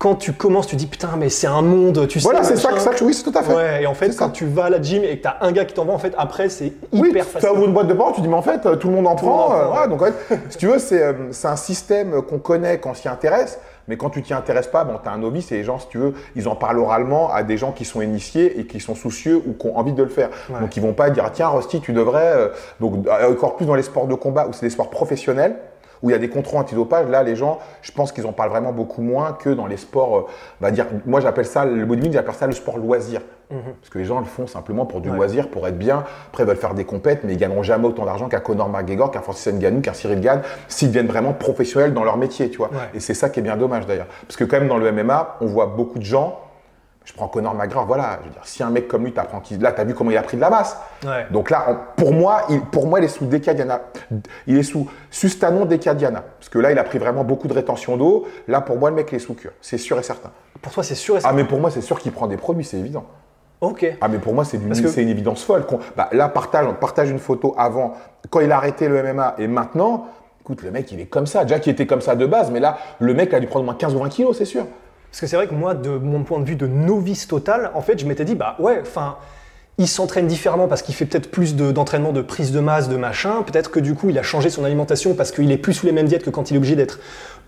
quand 0.00 0.14
tu 0.14 0.32
commences, 0.32 0.66
tu 0.66 0.76
dis 0.76 0.86
putain, 0.86 1.10
mais 1.18 1.28
c'est 1.28 1.46
un 1.46 1.60
monde, 1.60 2.08
tu 2.08 2.20
Voilà, 2.20 2.42
sais. 2.42 2.56
c'est 2.56 2.62
ça, 2.62 2.72
que- 2.72 2.78
ça, 2.80 2.90
oui, 3.02 3.12
c'est 3.12 3.22
tout 3.22 3.38
à 3.38 3.42
fait. 3.42 3.54
Ouais, 3.54 3.82
et 3.82 3.86
en 3.86 3.92
fait, 3.92 4.06
C'est 4.06 4.12
ça. 4.12 4.24
quand 4.24 4.30
tu 4.30 4.46
vas 4.46 4.64
à 4.64 4.70
la 4.70 4.80
gym 4.80 5.04
et 5.04 5.18
que 5.18 5.22
tu 5.22 5.28
as 5.28 5.36
un 5.42 5.52
gars 5.52 5.66
qui 5.66 5.74
t'envoie, 5.74 5.92
en 5.92 5.98
fait, 5.98 6.14
après, 6.16 6.48
c'est 6.48 6.72
Oui, 6.90 7.10
hyper 7.10 7.26
tu 7.26 7.32
facile. 7.32 7.50
ouvres 7.50 7.66
une 7.66 7.74
boîte 7.74 7.88
de 7.88 7.92
porc, 7.92 8.14
tu 8.14 8.22
dis, 8.22 8.28
mais 8.28 8.34
en 8.34 8.40
fait, 8.40 8.64
euh, 8.64 8.76
tout 8.76 8.88
le 8.88 8.94
monde 8.94 9.06
en 9.06 9.14
Tout 9.14 9.26
le 9.26 9.30
monde 9.30 9.40
prend. 9.40 9.48
en 9.48 9.52
euh, 9.52 9.60
prend, 9.60 9.66
voilà, 9.72 9.82
ouais. 9.82 9.88
donc, 9.90 10.00
en 10.00 10.06
fait, 10.06 10.38
si 10.48 10.56
tu 10.56 10.68
veux, 10.68 10.78
c'est 10.78 11.02
euh, 11.02 11.12
c'est 11.32 11.48
un 11.48 11.56
système 11.56 12.22
qu'on 12.22 12.38
connaît 12.38 12.78
quand 12.78 12.92
on 12.92 12.94
s'y 12.94 13.08
intéresse, 13.08 13.60
mais 13.88 13.98
quand 13.98 14.08
tu 14.08 14.22
t'y 14.22 14.32
intéresses 14.32 14.68
pas, 14.68 14.84
bon, 14.84 14.94
tu 15.02 15.06
as 15.06 15.12
un 15.12 15.18
novice 15.18 15.52
et 15.52 15.56
les 15.56 15.64
gens, 15.64 15.78
si 15.78 15.88
tu 15.88 15.98
veux, 15.98 16.14
ils 16.34 16.48
en 16.48 16.54
parlent 16.56 16.78
oralement 16.78 17.30
à 17.30 17.42
des 17.42 17.58
gens 17.58 17.72
qui 17.72 17.84
sont 17.84 18.00
initiés 18.00 18.58
et 18.58 18.64
qui 18.64 18.80
sont 18.80 18.94
soucieux 18.94 19.36
ou 19.46 19.52
qui 19.52 19.66
ont 19.66 19.76
envie 19.76 19.92
de 19.92 20.02
le 20.02 20.08
faire. 20.08 20.30
Donc, 20.62 20.78
ils 20.78 20.82
vont 20.82 20.94
pas 20.94 21.10
dire, 21.10 21.28
tiens, 21.30 21.48
Rusty, 21.48 21.82
tu 21.82 21.92
devrais. 21.92 22.50
donc, 22.80 23.06
encore 23.30 23.56
plus 23.56 23.66
dans 23.66 23.74
les 23.74 23.82
sports 23.82 24.06
de 24.06 24.14
combat 24.14 24.46
où 24.48 24.54
c'est 24.54 24.64
des 24.64 24.70
sports 24.70 24.88
professionnels, 24.88 25.56
où 26.02 26.10
il 26.10 26.12
y 26.12 26.16
a 26.16 26.18
des 26.18 26.28
contrôles 26.28 26.60
antidopage, 26.60 27.08
là, 27.08 27.22
les 27.22 27.36
gens, 27.36 27.58
je 27.82 27.92
pense 27.92 28.12
qu'ils 28.12 28.26
en 28.26 28.32
parlent 28.32 28.50
vraiment 28.50 28.72
beaucoup 28.72 29.02
moins 29.02 29.32
que 29.32 29.50
dans 29.50 29.66
les 29.66 29.76
sports, 29.76 30.16
euh, 30.16 30.26
on 30.60 30.64
va 30.64 30.70
dire, 30.70 30.86
moi 31.06 31.20
j'appelle 31.20 31.46
ça, 31.46 31.64
le 31.64 31.84
bodybuilding, 31.84 32.12
j'appelle 32.12 32.34
ça 32.34 32.46
le 32.46 32.52
sport 32.52 32.78
loisir. 32.78 33.20
Mhm. 33.50 33.58
Parce 33.80 33.90
que 33.90 33.98
les 33.98 34.04
gens 34.04 34.20
le 34.20 34.26
font 34.26 34.46
simplement 34.46 34.86
pour 34.86 35.00
du 35.00 35.10
loisir, 35.10 35.48
pour 35.48 35.66
être 35.66 35.78
bien. 35.78 36.04
Après, 36.28 36.44
ils 36.44 36.46
veulent 36.46 36.56
faire 36.56 36.74
des 36.74 36.84
compètes, 36.84 37.24
mais 37.24 37.32
ils 37.32 37.38
gagneront 37.38 37.64
jamais 37.64 37.86
autant 37.86 38.04
d'argent 38.04 38.28
qu'un 38.28 38.38
Conor 38.38 38.68
McGregor, 38.68 39.10
qu'un 39.10 39.22
Francis 39.22 39.52
Ngannou, 39.52 39.80
qu'un 39.80 39.92
Cyril 39.92 40.20
Gann, 40.20 40.42
s'ils 40.68 40.88
deviennent 40.88 41.08
vraiment 41.08 41.32
professionnels 41.32 41.92
dans 41.92 42.04
leur 42.04 42.16
métier, 42.16 42.48
tu 42.48 42.58
vois. 42.58 42.70
Et 42.94 43.00
c'est 43.00 43.14
ça 43.14 43.28
qui 43.28 43.40
est 43.40 43.42
bien 43.42 43.56
dommage 43.56 43.86
d'ailleurs. 43.86 44.06
Parce 44.26 44.36
que 44.36 44.44
quand 44.44 44.60
même, 44.60 44.68
dans 44.68 44.78
le 44.78 44.92
MMA, 44.92 45.38
on 45.40 45.46
voit 45.46 45.66
beaucoup 45.66 45.98
de 45.98 46.04
gens 46.04 46.38
je 47.04 47.14
prends 47.14 47.28
Conor 47.28 47.54
McGregor, 47.54 47.86
voilà, 47.86 48.18
je 48.20 48.28
veux 48.28 48.32
dire, 48.32 48.42
si 48.44 48.62
un 48.62 48.70
mec 48.70 48.86
comme 48.86 49.04
lui 49.04 49.12
t'apprend 49.12 49.40
qu'il, 49.40 49.60
là, 49.60 49.72
t'as 49.72 49.84
vu 49.84 49.94
comment 49.94 50.10
il 50.10 50.16
a 50.16 50.22
pris 50.22 50.36
de 50.36 50.42
la 50.42 50.50
masse. 50.50 50.76
Donc 51.30 51.50
là, 51.50 51.92
pour 51.96 52.12
moi, 52.12 52.42
il, 52.50 52.60
pour 52.60 52.86
moi, 52.86 53.00
il 53.00 53.06
est 53.06 53.08
sous 53.08 53.26
Decadiana, 53.26 53.80
il 54.46 54.58
est 54.58 54.62
sous 54.62 54.88
Sustanon 55.10 55.64
Decadiana, 55.64 56.22
parce 56.38 56.48
que 56.48 56.58
là, 56.58 56.72
il 56.72 56.78
a 56.78 56.84
pris 56.84 56.98
vraiment 56.98 57.24
beaucoup 57.24 57.48
de 57.48 57.54
rétention 57.54 57.96
d'eau. 57.96 58.26
Là, 58.48 58.60
pour 58.60 58.76
moi, 58.76 58.90
le 58.90 58.96
mec, 58.96 59.08
il 59.12 59.16
est 59.16 59.20
sous 59.20 59.34
cure, 59.34 59.52
c'est 59.60 59.78
sûr 59.78 59.98
et 59.98 60.02
certain. 60.02 60.30
Pour 60.60 60.72
toi, 60.72 60.82
c'est 60.82 60.94
sûr 60.94 61.16
et 61.16 61.20
certain. 61.20 61.34
Ah, 61.34 61.36
mais 61.36 61.48
pour 61.48 61.58
moi, 61.58 61.70
c'est 61.70 61.80
sûr 61.80 61.98
qu'il 61.98 62.12
prend 62.12 62.26
des 62.26 62.36
produits, 62.36 62.64
c'est 62.64 62.78
évident. 62.78 63.06
Ok. 63.60 63.86
Ah, 64.00 64.08
mais 64.08 64.18
pour 64.18 64.34
moi, 64.34 64.44
c'est 64.44 64.56
une, 64.56 64.72
une 64.72 65.08
évidence 65.08 65.44
folle. 65.44 65.64
Bah, 65.96 66.08
là, 66.12 66.28
partage, 66.28 66.66
on 66.66 66.74
partage 66.74 67.10
une 67.10 67.18
photo 67.18 67.54
avant, 67.58 67.94
quand 68.30 68.40
il 68.40 68.52
a 68.52 68.56
arrêté 68.56 68.88
le 68.88 69.02
MMA, 69.02 69.34
et 69.38 69.48
maintenant, 69.48 70.06
écoute, 70.40 70.62
le 70.62 70.70
mec, 70.70 70.90
il 70.92 71.00
est 71.00 71.06
comme 71.06 71.26
ça. 71.26 71.44
Déjà 71.44 71.58
qu'il 71.58 71.72
était 71.72 71.86
comme 71.86 72.00
ça 72.00 72.14
de 72.14 72.26
base, 72.26 72.50
mais 72.50 72.60
là, 72.60 72.78
le 72.98 73.12
mec 73.14 73.34
a 73.34 73.40
dû 73.40 73.46
prendre 73.46 73.64
moins 73.64 73.74
15 73.74 73.94
ou 73.94 73.98
20 73.98 74.08
kilos, 74.08 74.38
c'est 74.38 74.44
sûr. 74.44 74.66
Parce 75.10 75.20
que 75.20 75.26
c'est 75.26 75.36
vrai 75.36 75.48
que 75.48 75.54
moi, 75.54 75.74
de 75.74 75.90
mon 75.90 76.22
point 76.22 76.38
de 76.38 76.44
vue 76.44 76.56
de 76.56 76.66
novice 76.66 77.26
total, 77.26 77.70
en 77.74 77.82
fait, 77.82 77.98
je 77.98 78.06
m'étais 78.06 78.24
dit, 78.24 78.34
bah 78.34 78.56
ouais, 78.58 78.78
enfin, 78.80 79.16
il 79.78 79.88
s'entraîne 79.88 80.26
différemment 80.26 80.68
parce 80.68 80.82
qu'il 80.82 80.94
fait 80.94 81.06
peut-être 81.06 81.30
plus 81.30 81.56
d'entraînement 81.56 82.12
de, 82.12 82.20
prise 82.20 82.52
de 82.52 82.60
masse, 82.60 82.88
de 82.88 82.96
machin. 82.96 83.42
Peut-être 83.42 83.70
que 83.70 83.80
du 83.80 83.94
coup, 83.94 84.10
il 84.10 84.18
a 84.18 84.22
changé 84.22 84.50
son 84.50 84.64
alimentation 84.64 85.14
parce 85.14 85.32
qu'il 85.32 85.50
est 85.50 85.56
plus 85.56 85.72
sous 85.72 85.86
les 85.86 85.92
mêmes 85.92 86.06
diètes 86.06 86.22
que 86.22 86.30
quand 86.30 86.50
il 86.50 86.54
est 86.54 86.58
obligé 86.58 86.76
d'être 86.76 87.00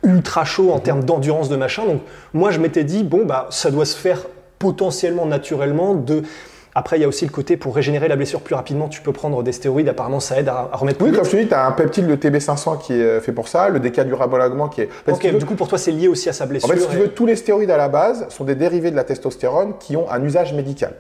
ultra 0.03 0.45
chaud 0.45 0.73
en 0.73 0.77
mhm. 0.77 0.83
termes 0.83 1.05
d'endurance 1.05 1.49
de 1.49 1.57
machin. 1.57 1.85
Donc, 1.85 2.01
moi, 2.33 2.51
je 2.51 2.59
m'étais 2.59 2.85
dit, 2.85 3.05
bon, 3.05 3.27
bah, 3.27 3.49
ça 3.51 3.71
doit 3.71 3.85
se 3.85 3.97
faire 3.97 4.27
potentiellement 4.59 5.27
naturellement 5.27 5.95
de 5.95 6.23
après, 6.75 6.97
il 6.99 7.03
y 7.03 7.05
a 7.05 7.09
aussi 7.09 7.27
le 7.27 7.31
côté 7.31 7.57
pour 7.57 7.75
régénérer 7.75 8.09
la 8.09 8.17
blessure 8.17 8.41
plus 8.41 8.55
rapidement, 8.55 8.89
tu 8.89 9.03
peux 9.03 9.13
prendre 9.13 9.43
des 9.43 9.53
stéroïdes. 9.53 9.89
Apparemment, 9.89 10.21
ça 10.21 10.39
aide 10.39 10.49
à, 10.49 10.71
remettre. 10.73 11.05
Oui, 11.05 11.13
comme 11.13 11.25
je 11.25 11.31
te 11.31 11.37
dis, 11.37 11.47
tu 11.47 11.55
as 11.55 11.67
un 11.67 11.73
peptide, 11.73 12.09
le 12.09 12.17
TB500 12.17 12.81
qui 12.81 12.95
est 12.95 13.21
fait 13.21 13.33
pour 13.33 13.49
ça, 13.49 13.69
le 13.69 13.79
décadurabolalement 13.79 14.69
qui 14.69 14.83
est. 14.83 14.89
ok, 15.07 15.37
du 15.37 15.45
coup, 15.45 15.55
pour 15.55 15.69
toi, 15.69 15.77
c'est 15.77 15.91
lié 15.91 16.09
aussi 16.09 16.29
à 16.29 16.33
sa 16.33 16.47
blessure. 16.47 16.71
En 16.71 16.73
fait, 16.73 16.81
si 16.81 16.89
tu 16.89 16.97
veux, 16.97 17.09
tous 17.09 17.27
les 17.27 17.37
stéroïdes 17.37 17.71
à 17.71 17.77
la 17.77 17.89
base 17.89 18.27
sont 18.31 18.45
des 18.45 18.55
dérivés 18.55 18.91
de 18.91 18.97
la 18.97 19.05
testostérone 19.05 19.75
qui 19.79 19.97
ont 19.97 20.11
un 20.11 20.23
usage 20.25 20.55
médical. 20.55 20.95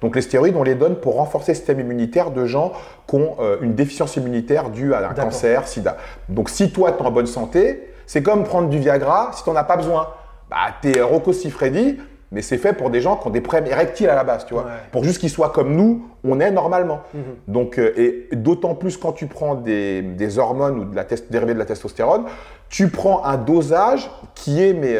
Donc 0.00 0.14
les 0.14 0.22
stéroïdes, 0.22 0.54
on 0.56 0.62
les 0.62 0.74
donne 0.74 0.96
pour 0.96 1.16
renforcer 1.16 1.52
le 1.52 1.56
système 1.56 1.80
immunitaire 1.80 2.30
de 2.30 2.44
gens 2.46 2.72
qui 3.08 3.16
ont 3.16 3.36
euh, 3.40 3.56
une 3.62 3.74
déficience 3.74 4.16
immunitaire 4.16 4.70
due 4.70 4.94
à 4.94 5.08
un 5.08 5.14
cancer, 5.14 5.66
sida. 5.66 5.96
Donc 6.28 6.50
si 6.50 6.70
toi, 6.70 6.92
tu 6.92 7.02
es 7.02 7.06
en 7.06 7.10
bonne 7.10 7.26
santé, 7.26 7.92
c'est 8.06 8.22
comme 8.22 8.44
prendre 8.44 8.68
du 8.68 8.78
Viagra 8.78 9.30
si 9.34 9.42
tu 9.42 9.50
n'en 9.50 9.56
as 9.56 9.64
pas 9.64 9.76
besoin. 9.76 10.08
Bah, 10.50 10.56
tu 10.80 10.96
es 10.96 11.02
Rocco 11.02 11.32
Siffredi, 11.32 11.98
mais 12.30 12.42
c'est 12.42 12.58
fait 12.58 12.72
pour 12.72 12.90
des 12.90 13.00
gens 13.00 13.16
qui 13.16 13.26
ont 13.26 13.30
des 13.30 13.40
problèmes 13.40 13.70
érectiles 13.70 14.08
à 14.10 14.14
la 14.14 14.24
base, 14.24 14.44
tu 14.44 14.54
vois. 14.54 14.66
Pour 14.92 15.04
juste 15.04 15.18
qu'ils 15.18 15.30
soient 15.30 15.50
comme 15.50 15.74
nous, 15.74 16.08
on 16.24 16.40
est 16.40 16.50
normalement. 16.50 17.00
Mhm. 17.14 17.22
Donc, 17.48 17.78
euh, 17.78 17.92
et 17.96 18.36
d'autant 18.36 18.74
plus 18.74 18.96
quand 18.96 19.12
tu 19.12 19.26
prends 19.26 19.54
des, 19.54 20.02
des 20.02 20.38
hormones 20.38 20.78
ou 20.78 20.84
de 20.84 20.94
la 20.94 21.04
dérivée 21.04 21.54
de 21.54 21.58
la 21.58 21.64
testostérone, 21.64 22.24
tu 22.68 22.88
prends 22.88 23.24
un 23.24 23.36
dosage 23.36 24.10
qui 24.34 24.62
est 24.62 24.74
mais, 24.74 24.98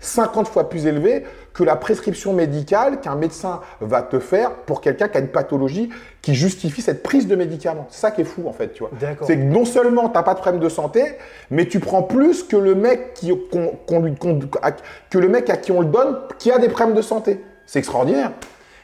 50 0.00 0.46
euh, 0.46 0.50
fois 0.50 0.68
plus 0.68 0.86
élevé 0.86 1.24
que 1.58 1.64
la 1.64 1.74
prescription 1.74 2.34
médicale 2.34 3.00
qu'un 3.00 3.16
médecin 3.16 3.60
va 3.80 4.02
te 4.02 4.20
faire 4.20 4.52
pour 4.52 4.80
quelqu'un 4.80 5.08
qui 5.08 5.18
a 5.18 5.20
une 5.20 5.26
pathologie 5.26 5.90
qui 6.22 6.36
justifie 6.36 6.82
cette 6.82 7.02
prise 7.02 7.26
de 7.26 7.34
médicaments. 7.34 7.88
C'est 7.90 8.00
ça 8.00 8.10
qui 8.12 8.20
est 8.20 8.24
fou 8.24 8.44
en 8.46 8.52
fait, 8.52 8.74
tu 8.74 8.84
vois. 8.84 8.92
C'est 9.22 9.36
que 9.36 9.42
non 9.42 9.64
seulement 9.64 10.08
tu 10.08 10.14
n'as 10.14 10.22
pas 10.22 10.34
de 10.34 10.38
problème 10.38 10.62
de 10.62 10.68
santé, 10.68 11.02
mais 11.50 11.66
tu 11.66 11.80
prends 11.80 12.04
plus 12.04 12.44
que 12.44 12.56
le 12.56 12.76
mec 12.76 13.14
qui, 13.14 13.32
que 13.50 15.18
le 15.18 15.28
mec 15.28 15.50
à 15.50 15.56
qui 15.56 15.72
on 15.72 15.80
le 15.80 15.88
donne 15.88 16.18
qui 16.38 16.52
a 16.52 16.58
des 16.60 16.68
problèmes 16.68 16.96
de 16.96 17.02
santé. 17.02 17.44
C'est 17.66 17.80
extraordinaire. 17.80 18.30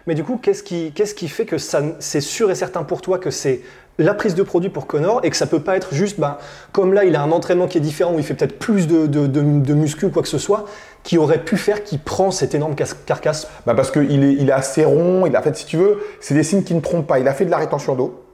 Mais 0.07 0.15
du 0.15 0.25
coup, 0.25 0.39
qu'est-ce 0.41 0.63
qui, 0.63 0.93
qui 0.93 1.29
fait 1.29 1.47
que 1.47 1.57
c'est 1.59 2.21
sûr 2.21 2.51
et 2.51 2.55
certain 2.55 2.83
pour 2.83 3.01
toi 3.01 3.19
que 3.19 3.31
c'est 3.31 3.63
la 3.99 4.15
prise 4.15 4.35
de 4.35 4.43
produit 4.43 4.71
pour 4.71 4.87
Connor 4.87 5.21
et 5.23 5.31
que 5.31 5.37
ça 5.37 5.47
peut 5.47 5.61
pas 5.61 5.77
être 5.77 5.95
juste, 5.95 6.19
bah, 6.19 6.39
comme 6.73 6.93
là, 6.93 7.05
il 7.05 7.15
a 7.17 7.23
un 7.23 7.31
entraînement 7.31 7.69
qui 7.69 7.79
est 7.79 7.81
différent 7.81 8.15
où 8.15 8.19
il 8.19 8.25
fait 8.25 8.35
peut-être 8.35 8.59
plus 8.59 8.87
de, 8.87 9.07
de, 9.07 10.05
ou 10.05 10.11
quoi 10.11 10.23
que 10.23 10.29
ce 10.29 10.39
soit, 10.39 10.65
qui 11.03 11.17
aurait 11.17 11.45
pu 11.45 11.57
faire 11.57 11.85
qu'il 11.85 12.01
prend 12.01 12.31
cette 12.31 12.55
énorme 12.55 12.75
carcasse? 12.75 13.49
Bah 13.67 13.75
Parce 13.75 13.91
qu'il 13.91 14.25
est, 14.25 14.33
il 14.33 14.51
assez 14.51 14.85
rond, 14.85 15.27
il 15.27 15.37
a 15.37 15.43
fait, 15.43 15.57
si 15.57 15.67
tu 15.67 15.77
veux, 15.77 16.01
c'est 16.21 16.35
des 16.35 16.43
signes 16.43 16.65
qui 16.65 16.75
ne 16.75 16.81
trompent 16.81 17.07
pas. 17.07 17.19
Il 17.19 17.29
a 17.29 17.35
fait 17.35 17.45
de 17.45 17.51
la 17.51 17.59
rétention 17.59 17.95
d'eau, 17.95 18.25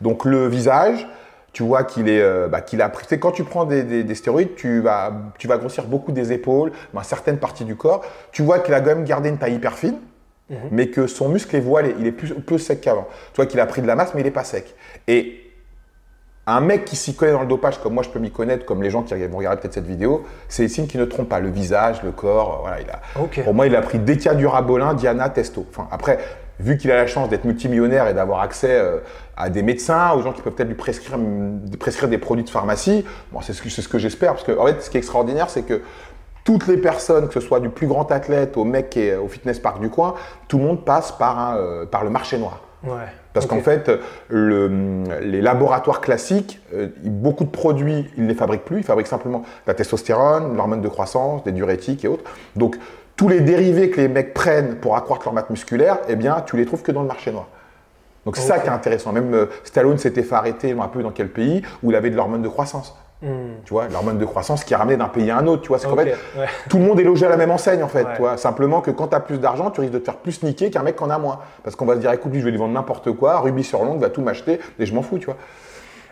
donc 0.00 0.24
le 0.24 0.48
visage, 0.48 1.06
tu 1.52 1.64
vois 1.64 1.82
qu'il 1.84 2.08
est, 2.08 2.22
euh, 2.22 2.48
bah, 2.48 2.60
qu'il 2.60 2.80
a 2.80 2.88
pris. 2.88 3.18
Quand 3.18 3.32
tu 3.32 3.44
prends 3.44 3.64
des, 3.64 3.82
des, 3.82 4.14
stéroïdes, 4.14 4.54
tu 4.54 4.80
vas, 4.80 5.12
tu 5.38 5.48
vas 5.48 5.58
grossir 5.58 5.84
beaucoup 5.84 6.12
des 6.12 6.32
épaules, 6.32 6.72
certaines 7.02 7.38
parties 7.38 7.64
du 7.64 7.76
corps. 7.76 8.02
Tu 8.32 8.42
vois 8.42 8.60
qu'il 8.60 8.72
a 8.72 8.80
quand 8.80 8.94
même 8.94 9.04
gardé 9.04 9.28
une 9.28 9.38
taille 9.38 9.54
hyper 9.54 9.76
fine. 9.76 9.98
Mhm. 10.50 10.58
mais 10.72 10.88
que 10.88 11.06
son 11.06 11.28
muscle 11.28 11.54
est 11.54 11.60
voilé, 11.60 11.94
il 11.98 12.06
est 12.06 12.12
plus, 12.12 12.34
plus 12.34 12.58
sec 12.58 12.80
qu'avant. 12.80 13.06
Tu 13.32 13.36
vois 13.36 13.46
qu'il 13.46 13.60
a 13.60 13.66
pris 13.66 13.82
de 13.82 13.86
la 13.86 13.94
masse, 13.94 14.14
mais 14.14 14.20
il 14.20 14.24
n'est 14.24 14.32
pas 14.32 14.44
sec. 14.44 14.74
Et 15.06 15.50
un 16.46 16.60
mec 16.60 16.84
qui 16.84 16.96
s'y 16.96 17.14
connaît 17.14 17.32
dans 17.32 17.42
le 17.42 17.46
dopage, 17.46 17.78
comme 17.78 17.94
moi 17.94 18.02
je 18.02 18.08
peux 18.08 18.18
m'y 18.18 18.30
connaître, 18.30 18.64
comme 18.64 18.82
les 18.82 18.90
gens 18.90 19.02
qui 19.02 19.14
vont 19.14 19.38
regarder 19.38 19.60
peut-être 19.60 19.74
cette 19.74 19.86
vidéo, 19.86 20.24
c'est 20.48 20.64
des 20.64 20.68
signes 20.68 20.86
qui 20.86 20.98
ne 20.98 21.04
trompent 21.04 21.28
pas. 21.28 21.38
Le 21.38 21.50
visage, 21.50 22.02
le 22.02 22.10
corps, 22.10 22.60
voilà. 22.62 22.80
Il 22.80 22.90
a, 22.90 23.42
Pour 23.42 23.54
moi, 23.54 23.66
il 23.66 23.76
a 23.76 23.82
pris 23.82 23.98
Detia 23.98 24.34
Durabolin, 24.34 24.94
Diana, 24.94 25.28
Testo. 25.28 25.66
Enfin, 25.70 25.86
après, 25.92 26.18
vu 26.58 26.76
qu'il 26.76 26.90
a 26.90 26.96
la 26.96 27.06
chance 27.06 27.28
d'être 27.28 27.44
multimillionnaire 27.44 28.08
et 28.08 28.14
d'avoir 28.14 28.40
accès 28.40 28.72
euh, 28.72 28.98
à 29.36 29.48
des 29.48 29.62
médecins, 29.62 30.12
aux 30.12 30.22
gens 30.22 30.32
qui 30.32 30.42
peuvent 30.42 30.52
peut-être 30.52 30.68
lui 30.68 30.74
prescrire, 30.74 31.18
prescrire 31.78 32.08
des 32.08 32.18
produits 32.18 32.44
de 32.44 32.50
pharmacie, 32.50 33.04
bon, 33.32 33.40
c'est 33.40 33.52
ce 33.52 33.62
que, 33.62 33.70
ce 33.70 33.88
que 33.88 33.98
j'espère. 33.98 34.32
Parce 34.32 34.44
que, 34.44 34.58
en 34.58 34.66
fait, 34.66 34.82
ce 34.82 34.90
qui 34.90 34.96
est 34.96 35.00
extraordinaire, 35.00 35.48
c'est 35.50 35.62
que 35.62 35.82
toutes 36.44 36.66
les 36.66 36.76
personnes, 36.76 37.28
que 37.28 37.34
ce 37.34 37.40
soit 37.40 37.60
du 37.60 37.68
plus 37.68 37.86
grand 37.86 38.10
athlète 38.12 38.56
au 38.56 38.64
mec 38.64 38.90
qui 38.90 39.00
est 39.00 39.16
au 39.16 39.28
fitness 39.28 39.58
park 39.58 39.80
du 39.80 39.90
coin, 39.90 40.14
tout 40.48 40.58
le 40.58 40.64
monde 40.64 40.84
passe 40.84 41.12
par, 41.12 41.54
euh, 41.56 41.84
par 41.86 42.04
le 42.04 42.10
marché 42.10 42.38
noir. 42.38 42.60
Parce 43.32 43.46
qu'en 43.46 43.60
fait, 43.60 43.90
les 44.30 45.40
laboratoires 45.40 46.00
classiques, 46.00 46.60
euh, 46.74 46.88
beaucoup 47.04 47.44
de 47.44 47.50
produits, 47.50 48.10
ils 48.16 48.24
ne 48.24 48.28
les 48.28 48.34
fabriquent 48.34 48.64
plus. 48.64 48.78
Ils 48.78 48.84
fabriquent 48.84 49.06
simplement 49.06 49.44
la 49.66 49.74
testostérone, 49.74 50.56
l'hormone 50.56 50.80
de 50.80 50.88
croissance, 50.88 51.44
des 51.44 51.52
diurétiques 51.52 52.04
et 52.04 52.08
autres. 52.08 52.24
Donc, 52.56 52.76
tous 53.16 53.28
les 53.28 53.40
dérivés 53.40 53.90
que 53.90 54.00
les 54.00 54.08
mecs 54.08 54.32
prennent 54.34 54.76
pour 54.76 54.96
accroître 54.96 55.26
leur 55.26 55.34
masse 55.34 55.50
musculaire, 55.50 55.98
eh 56.08 56.16
bien, 56.16 56.42
tu 56.46 56.56
les 56.56 56.64
trouves 56.64 56.82
que 56.82 56.90
dans 56.90 57.02
le 57.02 57.08
marché 57.08 57.30
noir. 57.30 57.48
Donc, 58.24 58.36
c'est 58.36 58.46
ça 58.46 58.58
qui 58.58 58.66
est 58.66 58.70
intéressant. 58.70 59.12
Même 59.12 59.32
euh, 59.34 59.46
Stallone 59.64 59.98
s'était 59.98 60.22
fait 60.22 60.34
arrêter, 60.34 60.72
un 60.72 60.88
peu 60.88 61.02
dans 61.02 61.10
quel 61.10 61.28
pays, 61.28 61.62
où 61.82 61.90
il 61.90 61.96
avait 61.96 62.10
de 62.10 62.16
l'hormone 62.16 62.42
de 62.42 62.48
croissance. 62.48 62.96
Hmm. 63.22 63.60
Tu 63.64 63.74
vois, 63.74 63.88
l'hormone 63.88 64.16
de 64.16 64.24
croissance 64.24 64.64
qui 64.64 64.72
est 64.72 64.76
ramenée 64.76 64.96
d'un 64.96 65.08
pays 65.08 65.30
à 65.30 65.36
un 65.36 65.46
autre. 65.46 65.62
Tu 65.62 65.68
vois, 65.68 65.78
c'est 65.78 65.88
fait, 65.88 66.16
tout 66.68 66.78
le 66.78 66.84
monde 66.84 66.98
est 67.00 67.04
logé 67.04 67.26
à 67.26 67.28
la 67.28 67.36
même 67.36 67.50
enseigne 67.50 67.82
en 67.82 67.88
fait. 67.88 68.06
Simplement 68.36 68.80
que 68.80 68.90
quand 68.90 69.08
tu 69.08 69.16
as 69.16 69.20
plus 69.20 69.38
d'argent, 69.38 69.70
tu 69.70 69.80
risques 69.80 69.92
de 69.92 69.98
te 69.98 70.04
faire 70.04 70.16
plus 70.16 70.42
niquer 70.42 70.70
qu'un 70.70 70.82
mec 70.82 70.96
qui 70.96 71.04
en 71.04 71.10
a 71.10 71.18
moins. 71.18 71.40
Parce 71.62 71.76
qu'on 71.76 71.86
va 71.86 71.94
se 71.94 72.00
dire, 72.00 72.12
écoute, 72.12 72.32
lui, 72.32 72.40
je 72.40 72.44
vais 72.46 72.50
lui 72.50 72.58
vendre 72.58 72.74
n'importe 72.74 73.12
quoi, 73.12 73.40
Ruby 73.40 73.62
sur 73.62 73.84
l'ongle 73.84 74.00
va 74.00 74.08
tout 74.08 74.22
m'acheter 74.22 74.58
et 74.78 74.86
je 74.86 74.94
m'en 74.94 75.02
fous, 75.02 75.18
tu 75.18 75.26
vois. 75.26 75.36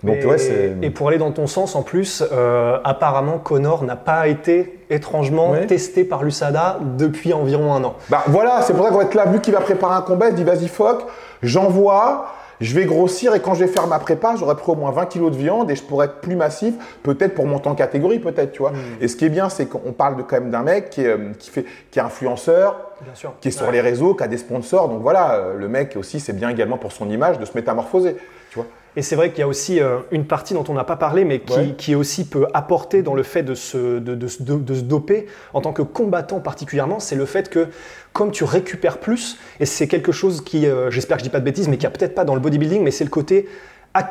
Donc, 0.04 0.16
et, 0.16 0.86
et 0.86 0.90
pour 0.90 1.08
aller 1.08 1.18
dans 1.18 1.32
ton 1.32 1.46
sens, 1.48 1.74
en 1.74 1.82
plus, 1.82 2.22
euh, 2.30 2.78
apparemment, 2.84 3.38
Connor 3.38 3.82
n'a 3.82 3.96
pas 3.96 4.28
été 4.28 4.84
étrangement 4.90 5.54
testé 5.66 6.04
par 6.04 6.22
l'USADA 6.22 6.78
depuis 6.96 7.32
environ 7.32 7.74
un 7.74 7.82
an. 7.82 7.96
Bah 8.08 8.22
voilà, 8.28 8.62
c'est 8.62 8.74
pour 8.74 8.84
ça 8.84 8.92
qu'on 8.92 8.98
va 8.98 9.04
être 9.04 9.14
là, 9.14 9.26
vu 9.26 9.40
qu'il 9.40 9.52
va 9.52 9.60
préparer 9.60 9.96
un 9.96 10.02
combat, 10.02 10.28
il 10.28 10.36
dit 10.36 10.44
vas-y, 10.44 10.68
fuck, 10.68 11.04
j'envoie 11.42 12.26
je 12.60 12.74
vais 12.74 12.86
grossir 12.86 13.34
et 13.34 13.40
quand 13.40 13.54
je 13.54 13.64
vais 13.64 13.70
faire 13.70 13.86
ma 13.86 13.98
prépa, 13.98 14.34
j'aurai 14.36 14.56
pris 14.56 14.72
au 14.72 14.74
moins 14.74 14.90
20 14.90 15.06
kilos 15.06 15.32
de 15.32 15.36
viande 15.36 15.70
et 15.70 15.76
je 15.76 15.82
pourrais 15.82 16.06
être 16.06 16.20
plus 16.20 16.36
massif, 16.36 16.74
peut-être 17.02 17.34
pour 17.34 17.46
monter 17.46 17.68
en 17.68 17.74
catégorie, 17.74 18.18
peut-être, 18.18 18.52
tu 18.52 18.58
vois. 18.60 18.72
Hmm. 18.72 19.00
Et 19.00 19.08
ce 19.08 19.16
qui 19.16 19.24
est 19.24 19.30
bien, 19.30 19.48
c'est 19.48 19.66
qu'on 19.66 19.92
parle 19.92 20.16
de, 20.16 20.22
quand 20.22 20.40
même 20.40 20.50
d'un 20.50 20.62
mec 20.62 20.90
qui 20.90 21.02
est, 21.02 21.08
euh, 21.08 21.32
qui, 21.38 21.50
fait, 21.50 21.64
qui 21.90 21.98
est 21.98 22.02
influenceur, 22.02 22.92
qui 23.40 23.48
est 23.48 23.52
sur 23.52 23.70
les 23.70 23.80
réseaux, 23.80 24.14
qui 24.14 24.24
a 24.24 24.28
des 24.28 24.38
sponsors. 24.38 24.88
Donc 24.88 25.02
voilà, 25.02 25.34
euh, 25.34 25.54
le 25.54 25.68
mec 25.68 25.96
aussi, 25.96 26.20
c'est 26.20 26.32
bien 26.32 26.48
également 26.48 26.78
pour 26.78 26.92
son 26.92 27.08
image 27.10 27.38
de 27.38 27.44
se 27.44 27.52
métamorphoser, 27.54 28.16
tu 28.50 28.56
vois. 28.56 28.66
Et 28.96 29.02
c'est 29.02 29.16
vrai 29.16 29.30
qu'il 29.30 29.40
y 29.40 29.42
a 29.42 29.48
aussi 29.48 29.80
euh, 29.80 29.98
une 30.10 30.26
partie 30.26 30.54
dont 30.54 30.64
on 30.68 30.74
n'a 30.74 30.84
pas 30.84 30.96
parlé, 30.96 31.24
mais 31.24 31.40
qui, 31.40 31.74
qui, 31.76 31.94
aussi 31.94 32.26
peut 32.26 32.46
apporter 32.54 33.02
dans 33.02 33.14
le 33.14 33.22
fait 33.22 33.42
de 33.42 33.54
se, 33.54 33.98
de, 33.98 34.14
de, 34.14 34.14
de, 34.14 34.74
se 34.74 34.80
doper 34.82 35.26
en 35.54 35.60
tant 35.60 35.72
que 35.72 35.82
combattant 35.82 36.40
particulièrement, 36.40 36.98
c'est 36.98 37.16
le 37.16 37.26
fait 37.26 37.48
que 37.48 37.68
comme 38.12 38.32
tu 38.32 38.44
récupères 38.44 38.98
plus, 38.98 39.38
et 39.60 39.66
c'est 39.66 39.86
quelque 39.86 40.12
chose 40.12 40.42
qui, 40.42 40.66
euh, 40.66 40.90
j'espère 40.90 41.18
que 41.18 41.22
je 41.22 41.28
dis 41.28 41.32
pas 41.32 41.40
de 41.40 41.44
bêtises, 41.44 41.68
mais 41.68 41.76
qui 41.76 41.86
a 41.86 41.90
peut-être 41.90 42.14
pas 42.14 42.24
dans 42.24 42.34
le 42.34 42.40
bodybuilding, 42.40 42.82
mais 42.82 42.90
c'est 42.90 43.04
le 43.04 43.10
côté 43.10 43.48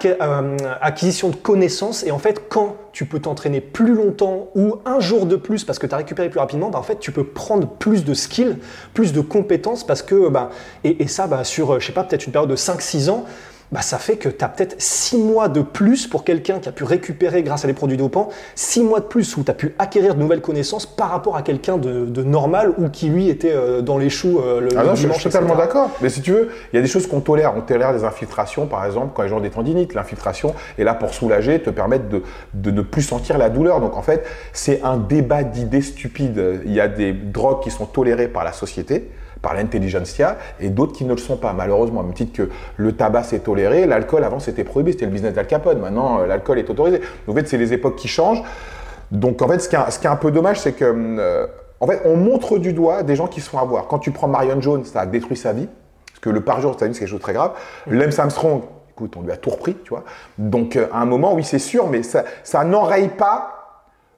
euh, 0.06 0.58
acquisition 0.82 1.30
de 1.30 1.36
connaissances. 1.36 2.04
Et 2.04 2.12
en 2.12 2.20
fait, 2.20 2.50
quand 2.50 2.76
tu 2.92 3.06
peux 3.06 3.20
t'entraîner 3.20 3.62
plus 3.62 3.94
longtemps 3.94 4.50
ou 4.56 4.78
un 4.86 5.00
jour 5.00 5.26
de 5.26 5.36
plus 5.36 5.64
parce 5.64 5.80
que 5.80 5.88
tu 5.88 5.94
as 5.94 5.98
récupéré 5.98 6.30
plus 6.30 6.40
rapidement, 6.40 6.70
bah, 6.70 6.80
en 6.80 6.84
fait, 6.84 7.00
tu 7.00 7.12
peux 7.12 7.24
prendre 7.24 7.68
plus 7.68 8.04
de 8.04 8.14
skills, 8.14 8.58
plus 8.94 9.14
de 9.14 9.22
compétences 9.22 9.86
parce 9.86 10.02
que, 10.02 10.30
bah, 10.30 10.50
et, 10.84 11.08
ça, 11.08 11.28
bah, 11.28 11.44
sur, 11.44 11.80
je 11.80 11.86
sais 11.86 11.94
pas, 11.94 12.04
peut-être 12.04 12.26
une 12.26 12.34
période 12.34 12.50
de 12.50 12.56
5-6 12.56 13.10
ans, 13.10 13.26
bah, 13.72 13.82
ça 13.82 13.98
fait 13.98 14.16
que 14.16 14.30
tu 14.30 14.44
as 14.44 14.48
peut-être 14.48 14.76
6 14.82 15.18
mois 15.18 15.50
de 15.50 15.62
plus 15.62 16.08
pour 16.08 16.24
quelqu'un 16.24 16.60
qui 16.60 16.70
a 16.70 16.72
pu 16.72 16.84
récupérer 16.84 17.44
grâce 17.44 17.66
à 17.66 17.68
des 17.68 17.74
produits 17.74 17.98
dopants, 17.98 18.30
6 18.56 18.84
mois 18.84 19.00
de 19.02 19.06
plus 19.06 19.36
où 19.36 19.44
tu 19.44 19.52
as 19.52 19.54
pu 19.54 19.76
acquérir 19.78 20.16
de 20.16 20.20
nouvelles 20.20 20.42
connaissances 20.42 20.86
par 20.86 21.10
rapport 21.10 21.36
à 21.36 21.42
quelqu'un 21.42 21.78
de, 21.78 22.24
normal 22.24 22.74
ou 22.78 22.90
qui 22.90 23.10
lui 23.10 23.30
était 23.30 23.54
euh, 23.54 23.82
dans 23.82 23.98
les 23.98 24.10
choux 24.10 24.40
euh, 24.40 24.62
le, 24.62 24.70
ah 24.78 24.84
non, 24.84 24.96
Je 24.96 25.08
suis 25.08 25.24
totalement 25.24 25.56
d'accord. 25.56 25.92
Mais 26.02 26.10
si 26.10 26.22
tu 26.22 26.32
veux, 26.32 26.50
il 26.72 26.76
y 26.76 26.80
a 26.80 26.82
des 26.82 26.88
choses 26.88 27.08
qu'on 27.08 27.20
tolère. 27.20 27.54
On 27.56 27.62
tolère 27.62 27.94
des 27.94 28.04
infiltrations, 28.04 28.68
par 28.68 28.86
exemple, 28.86 29.12
quand 29.14 29.24
les 29.24 29.30
gens 29.30 29.38
ont 29.38 29.42
des 29.42 29.50
tendinites. 29.50 29.94
L'infiltration 29.94 30.56
est 30.78 30.84
là 30.84 30.94
pour 30.94 31.14
soulager, 31.14 31.62
te 31.62 31.70
permettre 31.70 32.10
de, 32.10 32.24
de 32.54 32.72
ne 32.72 32.82
plus 32.82 33.04
sentir 33.04 33.38
la 33.38 33.50
douleur. 33.50 33.82
Donc 33.82 33.96
en 33.96 34.02
fait, 34.02 34.26
c'est 34.54 34.82
un 34.84 34.98
débat 34.98 35.44
d'idées 35.44 35.82
stupides. 35.82 36.62
Il 36.66 36.74
y 36.74 36.80
a 36.82 36.88
des 36.88 37.14
drogues 37.14 37.62
qui 37.62 37.72
sont 37.72 37.86
tolérées 37.86 38.28
par 38.28 38.44
la 38.44 38.54
société 38.54 39.10
par 39.42 39.54
l'intelligentsia 39.54 40.38
et 40.60 40.70
d'autres 40.70 40.94
qui 40.94 41.06
ne 41.06 41.12
le 41.12 41.18
sont 41.18 41.38
pas, 41.38 41.54
malheureusement. 41.54 42.04
Même 42.04 42.14
titre 42.14 42.34
que 42.34 42.50
le 42.78 42.92
tabac 42.94 43.24
s'est 43.24 43.40
toléré, 43.40 43.86
l'alcool 43.86 44.24
avant 44.24 44.40
c'était 44.40 44.64
prohibé, 44.64 44.92
c'était 44.92 45.06
le 45.06 45.12
business 45.12 45.34
d'Al 45.34 45.48
Capone. 45.48 45.80
Maintenant, 45.80 46.20
euh, 46.20 46.28
l'alcool 46.28 46.60
est 46.60 46.70
autorisé. 46.70 47.00
Donc, 47.00 47.36
en 47.36 47.40
fait, 47.40 47.48
c'est 47.48 47.58
les 47.58 47.74
époques 47.74 47.96
qui 47.96 48.08
changent. 48.08 48.44
Donc 49.12 49.42
en 49.42 49.48
fait, 49.48 49.60
ce 49.60 49.70
qui 49.70 49.76
est, 49.76 49.92
ce 49.92 50.00
qui 50.00 50.08
est 50.08 50.10
un 50.10 50.16
peu 50.18 50.32
dommage, 50.32 50.60
c'est 50.60 50.74
que 50.74 50.86
euh, 50.86 51.48
en 51.80 51.88
fait, 51.88 52.02
on 52.06 52.18
montre 52.18 52.58
du 52.58 52.74
doigt 52.74 53.04
des 53.04 53.16
gens 53.16 53.28
qui 53.28 53.42
se 53.42 53.50
font 53.50 53.60
avoir. 53.60 53.88
Quand 53.88 54.00
tu 54.00 54.12
prends 54.12 54.28
Marion 54.28 54.60
Jones, 54.62 54.84
ça 54.86 55.02
a 55.02 55.06
détruit 55.06 55.38
sa 55.38 55.54
vie, 55.54 55.68
parce 56.08 56.20
que 56.20 56.30
le 56.30 56.42
par 56.42 56.62
jour, 56.62 56.76
c'est 56.78 56.88
quelque 56.88 57.06
chose 57.06 57.20
de 57.20 57.24
très 57.24 57.34
grave. 57.34 57.52
Lem 57.88 58.10
Armstrong, 58.18 58.64
écoute, 58.92 59.14
on 59.16 59.22
lui 59.22 59.32
a 59.32 59.38
tout 59.38 59.50
repris, 59.50 59.76
tu 59.84 59.90
vois. 59.90 60.04
Donc 60.38 60.76
euh, 60.76 60.88
à 60.92 61.02
un 61.02 61.06
moment, 61.06 61.34
oui, 61.34 61.44
c'est 61.44 61.60
sûr, 61.60 61.88
mais 61.88 62.04
ça, 62.04 62.24
ça 62.44 62.64
n'enraye 62.64 63.10
pas 63.10 63.54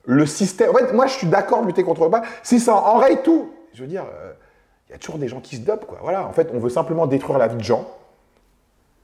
le 0.06 0.26
système. 0.26 0.72
En 0.72 0.74
fait, 0.74 0.94
moi, 0.94 1.06
je 1.06 1.14
suis 1.14 1.28
d'accord 1.28 1.62
de 1.62 1.68
lutter 1.68 1.84
contre 1.84 2.04
le 2.04 2.10
bas. 2.10 2.24
Si 2.42 2.60
ça 2.60 2.74
enraye 2.76 3.22
tout, 3.24 3.52
je 3.74 3.82
veux 3.82 3.88
dire, 3.88 4.06
il 4.90 4.94
y 4.94 4.96
a 4.96 4.98
toujours 4.98 5.20
des 5.20 5.28
gens 5.28 5.40
qui 5.40 5.58
se 5.58 5.62
dopent, 5.62 5.86
quoi. 5.86 6.00
Voilà, 6.02 6.26
en 6.26 6.34
fait, 6.34 6.50
on 6.54 6.60
veut 6.60 6.70
simplement 6.70 7.06
détruire 7.06 7.38
la 7.38 7.48
vie 7.48 7.58
de 7.58 7.64
gens, 7.64 7.88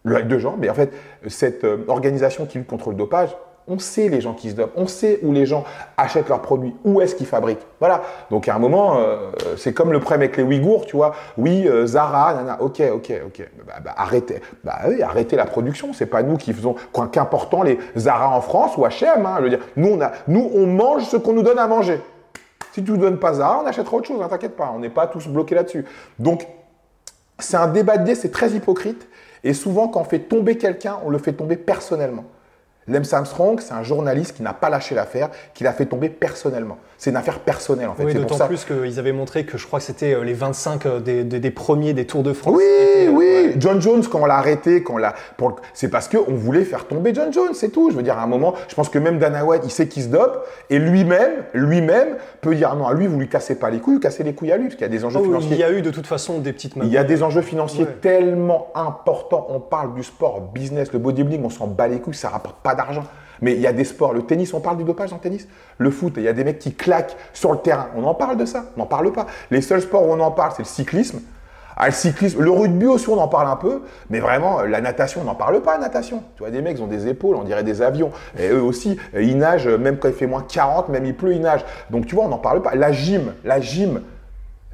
vie 0.04 0.24
de 0.24 0.40
gens, 0.40 0.56
mais 0.58 0.70
en 0.70 0.74
fait, 0.74 0.92
cette 1.28 1.64
euh, 1.64 1.86
organisation 1.88 2.46
qui 2.46 2.58
lutte 2.58 2.68
contre 2.68 2.90
le 2.90 2.96
dopage, 2.96 3.30
on 3.68 3.80
sait 3.80 4.10
les 4.10 4.22
gens 4.22 4.34
qui 4.34 4.52
se 4.52 4.56
dopent, 4.56 4.74
on 4.76 4.88
sait 4.88 5.20
où 5.24 5.32
les 5.32 5.46
gens 5.46 5.64
achètent 5.98 6.30
leurs 6.30 6.42
produits, 6.42 6.76
où 6.84 7.02
est-ce 7.02 7.16
qu'ils 7.16 7.26
fabriquent. 7.26 7.66
Voilà. 7.80 8.02
Donc 8.30 8.48
à 8.48 8.56
un 8.56 8.60
moment, 8.60 8.98
euh, 9.00 9.32
c'est 9.58 9.74
comme 9.74 9.92
le 9.92 10.00
problème 10.00 10.22
avec 10.22 10.38
les 10.38 10.44
Ouïghours, 10.44 10.86
tu 10.86 10.96
vois. 10.96 11.16
Oui, 11.38 11.68
euh, 11.68 11.86
Zara, 11.88 12.36
nana, 12.36 12.62
ok, 12.62 12.82
ok, 12.94 13.14
ok. 13.26 13.50
Bah, 13.66 13.74
bah, 13.84 13.94
arrêtez, 13.98 14.42
bah 14.64 14.80
oui, 14.88 15.02
arrêtez 15.02 15.36
la 15.36 15.46
production. 15.46 15.94
C'est 15.94 16.06
pas 16.06 16.22
nous 16.22 16.38
qui 16.38 16.54
faisons, 16.54 16.76
qu'important 17.12 17.64
les 17.64 17.80
Zara 17.96 18.30
en 18.30 18.42
France 18.42 18.78
ou 18.78 18.86
H&M. 18.86 19.26
Hein, 19.26 19.38
je 19.42 19.48
dire, 19.48 19.60
nous 19.76 19.90
on 19.90 20.02
a, 20.02 20.12
nous 20.28 20.52
on 20.54 20.68
mange 20.68 21.06
ce 21.06 21.18
qu'on 21.18 21.34
nous 21.34 21.44
donne 21.44 21.60
à 21.60 21.68
manger. 21.68 22.00
Si 22.76 22.84
tu 22.84 22.92
ne 22.92 22.98
donnes 22.98 23.20
pas 23.20 23.36
ça, 23.36 23.62
on 23.64 23.66
achètera 23.66 23.96
autre 23.96 24.06
chose, 24.06 24.20
ne 24.20 24.24
hein, 24.24 24.28
t'inquiète 24.28 24.58
pas, 24.58 24.70
on 24.76 24.80
n'est 24.80 24.90
pas 24.90 25.08
tous 25.08 25.30
bloqués 25.30 25.56
là-dessus. 25.56 25.86
Donc, 26.20 26.46
c'est 27.40 27.56
un 27.56 27.70
débat 27.70 27.98
de 27.98 28.14
c'est 28.14 28.32
très 28.32 28.52
hypocrite. 28.52 29.08
Et 29.46 29.54
souvent, 29.54 29.88
quand 29.88 30.02
on 30.02 30.04
fait 30.04 30.20
tomber 30.20 30.58
quelqu'un, 30.58 31.00
on 31.06 31.10
le 31.10 31.18
fait 31.18 31.32
tomber 31.32 31.56
personnellement. 31.56 32.26
Lem 32.88 33.02
Armstrong, 33.12 33.60
c'est 33.62 33.74
un 33.74 33.82
journaliste 33.82 34.36
qui 34.36 34.44
n'a 34.44 34.54
pas 34.54 34.70
lâché 34.70 34.94
l'affaire, 34.94 35.30
qui 35.56 35.64
l'a 35.64 35.74
fait 35.74 35.88
tomber 35.88 36.08
personnellement. 36.08 36.78
C'est 37.00 37.10
une 37.10 37.16
affaire 37.16 37.40
personnelle 37.40 37.90
en 37.90 37.96
fait. 37.96 38.06
Oui, 38.06 38.14
d'autant 38.14 38.46
plus 38.46 38.64
qu'ils 38.64 39.00
avaient 39.00 39.12
montré 39.12 39.44
que 39.44 39.58
je 39.58 39.66
crois 39.66 39.80
que 39.80 39.86
c'était 39.86 40.14
euh, 40.14 40.24
les 40.24 40.34
25 40.34 40.86
euh, 40.86 41.00
des, 41.00 41.52
premiers 41.52 41.94
des 41.94 42.06
Tours 42.06 42.22
de 42.22 42.32
France. 42.32 42.56
Oui, 42.56 42.64
euh, 42.64 43.10
oui. 43.10 43.54
John 43.58 43.82
Jones, 43.82 44.04
quand 44.10 44.22
on 44.22 44.26
l'a 44.26 44.38
arrêté, 44.38 44.84
quand 44.84 44.98
l'a, 44.98 45.16
c'est 45.74 45.90
parce 45.90 46.08
qu'on 46.08 46.34
voulait 46.34 46.64
faire 46.64 46.86
tomber 46.86 47.14
John 47.14 47.34
Jones, 47.34 47.54
c'est 47.54 47.70
tout. 47.70 47.90
Je 47.90 47.96
veux 47.96 48.04
dire, 48.04 48.20
à 48.20 48.24
un 48.24 48.28
moment, 48.28 48.54
je 48.68 48.76
pense 48.76 48.90
que 48.90 49.00
même 49.00 49.18
Dana 49.18 49.44
White, 49.44 49.64
il 49.66 49.72
sait 49.72 49.88
qu'il 49.88 50.04
se 50.04 50.10
dope, 50.10 50.48
et 50.70 50.78
lui-même, 50.78 51.44
lui-même 51.54 52.18
peut 52.42 52.54
dire 52.54 52.76
non, 52.76 52.86
à 52.86 52.94
lui, 52.94 53.08
vous 53.08 53.18
lui 53.18 53.28
cassez 53.28 53.56
pas 53.56 53.72
les 53.72 53.80
couilles, 53.80 53.96
vous 53.96 54.00
cassez 54.00 54.24
les 54.24 54.34
couilles 54.34 54.52
à 54.52 54.58
lui, 54.58 54.66
parce 54.66 54.76
qu'il 54.76 54.84
y 54.84 54.90
a 54.90 54.90
des 54.90 55.04
enjeux 55.04 55.20
oh, 55.22 55.26
financiers. 55.26 55.52
Il 55.54 55.60
y 55.60 55.64
a 55.64 55.72
eu 55.72 55.82
de 55.82 55.92
toute 55.92 56.08
façon 56.08 56.38
des 56.38 56.54
petites 56.54 56.76
Il 56.76 56.90
y 56.90 56.98
a 56.98 57.04
des 57.04 57.24
enjeux 57.24 57.42
financiers 57.42 57.88
tellement 58.00 58.68
importants. 58.76 59.48
On 59.50 59.60
parle 59.60 59.96
du 59.96 60.04
sport 60.04 60.40
business, 60.42 60.94
le 60.94 61.00
bodybuilding, 61.00 61.44
on 61.44 61.50
s'en 61.50 61.68
bat 61.68 61.88
les 61.88 62.00
couilles, 62.00 62.14
ça 62.14 62.30
rapporte 62.30 62.58
pas 62.58 62.75
d'argent. 62.76 63.04
Mais 63.42 63.54
il 63.54 63.60
y 63.60 63.68
a 63.68 63.74
des 63.74 63.84
sports, 63.84 64.14
le 64.14 64.22
tennis, 64.22 64.54
on 64.54 64.62
parle 64.62 64.78
du 64.78 64.84
dopage 64.84 65.10
dans 65.10 65.18
le 65.18 65.22
tennis 65.22 65.48
Le 65.78 65.92
foot, 65.92 66.14
il 66.18 66.24
y 66.24 66.28
a 66.28 66.34
des 66.34 66.44
mecs 66.44 66.60
qui 66.60 66.74
claquent 66.74 67.16
sur 67.34 67.52
le 67.52 67.58
terrain. 67.58 67.88
On 67.96 68.04
en 68.06 68.14
parle 68.14 68.38
de 68.38 68.46
ça 68.46 68.66
On 68.76 68.82
n'en 68.82 68.86
parle 68.86 69.12
pas. 69.12 69.28
Les 69.52 69.62
seuls 69.62 69.82
sports 69.82 70.08
où 70.08 70.12
on 70.12 70.20
en 70.20 70.32
parle, 70.32 70.52
c'est 70.56 70.64
le 70.64 70.68
cyclisme. 70.68 71.20
Ah, 71.78 71.90
le 71.90 72.52
rugby 72.52 72.86
aussi, 72.86 73.10
on 73.10 73.20
en 73.20 73.28
parle 73.28 73.50
un 73.50 73.58
peu, 73.58 73.82
mais 74.10 74.22
vraiment, 74.22 74.62
la 74.62 74.80
natation, 74.80 75.22
on 75.22 75.24
n'en 75.26 75.36
parle 75.36 75.62
pas, 75.62 75.78
natation. 75.78 76.24
Tu 76.36 76.40
vois, 76.40 76.50
des 76.50 76.62
mecs, 76.62 76.78
ils 76.78 76.84
ont 76.84 76.88
des 76.88 77.10
épaules, 77.10 77.36
on 77.36 77.44
dirait 77.44 77.64
des 77.64 77.82
avions. 77.82 78.12
Et 78.40 78.48
eux 78.48 78.62
aussi, 78.62 78.98
ils 79.14 79.38
nagent, 79.38 79.68
même 79.68 79.98
quand 79.98 80.08
il 80.08 80.14
fait 80.14 80.26
moins 80.26 80.46
40, 80.48 80.88
même 80.88 81.06
il 81.06 81.14
pleut, 81.14 81.34
ils 81.34 81.42
nagent. 81.42 81.66
Donc, 81.90 82.06
tu 82.06 82.16
vois, 82.16 82.24
on 82.24 82.30
n'en 82.30 82.38
parle 82.38 82.62
pas. 82.62 82.76
La 82.76 82.94
gym, 82.94 83.34
la 83.44 83.60
gym, 83.60 84.02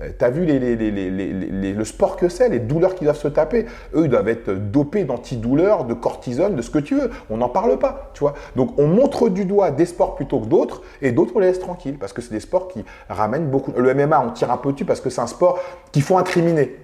euh, 0.02 0.10
tu 0.18 0.26
as 0.26 0.30
vu 0.30 0.46
le 0.46 1.84
sport 1.84 2.16
que 2.16 2.30
c'est, 2.30 2.50
les 2.50 2.60
douleurs 2.60 2.96
qu'ils 2.96 3.06
doivent 3.06 3.18
se 3.18 3.28
taper. 3.28 3.66
Eux, 3.94 4.06
ils 4.06 4.10
doivent 4.10 4.28
être 4.28 4.52
dopés 4.52 5.04
d'antidouleurs, 5.04 5.86
de 5.86 5.94
cortisone, 5.94 6.56
de 6.56 6.62
ce 6.62 6.70
que 6.70 6.80
tu 6.80 6.96
veux. 6.96 7.12
On 7.30 7.38
n'en 7.38 7.50
parle 7.50 7.78
pas, 7.78 8.12
tu 8.14 8.22
vois. 8.22 8.34
Donc, 8.56 8.78
on 8.78 8.88
montre 8.88 9.30
du 9.30 9.46
doigt 9.46 9.72
des 9.72 9.86
sports 9.86 10.16
plutôt 10.16 10.40
que 10.40 10.48
d'autres, 10.48 10.82
et 11.02 11.12
d'autres, 11.12 11.34
on 11.36 11.40
les 11.40 11.48
laisse 11.48 11.60
tranquilles, 11.60 11.98
parce 11.98 12.14
que 12.14 12.22
c'est 12.22 12.32
des 12.32 12.40
sports 12.40 12.68
qui 12.68 12.84
ramènent 13.10 13.50
beaucoup. 13.50 13.72
Le 13.76 13.94
MMA, 13.94 14.22
on 14.22 14.32
tire 14.32 14.52
un 14.52 14.58
peu 14.58 14.72
dessus 14.72 14.86
parce 14.86 15.02
que 15.02 15.10
c'est 15.10 15.22
un 15.22 15.28
sport 15.28 15.60
qu'il 15.92 16.04
faut 16.04 16.18
incriminer. 16.18 16.76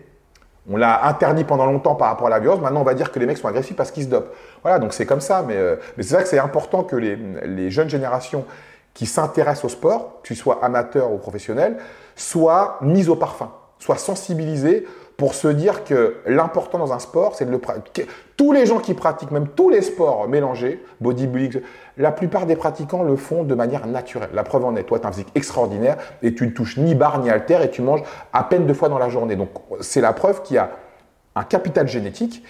On 0.69 0.75
l'a 0.75 1.07
interdit 1.07 1.45
pendant 1.45 1.65
longtemps 1.65 1.95
par 1.95 2.09
rapport 2.09 2.27
à 2.27 2.29
la 2.29 2.39
violence. 2.39 2.59
Maintenant, 2.59 2.81
on 2.81 2.85
va 2.85 2.93
dire 2.93 3.11
que 3.11 3.19
les 3.19 3.25
mecs 3.25 3.37
sont 3.37 3.47
agressifs 3.47 3.75
parce 3.75 3.91
qu'ils 3.91 4.03
se 4.03 4.09
dopent. 4.09 4.33
Voilà, 4.63 4.79
donc 4.79 4.93
c'est 4.93 5.05
comme 5.05 5.21
ça. 5.21 5.43
Mais, 5.47 5.55
euh, 5.55 5.77
c'est 5.97 6.13
vrai 6.13 6.23
que 6.23 6.29
c'est 6.29 6.39
important 6.39 6.83
que 6.83 6.97
les 6.97 7.71
jeunes 7.71 7.89
générations 7.89 8.45
qui 8.97 9.05
s'intéressent 9.05 9.65
au 9.65 9.69
sport, 9.69 10.21
que 10.23 10.27
tu 10.29 10.35
sois 10.35 10.57
amateur 10.65 11.11
ou 11.13 11.19
professionnel, 11.19 11.77
soient 12.15 12.79
mises 12.81 13.09
au 13.09 13.15
parfum, 13.15 13.51
soient 13.77 13.99
sensibilisés 13.99 14.87
pour 15.17 15.35
se 15.35 15.47
dire 15.47 15.83
que 15.83 16.15
l'important 16.25 16.79
dans 16.79 16.93
un 16.93 16.97
sport, 16.97 17.35
c'est 17.35 17.45
de 17.45 17.51
le 17.51 17.59
pratiquer. 17.59 18.07
Tous 18.37 18.51
les 18.53 18.65
gens 18.65 18.79
qui 18.79 18.95
pratiquent, 18.95 19.29
même 19.29 19.49
tous 19.49 19.69
les 19.69 19.83
sports 19.83 20.27
mélangés, 20.27 20.83
bodybuilding, 20.99 21.61
la 21.97 22.11
plupart 22.11 22.47
des 22.47 22.55
pratiquants 22.55 23.03
le 23.03 23.15
font 23.17 23.43
de 23.43 23.53
manière 23.53 23.85
naturelle. 23.85 24.31
La 24.33 24.41
preuve 24.41 24.65
en 24.65 24.75
est, 24.75 24.83
toi, 24.83 24.97
tu 24.97 25.05
as 25.05 25.09
un 25.09 25.11
physique 25.11 25.31
extraordinaire 25.35 25.97
et 26.23 26.33
tu 26.33 26.47
ne 26.47 26.51
touches 26.51 26.77
ni 26.77 26.95
barre 26.95 27.19
ni 27.19 27.29
haltère 27.29 27.61
et 27.61 27.69
tu 27.69 27.83
manges 27.83 28.01
à 28.33 28.43
peine 28.45 28.65
deux 28.65 28.73
fois 28.73 28.89
dans 28.89 28.97
la 28.97 29.09
journée. 29.09 29.35
Donc, 29.35 29.49
c'est 29.79 30.01
la 30.01 30.13
preuve 30.13 30.41
qu'il 30.41 30.55
y 30.55 30.59
a 30.59 30.71
un 31.35 31.43
capital 31.43 31.87
génétique 31.87 32.43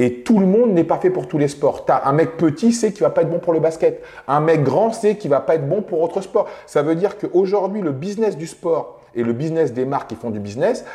et 0.00 0.22
tout 0.22 0.38
le 0.38 0.46
monde 0.46 0.72
n'est 0.72 0.84
pas 0.84 0.96
fait 0.96 1.10
pour 1.10 1.28
tous 1.28 1.36
les 1.36 1.46
sports. 1.46 1.84
As 1.88 2.08
un 2.08 2.12
mec 2.12 2.38
petit 2.38 2.72
sait 2.72 2.90
qu'il 2.90 3.02
va 3.02 3.10
pas 3.10 3.20
être 3.20 3.28
bon 3.28 3.38
pour 3.38 3.52
le 3.52 3.60
basket. 3.60 4.02
Un 4.26 4.40
mec 4.40 4.62
grand 4.62 4.92
sait 4.94 5.16
qu'il 5.16 5.30
va 5.30 5.40
pas 5.40 5.56
être 5.56 5.68
bon 5.68 5.82
pour 5.82 6.00
autre 6.00 6.22
sport. 6.22 6.48
Ça 6.64 6.80
veut 6.80 6.94
dire 6.94 7.18
qu'aujourd'hui, 7.18 7.82
le 7.82 7.92
business 7.92 8.38
du 8.38 8.46
sport 8.46 8.98
et 9.14 9.22
le 9.22 9.34
business 9.34 9.74
des 9.74 9.84
marques 9.84 10.08
qui 10.08 10.14
font 10.14 10.30
du 10.30 10.40
business 10.40 10.86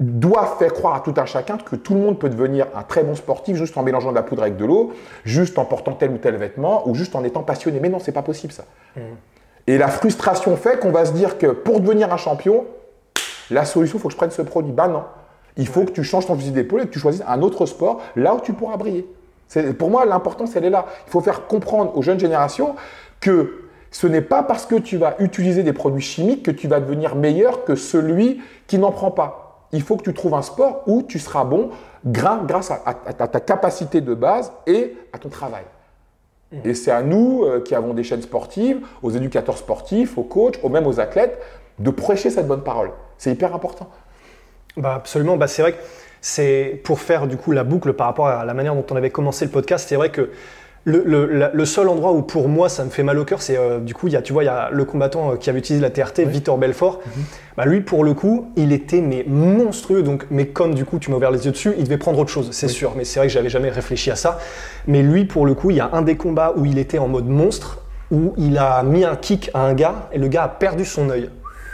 doivent 0.00 0.58
faire 0.58 0.72
croire 0.72 0.96
à 0.96 1.00
tout 1.00 1.14
un 1.16 1.26
chacun 1.26 1.58
que 1.58 1.76
tout 1.76 1.94
le 1.94 2.00
monde 2.00 2.18
peut 2.18 2.28
devenir 2.28 2.66
un 2.74 2.82
très 2.82 3.04
bon 3.04 3.14
sportif 3.14 3.56
juste 3.56 3.78
en 3.78 3.84
mélangeant 3.84 4.10
de 4.10 4.16
la 4.16 4.24
poudre 4.24 4.42
avec 4.42 4.56
de 4.56 4.64
l'eau, 4.64 4.92
juste 5.24 5.56
en 5.56 5.64
portant 5.64 5.92
tel 5.92 6.10
ou 6.10 6.18
tel 6.18 6.34
vêtement 6.34 6.88
ou 6.88 6.96
juste 6.96 7.14
en 7.14 7.22
étant 7.22 7.44
passionné. 7.44 7.78
Mais 7.78 7.88
non, 7.88 8.00
c'est 8.00 8.10
pas 8.10 8.22
possible 8.22 8.52
ça. 8.52 8.64
Mmh. 8.96 9.00
Et 9.68 9.78
la 9.78 9.86
frustration 9.86 10.56
fait 10.56 10.80
qu'on 10.80 10.90
va 10.90 11.04
se 11.04 11.12
dire 11.12 11.38
que 11.38 11.46
pour 11.46 11.78
devenir 11.78 12.12
un 12.12 12.16
champion, 12.16 12.64
la 13.52 13.64
solution, 13.64 13.98
il 13.98 14.00
faut 14.00 14.08
que 14.08 14.12
je 14.12 14.18
prenne 14.18 14.32
ce 14.32 14.42
produit. 14.42 14.72
Ben 14.72 14.88
non. 14.88 15.04
Il 15.56 15.68
faut 15.68 15.84
que 15.84 15.92
tu 15.92 16.02
changes 16.02 16.26
ton 16.26 16.36
fusil 16.36 16.50
d'épaule 16.50 16.82
et 16.82 16.86
que 16.86 16.92
tu 16.92 16.98
choisisses 16.98 17.24
un 17.26 17.42
autre 17.42 17.66
sport 17.66 18.00
là 18.16 18.34
où 18.34 18.40
tu 18.40 18.52
pourras 18.52 18.76
briller. 18.76 19.06
Pour 19.78 19.90
moi, 19.90 20.04
l'importance, 20.04 20.56
elle 20.56 20.64
est 20.64 20.70
là. 20.70 20.86
Il 21.06 21.10
faut 21.10 21.20
faire 21.20 21.46
comprendre 21.46 21.96
aux 21.96 22.02
jeunes 22.02 22.18
générations 22.18 22.74
que 23.20 23.60
ce 23.90 24.08
n'est 24.08 24.22
pas 24.22 24.42
parce 24.42 24.66
que 24.66 24.74
tu 24.74 24.96
vas 24.96 25.14
utiliser 25.20 25.62
des 25.62 25.72
produits 25.72 26.02
chimiques 26.02 26.42
que 26.42 26.50
tu 26.50 26.66
vas 26.66 26.80
devenir 26.80 27.14
meilleur 27.14 27.64
que 27.64 27.76
celui 27.76 28.40
qui 28.66 28.78
n'en 28.78 28.90
prend 28.90 29.12
pas. 29.12 29.68
Il 29.70 29.82
faut 29.82 29.96
que 29.96 30.02
tu 30.02 30.12
trouves 30.12 30.34
un 30.34 30.42
sport 30.42 30.82
où 30.86 31.02
tu 31.02 31.18
seras 31.18 31.44
bon 31.44 31.70
grâce 32.04 32.70
à, 32.70 32.92
ta 33.12 33.40
capacité 33.40 34.00
de 34.00 34.14
base 34.14 34.52
et 34.66 34.96
à 35.12 35.18
ton 35.18 35.28
travail. 35.28 35.64
Mmh. 36.52 36.56
Et 36.64 36.74
c'est 36.74 36.90
à 36.90 37.02
nous 37.02 37.44
euh, 37.44 37.60
qui 37.60 37.74
avons 37.74 37.94
des 37.94 38.02
chaînes 38.02 38.22
sportives, 38.22 38.80
aux 39.02 39.10
éducateurs 39.10 39.56
sportifs, 39.56 40.18
aux 40.18 40.22
coachs, 40.22 40.58
ou 40.62 40.68
même 40.68 40.86
aux 40.86 41.00
athlètes, 41.00 41.40
de 41.78 41.90
prêcher 41.90 42.30
cette 42.30 42.46
bonne 42.46 42.62
parole. 42.62 42.90
C'est 43.16 43.32
hyper 43.32 43.54
important. 43.54 43.88
Bah 44.76 44.94
absolument, 44.94 45.36
bah 45.36 45.46
c'est 45.46 45.62
vrai 45.62 45.72
que 45.72 45.82
c'est 46.20 46.80
pour 46.84 47.00
faire 47.00 47.26
du 47.26 47.36
coup 47.36 47.52
la 47.52 47.64
boucle 47.64 47.92
par 47.92 48.06
rapport 48.06 48.28
à 48.28 48.44
la 48.44 48.54
manière 48.54 48.74
dont 48.74 48.86
on 48.90 48.96
avait 48.96 49.10
commencé 49.10 49.44
le 49.44 49.50
podcast, 49.50 49.86
c'est 49.88 49.96
vrai 49.96 50.10
que 50.10 50.30
le, 50.84 51.50
le, 51.52 51.64
seul 51.64 51.88
endroit 51.88 52.12
où 52.12 52.22
pour 52.22 52.48
moi 52.48 52.68
ça 52.68 52.84
me 52.84 52.90
fait 52.90 53.02
mal 53.02 53.18
au 53.18 53.24
cœur, 53.24 53.40
c'est 53.40 53.56
euh, 53.56 53.80
du 53.80 53.94
coup, 53.94 54.08
il 54.08 54.12
y 54.12 54.16
a, 54.16 54.22
tu 54.22 54.32
vois, 54.32 54.42
il 54.42 54.46
y 54.46 54.50
a 54.50 54.68
le 54.70 54.84
combattant 54.84 55.32
euh, 55.32 55.36
qui 55.36 55.48
avait 55.48 55.58
utilisé 55.58 55.82
la 55.82 55.90
TRT, 55.90 56.20
Victor 56.26 56.58
Belfort. 56.58 57.00
Mhm. 57.04 57.24
bah, 57.56 57.64
lui, 57.64 57.80
pour 57.80 58.04
le 58.04 58.12
coup, 58.12 58.50
il 58.56 58.72
était 58.72 59.00
mais 59.00 59.24
monstrueux. 59.26 60.02
Donc, 60.02 60.26
mais 60.30 60.46
comme 60.48 60.74
du 60.74 60.84
coup, 60.84 60.98
tu 60.98 61.10
m'as 61.10 61.16
ouvert 61.16 61.30
les 61.30 61.46
yeux 61.46 61.52
dessus, 61.52 61.74
il 61.78 61.84
devait 61.84 61.96
prendre 61.96 62.18
autre 62.18 62.30
chose, 62.30 62.50
c'est 62.52 62.68
sûr. 62.68 62.92
Mais 62.96 63.04
c'est 63.04 63.18
vrai 63.18 63.28
que 63.28 63.32
j'avais 63.32 63.48
jamais 63.48 63.70
réfléchi 63.70 64.10
à 64.10 64.16
ça. 64.16 64.38
Mais 64.86 65.02
lui, 65.02 65.24
pour 65.24 65.46
le 65.46 65.54
coup, 65.54 65.70
il 65.70 65.78
y 65.78 65.80
a 65.80 65.88
un 65.92 66.02
des 66.02 66.16
combats 66.16 66.52
où 66.56 66.66
il 66.66 66.78
était 66.78 66.98
en 66.98 67.08
mode 67.08 67.28
monstre, 67.28 67.78
où 68.10 68.34
il 68.36 68.58
a 68.58 68.82
mis 68.82 69.04
un 69.04 69.16
kick 69.16 69.50
à 69.54 69.60
un 69.60 69.72
gars 69.72 70.10
et 70.12 70.18
le 70.18 70.28
gars 70.28 70.44
a 70.44 70.48
perdu 70.48 70.84
son 70.84 71.08
œil. 71.08 71.30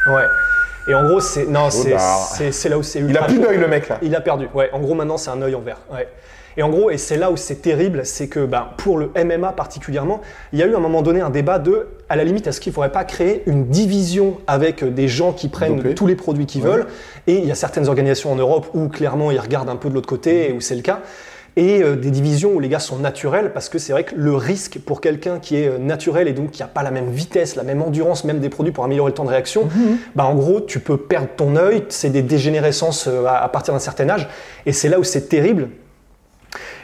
Ouais. 0.07 0.25
Et 0.89 0.95
en 0.95 1.07
gros, 1.07 1.21
c'est 1.21 1.47
non, 1.47 1.71
c'est 1.71 1.91
là 2.69 2.79
où 2.79 2.83
c'est 2.83 3.01
Il 3.01 3.17
a 3.17 3.25
plus 3.25 3.39
d'œil 3.39 3.59
le 3.59 3.69
mec 3.69 3.89
là. 3.89 3.99
Il 4.03 4.15
a 4.15 4.21
perdu. 4.21 4.49
Ouais. 4.55 4.71
En 4.73 4.81
gros, 4.81 4.95
maintenant 4.95 5.17
c'est 5.17 5.31
un 5.31 5.41
œil 5.43 5.55
en 5.55 5.61
verre. 5.61 5.81
Ouais. 5.93 6.09
Et 6.57 6.63
en 6.63 6.69
gros, 6.69 6.91
et 6.91 6.99
c'est 6.99 7.17
là 7.17 7.31
où 7.31 7.37
c'est 7.37 7.63
terrible, 7.63 8.05
c'est 8.05 8.29
que 8.29 8.45
ben, 8.45 8.69
pour 8.77 8.99
le 8.99 9.13
MMA 9.25 9.53
particulièrement, 9.53 10.21
il 10.53 10.59
y 10.59 10.63
a 10.63 10.67
eu 10.67 10.75
à 10.75 10.79
un 10.79 10.81
moment 10.81 11.01
donné 11.03 11.21
un 11.21 11.31
débat 11.31 11.59
de, 11.59 11.87
à 12.09 12.17
la 12.17 12.25
limite, 12.25 12.47
est-ce 12.47 12.61
qu'il 12.61 12.71
ne 12.71 12.75
faudrait 12.75 12.93
pas 12.93 13.05
créer 13.05 13.43
une 13.47 13.67
division 13.67 14.39
avec 14.47 14.83
des 14.83 15.07
gens 15.07 15.33
qui 15.33 15.49
prennent 15.49 15.95
tous 15.95 16.07
les 16.07 16.17
produits 16.17 16.47
qu'ils 16.47 16.63
veulent? 16.63 16.87
Et 17.27 17.39
il 17.39 17.47
y 17.47 17.53
a 17.53 17.55
certaines 17.55 17.89
organisations 17.89 18.33
en 18.33 18.37
Europe 18.37 18.67
où 18.75 18.89
clairement 18.89 19.31
ils 19.31 19.39
regardent 19.39 19.71
un 19.71 19.77
peu 19.77 19.89
de 19.89 19.95
l'autre 19.95 20.09
côté 20.09 20.51
et 20.51 20.53
où 20.53 20.61
c'est 20.61 20.75
le 20.75 20.83
cas. 20.83 21.01
Et 21.57 21.83
euh, 21.83 21.97
des 21.97 22.11
divisions 22.11 22.53
où 22.53 22.61
les 22.61 22.69
gars 22.69 22.79
sont 22.79 22.99
naturels, 22.99 23.53
parce 23.53 23.69
que 23.69 23.79
c'est 23.79 23.93
vrai 23.93 24.05
que 24.05 24.15
le 24.15 24.35
risque 24.35 24.79
pour 24.79 25.01
quelqu'un 25.01 25.39
qui 25.39 25.57
est 25.57 25.69
euh, 25.69 25.79
naturel 25.79 26.29
et 26.29 26.33
donc 26.33 26.51
qui 26.53 26.63
n'a 26.63 26.69
pas 26.69 26.83
la 26.83 26.91
même 26.91 27.11
vitesse, 27.11 27.57
la 27.57 27.63
même 27.63 27.83
endurance, 27.83 28.25
même 28.25 28.41
des 28.41 28.49
produits 28.49 28.73
pour 28.73 28.85
améliorer 28.85 29.11
le 29.11 29.15
temps 29.15 29.25
de 29.25 29.31
réaction, 29.31 29.69
bah 30.15 30.25
en 30.25 30.35
gros, 30.35 30.61
tu 30.61 30.81
peux 30.81 30.97
perdre 30.97 31.29
ton 31.37 31.57
œil, 31.57 31.85
c'est 31.89 32.11
des 32.11 32.23
dégénérescences 32.23 33.07
euh, 33.09 33.25
à, 33.27 33.43
à 33.43 33.49
partir 33.49 33.75
d'un 33.75 33.81
certain 33.81 34.09
âge, 34.09 34.29
et 34.67 34.73
c'est 34.73 34.89
là 34.89 34.99
où 34.99 35.05
c'est 35.05 35.29
terrible. 35.29 35.69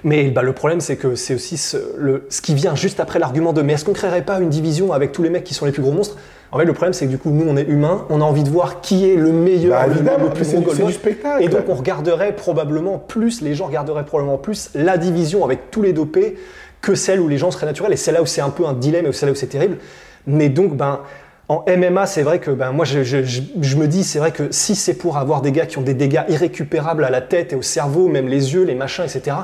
Mais 0.05 0.31
bah, 0.31 0.43
le 0.43 0.53
problème, 0.53 0.81
c'est 0.81 0.97
que 0.97 1.15
c'est 1.17 1.35
aussi 1.35 1.57
ce, 1.57 1.79
le, 1.97 2.27
ce 2.29 2.41
qui 2.41 2.55
vient 2.55 2.77
juste 2.77 3.01
après 3.01 3.19
l'argument 3.19 3.53
de 3.53 3.63
mais 3.63 3.73
est-ce 3.73 3.85
qu'on 3.85 3.93
créerait 3.93 4.23
pas 4.23 4.39
une 4.39 4.51
division 4.51 4.93
avec 4.93 5.11
tous 5.13 5.23
les 5.23 5.31
mecs 5.31 5.45
qui 5.45 5.55
sont 5.55 5.67
les 5.67 5.73
plus 5.73 5.83
gros 5.83 5.93
monstres? 5.93 6.17
En 6.53 6.59
fait, 6.59 6.65
le 6.65 6.73
problème, 6.73 6.93
c'est 6.93 7.07
que 7.07 7.11
du 7.11 7.19
coup, 7.19 7.31
nous, 7.31 7.45
on 7.49 7.57
est 7.57 7.65
humains, 7.65 8.07
on 8.09 8.21
a 8.21 8.25
envie 8.25 8.45
de 8.45 8.49
voir 8.51 8.81
qui 8.81 9.11
est 9.11 9.17
le 9.17 9.33
meilleur, 9.33 9.81
Bah, 9.81 9.87
le, 10.19 10.31
plus 10.31 10.55
gros 10.55 10.87
du- 10.87 10.93
spectacle. 10.93 11.43
Et 11.43 11.49
donc, 11.49 11.63
on 11.69 11.75
regarderait 11.75 12.35
probablement 12.37 12.99
plus, 12.99 13.41
les 13.43 13.55
gens 13.55 13.67
regarderaient 13.67 14.05
probablement 14.05 14.39
plus 14.39 14.71
la 14.75 14.97
division 14.97 15.45
avec 15.45 15.71
tous 15.71 15.83
les 15.83 15.93
dopés 15.93 16.37
que 16.81 16.95
celle 16.95 17.21
où 17.21 17.29
les 17.29 17.37
gens 17.39 17.51
seraient 17.51 17.67
naturels. 17.67 17.93
Et 17.93 17.97
c'est 17.97 18.13
là 18.13 18.23
où 18.23 18.27
c'est 18.27 18.41
un 18.41 18.51
peu 18.51 18.65
un 18.65 18.75
dilemme 18.75 19.07
et 19.07 19.13
c'est 19.13 19.27
là 19.27 19.33
où 19.33 19.35
c'est 19.35 19.47
terrible. 19.49 19.79
Mais 20.27 20.49
donc, 20.49 20.77
ben. 20.77 21.01
En 21.49 21.65
MMA, 21.69 22.07
c'est 22.07 22.23
vrai 22.23 22.41
que 22.41 22.51
ben, 22.51 22.73
moi, 22.73 22.85
je, 22.85 23.05
je- 23.05 23.23
je- 23.23 23.41
je 23.61 23.77
me 23.77 23.87
dis, 23.87 24.03
c'est 24.03 24.19
vrai 24.19 24.33
que 24.33 24.51
si 24.51 24.75
c'est 24.75 24.95
pour 24.95 25.17
avoir 25.17 25.43
des 25.43 25.53
gars 25.53 25.65
qui 25.67 25.79
ont 25.79 25.83
des 25.83 25.95
dégâts 25.95 26.23
irrécupérables 26.29 27.05
à 27.05 27.11
la 27.11 27.21
tête 27.21 27.53
et 27.53 27.57
au 27.57 27.63
cerveau, 27.63 28.09
même 28.09 28.27
les 28.27 28.53
yeux, 28.55 28.65
les 28.65 28.75
machins, 28.75 29.05
etc., 29.05 29.37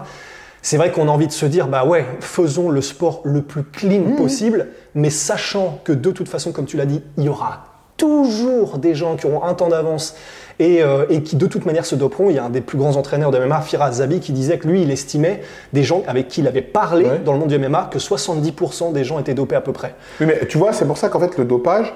c'est 0.62 0.76
vrai 0.78 0.90
qu'on 0.90 1.06
a 1.06 1.12
envie 1.12 1.28
de 1.28 1.32
se 1.32 1.46
dire, 1.46 1.68
bah 1.68 1.84
ouais, 1.84 2.04
faisons 2.18 2.70
le 2.70 2.80
sport 2.80 3.20
le 3.24 3.42
plus 3.42 3.62
clean 3.62 4.16
possible, 4.16 4.66
mais 4.94 5.10
sachant 5.10 5.78
que 5.84 5.92
de 5.92 6.10
toute 6.10 6.28
façon, 6.28 6.52
comme 6.52 6.66
tu 6.66 6.76
l'as 6.76 6.86
dit, 6.86 7.02
il 7.16 7.24
y 7.24 7.28
aura 7.28 7.64
toujours 7.96 8.78
des 8.78 8.94
gens 8.94 9.16
qui 9.16 9.26
auront 9.26 9.44
un 9.44 9.54
temps 9.54 9.68
d'avance 9.68 10.16
et, 10.58 10.82
euh, 10.82 11.04
et 11.08 11.22
qui 11.22 11.36
de 11.36 11.46
toute 11.46 11.66
manière 11.66 11.86
se 11.86 11.94
doperont. 11.94 12.30
Il 12.30 12.36
y 12.36 12.38
a 12.38 12.44
un 12.44 12.50
des 12.50 12.60
plus 12.60 12.76
grands 12.78 12.96
entraîneurs 12.96 13.30
de 13.30 13.38
MMA, 13.38 13.60
Firas 13.60 13.92
Zabi, 13.92 14.20
qui 14.20 14.32
disait 14.32 14.58
que 14.58 14.66
lui, 14.66 14.82
il 14.82 14.90
estimait 14.90 15.42
des 15.72 15.82
gens 15.82 16.02
avec 16.06 16.28
qui 16.28 16.40
il 16.40 16.48
avait 16.48 16.62
parlé 16.62 17.04
Ouais. 17.04 17.18
dans 17.24 17.32
le 17.32 17.38
monde 17.38 17.48
du 17.48 17.58
MMA 17.58 17.88
que 17.92 17.98
70% 17.98 18.92
des 18.92 19.04
gens 19.04 19.18
étaient 19.18 19.34
dopés 19.34 19.56
à 19.56 19.60
peu 19.60 19.72
près. 19.72 19.94
Oui, 20.20 20.26
mais 20.26 20.46
tu 20.46 20.58
vois, 20.58 20.72
c'est 20.72 20.86
pour 20.86 20.98
ça 20.98 21.08
qu'en 21.08 21.20
fait, 21.20 21.38
le 21.38 21.44
dopage, 21.44 21.92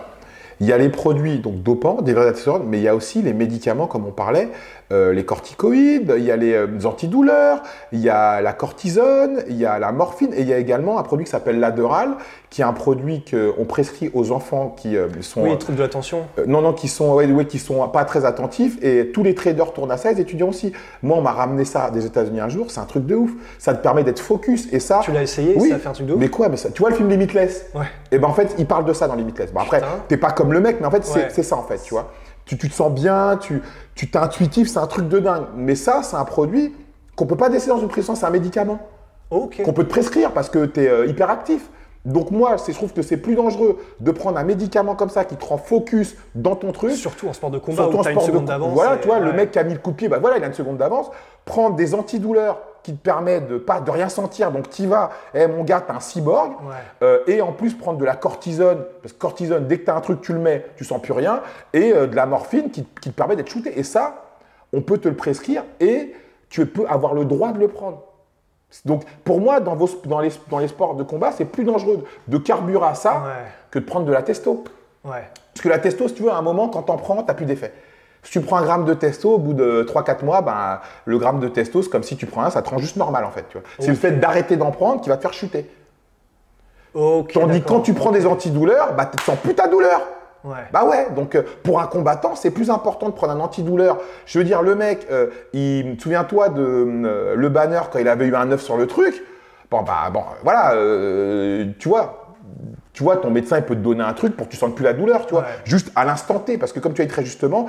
il 0.60 0.66
y 0.66 0.72
a 0.72 0.78
les 0.78 0.88
produits 0.88 1.38
donc 1.38 1.62
dopants, 1.62 2.00
des 2.00 2.14
vrais 2.14 2.32
mais 2.66 2.78
il 2.78 2.82
y 2.82 2.88
a 2.88 2.94
aussi 2.94 3.20
les 3.20 3.32
médicaments, 3.34 3.86
comme 3.86 4.06
on 4.06 4.10
parlait, 4.10 4.48
euh, 4.92 5.12
les 5.12 5.24
corticoïdes, 5.24 6.14
il 6.16 6.24
y 6.24 6.30
a 6.30 6.36
les 6.36 6.54
euh, 6.54 6.66
antidouleurs, 6.84 7.62
il 7.92 8.00
y 8.00 8.08
a 8.08 8.40
la 8.40 8.52
cortisone, 8.52 9.42
il 9.48 9.56
y 9.56 9.66
a 9.66 9.78
la 9.78 9.90
morphine, 9.92 10.32
et 10.34 10.42
il 10.42 10.48
y 10.48 10.52
a 10.52 10.58
également 10.58 10.98
un 10.98 11.02
produit 11.02 11.24
qui 11.24 11.30
s'appelle 11.30 11.58
l'Aderal, 11.58 12.10
qui 12.50 12.60
est 12.62 12.64
un 12.64 12.72
produit 12.72 13.24
qu'on 13.28 13.64
prescrit 13.64 14.10
aux 14.14 14.30
enfants 14.30 14.74
qui 14.76 14.96
euh, 14.96 15.08
sont 15.22 15.42
Oui, 15.42 15.50
les 15.50 15.58
troubles 15.58 15.78
de 15.78 15.82
l'attention. 15.82 16.26
non, 16.46 16.62
non, 16.62 16.72
qui 16.72 16.88
sont, 16.88 17.14
ouais, 17.14 17.26
ouais, 17.26 17.46
qui 17.46 17.58
sont 17.58 17.86
pas 17.88 18.04
très 18.04 18.24
attentifs 18.24 18.78
et 18.82 19.10
tous 19.12 19.22
les 19.22 19.34
traders 19.34 19.72
tournent 19.72 19.90
à 19.90 19.96
ça, 19.96 20.12
les 20.12 20.20
étudiants 20.20 20.48
aussi. 20.48 20.72
Moi, 21.02 21.16
on 21.18 21.20
m'a 21.22 21.32
ramené 21.32 21.64
ça 21.64 21.90
des 21.90 22.06
États-Unis 22.06 22.40
un 22.40 22.48
jour, 22.48 22.70
c'est 22.70 22.80
un 22.80 22.84
truc 22.84 23.06
de 23.06 23.14
ouf. 23.16 23.30
Ça 23.58 23.74
te 23.74 23.82
permet 23.82 24.04
d'être 24.04 24.20
focus 24.20 24.68
et 24.72 24.78
ça. 24.80 25.00
Tu 25.02 25.10
l'as 25.12 25.22
essayé, 25.22 25.54
oui. 25.56 25.68
ça 25.70 25.76
a 25.76 25.78
fait 25.78 25.88
un 25.88 25.92
truc 25.92 26.06
de 26.06 26.12
ouf 26.12 26.20
Mais 26.20 26.28
quoi, 26.28 26.48
mais 26.48 26.56
ça, 26.56 26.70
tu 26.70 26.80
vois 26.80 26.90
le 26.90 26.96
film 26.96 27.08
Limitless? 27.08 27.66
Ouais. 27.74 27.86
Et 28.12 28.18
ben 28.18 28.28
en 28.28 28.34
fait, 28.34 28.54
il 28.58 28.66
parle 28.66 28.84
de 28.84 28.92
ça 28.92 29.08
dans 29.08 29.14
Limitless. 29.16 29.52
Bon 29.52 29.60
après, 29.60 29.80
t'es 30.08 30.16
pas 30.16 30.30
comme 30.30 30.52
le 30.52 30.60
mec, 30.60 30.76
mais 30.80 30.86
en 30.86 30.90
fait, 30.90 31.04
c'est 31.04 31.16
Ouais. 31.16 31.28
c'est 31.30 31.42
ça 31.42 31.56
en 31.56 31.62
fait, 31.62 31.78
tu 31.82 31.92
vois. 31.94 32.12
Tu, 32.46 32.56
tu 32.56 32.68
te 32.68 32.74
sens 32.74 32.90
bien, 32.92 33.36
tu 33.36 33.62
tu 33.94 34.10
t'es 34.10 34.18
intuitif, 34.18 34.68
c'est 34.68 34.78
un 34.78 34.86
truc 34.86 35.08
de 35.08 35.18
dingue. 35.18 35.44
Mais 35.56 35.74
ça, 35.74 36.02
c'est 36.02 36.16
un 36.16 36.24
produit 36.24 36.74
qu'on 37.16 37.26
peut 37.26 37.36
pas 37.36 37.48
décider 37.48 37.72
dans 37.72 37.80
une 37.80 37.88
pression, 37.88 38.14
c'est 38.14 38.26
un 38.26 38.30
médicament 38.30 38.78
Ok. 39.30 39.62
qu'on 39.64 39.72
peut 39.72 39.84
te 39.84 39.88
prescrire 39.90 40.32
parce 40.32 40.48
que 40.50 40.64
tu 40.66 40.80
es 40.80 41.08
hyperactif. 41.08 41.68
Donc 42.04 42.30
moi, 42.30 42.54
je 42.64 42.72
trouve 42.72 42.92
que 42.92 43.02
c'est 43.02 43.16
plus 43.16 43.34
dangereux 43.34 43.78
de 43.98 44.10
prendre 44.12 44.38
un 44.38 44.44
médicament 44.44 44.94
comme 44.94 45.08
ça 45.08 45.24
qui 45.24 45.34
te 45.34 45.44
rend 45.44 45.56
focus 45.58 46.14
dans 46.36 46.54
ton 46.54 46.70
truc. 46.70 46.92
Surtout 46.92 47.26
en 47.26 47.32
sport 47.32 47.50
de 47.50 47.58
combat 47.58 47.88
où 47.88 48.00
tu 48.00 48.08
as 48.08 48.12
une 48.12 48.20
seconde 48.20 48.42
co- 48.42 48.46
d'avance. 48.46 48.72
Voilà, 48.74 48.96
tu 48.98 49.08
vois, 49.08 49.18
le 49.18 49.32
mec 49.32 49.50
qui 49.50 49.58
a 49.58 49.64
mis 49.64 49.72
le 49.72 49.80
coup 49.80 49.90
de 49.90 49.96
pied, 49.96 50.08
bah 50.08 50.18
voilà, 50.20 50.36
il 50.38 50.44
a 50.44 50.46
une 50.46 50.52
seconde 50.52 50.76
d'avance. 50.76 51.06
Prendre 51.44 51.74
des 51.74 51.94
antidouleurs 51.94 52.60
qui 52.86 52.92
te 52.94 53.02
permettent 53.02 53.48
de 53.48 53.58
pas 53.58 53.80
de 53.80 53.90
rien 53.90 54.08
sentir, 54.08 54.52
donc 54.52 54.70
tu 54.70 54.86
vas, 54.86 55.10
eh 55.34 55.48
mon 55.48 55.64
gars, 55.64 55.80
t'es 55.80 55.92
un 55.92 55.98
cyborg. 55.98 56.52
Ouais. 56.52 56.74
Euh, 57.02 57.18
et 57.26 57.42
en 57.42 57.50
plus 57.50 57.74
prendre 57.74 57.98
de 57.98 58.04
la 58.04 58.14
cortisone, 58.14 58.84
parce 59.02 59.12
que 59.12 59.18
cortisone, 59.18 59.66
dès 59.66 59.78
que 59.80 59.86
tu 59.86 59.90
as 59.90 59.96
un 59.96 60.00
truc, 60.00 60.20
tu 60.20 60.32
le 60.32 60.38
mets, 60.38 60.64
tu 60.76 60.84
sens 60.84 61.02
plus 61.02 61.12
rien, 61.12 61.42
et 61.72 61.92
euh, 61.92 62.06
de 62.06 62.14
la 62.14 62.26
morphine 62.26 62.70
qui, 62.70 62.84
qui 63.02 63.10
te 63.10 63.14
permet 63.16 63.34
d'être 63.34 63.48
shooté. 63.50 63.76
Et 63.76 63.82
ça, 63.82 64.22
on 64.72 64.82
peut 64.82 64.98
te 64.98 65.08
le 65.08 65.16
prescrire 65.16 65.64
et 65.80 66.14
tu 66.48 66.64
peux 66.64 66.86
avoir 66.88 67.12
le 67.12 67.24
droit 67.24 67.50
de 67.50 67.58
le 67.58 67.66
prendre. 67.66 68.02
Donc 68.84 69.02
pour 69.24 69.40
moi, 69.40 69.58
dans, 69.58 69.74
vos, 69.74 69.88
dans, 70.04 70.20
les, 70.20 70.30
dans 70.48 70.58
les 70.60 70.68
sports 70.68 70.94
de 70.94 71.02
combat, 71.02 71.32
c'est 71.32 71.44
plus 71.44 71.64
dangereux 71.64 72.04
de 72.28 72.38
carburer 72.38 72.86
à 72.86 72.94
ça 72.94 73.14
Ouais. 73.14 73.44
que 73.72 73.80
de 73.80 73.84
prendre 73.84 74.06
de 74.06 74.12
la 74.12 74.22
testo. 74.22 74.62
Ouais. 75.04 75.24
Parce 75.52 75.62
que 75.62 75.68
la 75.68 75.80
testo, 75.80 76.06
si 76.06 76.14
tu 76.14 76.22
veux, 76.22 76.30
à 76.30 76.36
un 76.36 76.42
moment, 76.42 76.68
quand 76.68 76.82
t'en 76.82 76.96
prends, 76.98 77.22
t'as 77.24 77.34
plus 77.34 77.46
d'effet. 77.46 77.72
Si 78.26 78.32
tu 78.32 78.40
prends 78.40 78.56
un 78.56 78.62
gramme 78.62 78.84
de 78.84 78.92
testo, 78.92 79.34
au 79.34 79.38
bout 79.38 79.54
de 79.54 79.86
3-4 79.88 80.24
mois, 80.24 80.42
ben, 80.42 80.80
le 81.04 81.16
gramme 81.16 81.38
de 81.38 81.46
testo, 81.46 81.80
c'est 81.80 81.88
comme 81.88 82.02
si 82.02 82.16
tu 82.16 82.26
prends 82.26 82.42
un, 82.42 82.50
ça 82.50 82.60
te 82.60 82.68
rend 82.68 82.78
juste 82.78 82.96
normal 82.96 83.24
en 83.24 83.30
fait. 83.30 83.44
tu 83.48 83.56
vois. 83.56 83.66
C'est 83.78 83.86
le 83.86 83.94
fait 83.94 84.18
d'arrêter 84.18 84.56
d'en 84.56 84.72
prendre 84.72 85.00
qui 85.00 85.08
va 85.08 85.16
te 85.16 85.22
faire 85.22 85.32
chuter. 85.32 85.70
Ok. 86.92 87.32
Tandis 87.34 87.62
quand 87.62 87.82
tu 87.82 87.94
prends 87.94 88.10
des 88.10 88.26
antidouleurs, 88.26 88.94
bah, 88.94 89.08
tu 89.16 89.22
sens 89.22 89.38
plus 89.38 89.54
ta 89.54 89.68
douleur. 89.68 90.00
Ouais. 90.42 90.56
Bah 90.72 90.84
ouais, 90.84 91.08
donc 91.14 91.36
euh, 91.36 91.42
pour 91.62 91.80
un 91.80 91.86
combattant, 91.86 92.34
c'est 92.34 92.50
plus 92.50 92.68
important 92.68 93.06
de 93.06 93.14
prendre 93.14 93.32
un 93.32 93.40
antidouleur. 93.40 93.98
Je 94.26 94.38
veux 94.38 94.44
dire, 94.44 94.62
le 94.62 94.74
mec, 94.74 95.06
euh, 95.10 95.28
il, 95.52 95.96
souviens-toi 96.00 96.48
de 96.48 96.62
euh, 96.62 97.34
le 97.36 97.48
banner 97.48 97.80
quand 97.92 98.00
il 98.00 98.08
avait 98.08 98.26
eu 98.26 98.34
un 98.34 98.50
œuf 98.50 98.62
sur 98.62 98.76
le 98.76 98.88
truc. 98.88 99.22
Bon, 99.70 99.82
bah, 99.82 100.10
bon, 100.12 100.22
voilà, 100.42 100.74
euh, 100.74 101.66
tu 101.78 101.88
vois, 101.88 102.25
tu 102.96 103.02
vois, 103.02 103.18
ton 103.18 103.30
médecin, 103.30 103.58
il 103.58 103.62
peut 103.64 103.74
te 103.76 103.80
donner 103.80 104.02
un 104.02 104.14
truc 104.14 104.34
pour 104.38 104.46
que 104.46 104.52
tu 104.52 104.56
sentes 104.56 104.74
plus 104.74 104.82
la 104.84 104.94
douleur, 104.94 105.26
tu 105.26 105.34
vois, 105.34 105.42
Ouais. 105.42 105.48
juste 105.64 105.92
à 105.94 106.06
l'instant 106.06 106.38
T, 106.38 106.56
parce 106.56 106.72
que 106.72 106.80
comme 106.80 106.94
tu 106.94 107.02
as 107.02 107.04
dit 107.04 107.10
très 107.10 107.22
justement, 107.24 107.66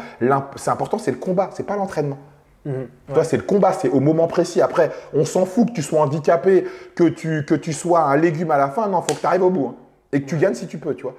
c'est 0.56 0.70
important, 0.72 0.98
c'est 0.98 1.12
le 1.12 1.18
combat, 1.18 1.50
c'est 1.52 1.66
pas 1.66 1.76
l'entraînement. 1.76 2.18
Mhm. 2.66 2.88
Tu 3.08 3.14
vois, 3.14 3.24
c'est 3.26 3.36
le 3.36 3.44
combat, 3.44 3.74
c'est 3.74 3.90
au 3.90 4.00
moment 4.00 4.28
précis. 4.28 4.62
Après, 4.62 4.90
on 5.14 5.26
s'en 5.26 5.46
fout 5.46 5.68
que 5.68 5.74
tu 5.74 5.82
sois 5.82 6.00
handicapé, 6.02 6.66
que 6.96 7.04
tu, 7.10 7.44
que 7.46 7.56
tu 7.56 7.74
sois 7.74 8.00
un 8.00 8.16
légume 8.16 8.52
à 8.52 8.58
la 8.58 8.70
fin. 8.70 8.88
Non, 8.88 9.00
il 9.02 9.12
faut 9.12 9.16
que 9.16 9.20
tu 9.22 9.26
arrives 9.26 9.44
au 9.44 9.50
bout. 9.50 9.68
hein. 9.68 9.76
Et 10.14 10.22
que 10.22 10.26
tu 10.30 10.38
gagnes 10.38 10.54
si 10.54 10.68
tu 10.68 10.78
peux, 10.78 10.96
tu 10.96 11.04
vois. 11.04 11.16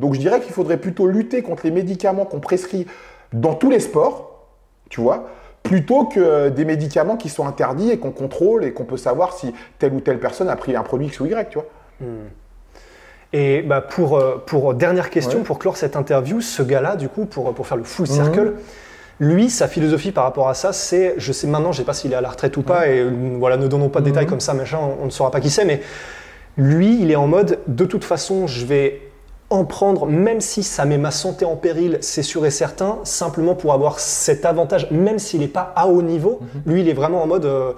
Donc, 0.00 0.14
je 0.14 0.18
dirais 0.18 0.40
qu'il 0.40 0.52
faudrait 0.52 0.76
plutôt 0.76 1.06
lutter 1.06 1.42
contre 1.42 1.62
les 1.64 1.70
médicaments 1.70 2.24
qu'on 2.24 2.40
prescrit 2.40 2.86
dans 3.32 3.54
tous 3.54 3.70
les 3.70 3.78
sports, 3.78 4.48
tu 4.90 5.00
vois, 5.00 5.28
plutôt 5.62 6.06
que 6.06 6.48
des 6.48 6.64
médicaments 6.64 7.16
qui 7.16 7.28
sont 7.28 7.46
interdits 7.46 7.90
et 7.92 7.98
qu'on 7.98 8.10
contrôle 8.10 8.64
et 8.64 8.72
qu'on 8.72 8.84
peut 8.84 8.96
savoir 8.96 9.32
si 9.32 9.54
telle 9.78 9.94
ou 9.94 10.00
telle 10.00 10.18
personne 10.18 10.48
a 10.48 10.56
pris 10.56 10.74
un 10.74 10.82
produit 10.82 11.06
X 11.06 11.20
ou 11.20 11.26
Y, 11.26 11.48
tu 11.50 11.58
vois. 11.58 11.66
Et 13.36 13.62
bah 13.62 13.80
pour, 13.80 14.16
euh, 14.16 14.40
pour 14.46 14.74
dernière 14.74 15.10
question, 15.10 15.40
Ouais. 15.40 15.44
pour 15.44 15.58
clore 15.58 15.76
cette 15.76 15.96
interview, 15.96 16.40
ce 16.40 16.62
gars-là, 16.62 16.94
du 16.94 17.08
coup, 17.08 17.24
pour, 17.26 17.52
pour 17.52 17.66
faire 17.66 17.76
le 17.76 17.82
full 17.82 18.06
Mhm. 18.08 18.14
circle, 18.14 18.52
lui, 19.18 19.50
sa 19.50 19.66
philosophie 19.66 20.12
par 20.12 20.22
rapport 20.22 20.48
à 20.48 20.54
ça, 20.54 20.72
c'est, 20.72 21.14
je 21.16 21.32
sais 21.32 21.48
maintenant, 21.48 21.72
je 21.72 21.78
sais 21.78 21.84
pas 21.84 21.94
s'il 21.94 22.12
est 22.12 22.16
à 22.16 22.20
la 22.20 22.28
retraite 22.30 22.56
ou 22.56 22.62
pas, 22.62 22.86
et 22.88 23.00
euh, 23.00 23.10
voilà, 23.40 23.56
ne 23.56 23.66
donnons 23.66 23.88
pas 23.88 23.98
de 24.00 24.04
Mhm. 24.06 24.12
détails 24.12 24.26
comme 24.26 24.38
ça, 24.40 24.54
machin, 24.54 24.78
on, 24.80 25.02
on 25.02 25.06
ne 25.06 25.10
saura 25.10 25.32
pas 25.32 25.40
qui 25.40 25.50
c'est, 25.50 25.64
mais 25.64 25.80
lui, 26.56 27.00
il 27.02 27.10
est 27.10 27.16
en 27.16 27.26
mode, 27.26 27.58
de 27.66 27.84
toute 27.84 28.04
façon, 28.04 28.46
je 28.46 28.64
vais 28.66 29.00
en 29.50 29.64
prendre, 29.64 30.06
même 30.06 30.40
si 30.40 30.62
ça 30.62 30.84
met 30.84 30.98
ma 30.98 31.10
santé 31.10 31.44
en 31.44 31.56
péril, 31.56 31.98
c'est 32.02 32.22
sûr 32.22 32.46
et 32.46 32.50
certain, 32.50 32.98
simplement 33.02 33.56
pour 33.56 33.72
avoir 33.72 33.98
cet 33.98 34.44
avantage, 34.46 34.88
même 34.92 35.18
s'il 35.18 35.40
n'est 35.40 35.48
pas 35.48 35.72
à 35.74 35.88
haut 35.88 36.02
niveau, 36.02 36.38
Mhm. 36.40 36.72
lui, 36.72 36.80
il 36.82 36.88
est 36.88 36.92
vraiment 36.94 37.20
en 37.22 37.26
mode, 37.26 37.44
euh, 37.46 37.72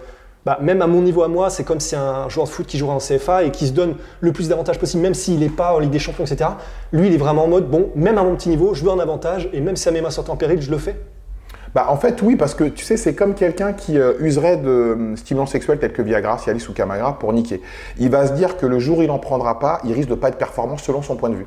bah, 0.46 0.58
même 0.62 0.80
à 0.80 0.86
mon 0.86 1.02
niveau 1.02 1.24
à 1.24 1.28
moi, 1.28 1.50
c'est 1.50 1.64
comme 1.64 1.80
si 1.80 1.96
un 1.96 2.28
joueur 2.28 2.46
de 2.46 2.52
foot 2.52 2.66
qui 2.66 2.78
jouerait 2.78 2.94
en 2.94 3.00
CFA 3.00 3.42
et 3.42 3.50
qui 3.50 3.66
se 3.66 3.72
donne 3.72 3.96
le 4.20 4.30
plus 4.30 4.48
d'avantages 4.48 4.78
possible, 4.78 5.02
même 5.02 5.12
s'il 5.12 5.40
n'est 5.40 5.48
pas 5.48 5.74
en 5.74 5.80
Ligue 5.80 5.90
des 5.90 5.98
Champions, 5.98 6.24
etc. 6.24 6.50
Lui, 6.92 7.08
il 7.08 7.14
est 7.14 7.18
vraiment 7.18 7.46
en 7.46 7.48
mode, 7.48 7.68
bon, 7.68 7.90
même 7.96 8.16
à 8.16 8.22
mon 8.22 8.36
petit 8.36 8.48
niveau, 8.48 8.72
je 8.72 8.84
veux 8.84 8.92
un 8.92 9.00
avantage, 9.00 9.50
et 9.52 9.60
même 9.60 9.74
si 9.74 9.82
ça 9.82 9.90
met 9.90 10.00
ma 10.00 10.12
santé 10.12 10.30
en 10.30 10.36
péril, 10.36 10.62
je 10.62 10.70
le 10.70 10.78
fais. 10.78 10.94
Bah, 11.74 11.86
en 11.88 11.96
fait, 11.96 12.22
oui, 12.22 12.36
parce 12.36 12.54
que 12.54 12.62
tu 12.62 12.84
sais, 12.84 12.96
c'est 12.96 13.16
comme 13.16 13.34
quelqu'un 13.34 13.72
qui 13.72 13.98
euh, 13.98 14.14
userait 14.20 14.56
de 14.56 14.68
euh, 14.68 15.16
stimulants 15.16 15.46
sexuels 15.46 15.80
tels 15.80 15.92
que 15.92 16.00
Viagra, 16.00 16.38
Cialis 16.38 16.64
ou 16.70 16.72
Camagra 16.72 17.18
pour 17.18 17.32
niquer. 17.32 17.60
Il 17.98 18.10
va 18.10 18.28
se 18.28 18.32
dire 18.32 18.56
que 18.56 18.66
le 18.66 18.78
jour 18.78 18.98
où 18.98 19.02
il 19.02 19.08
n'en 19.08 19.18
prendra 19.18 19.58
pas, 19.58 19.80
il 19.82 19.92
risque 19.94 20.08
de 20.08 20.14
pas 20.14 20.28
être 20.28 20.38
performant 20.38 20.78
selon 20.78 21.02
son 21.02 21.16
point 21.16 21.28
de 21.28 21.34
vue. 21.34 21.46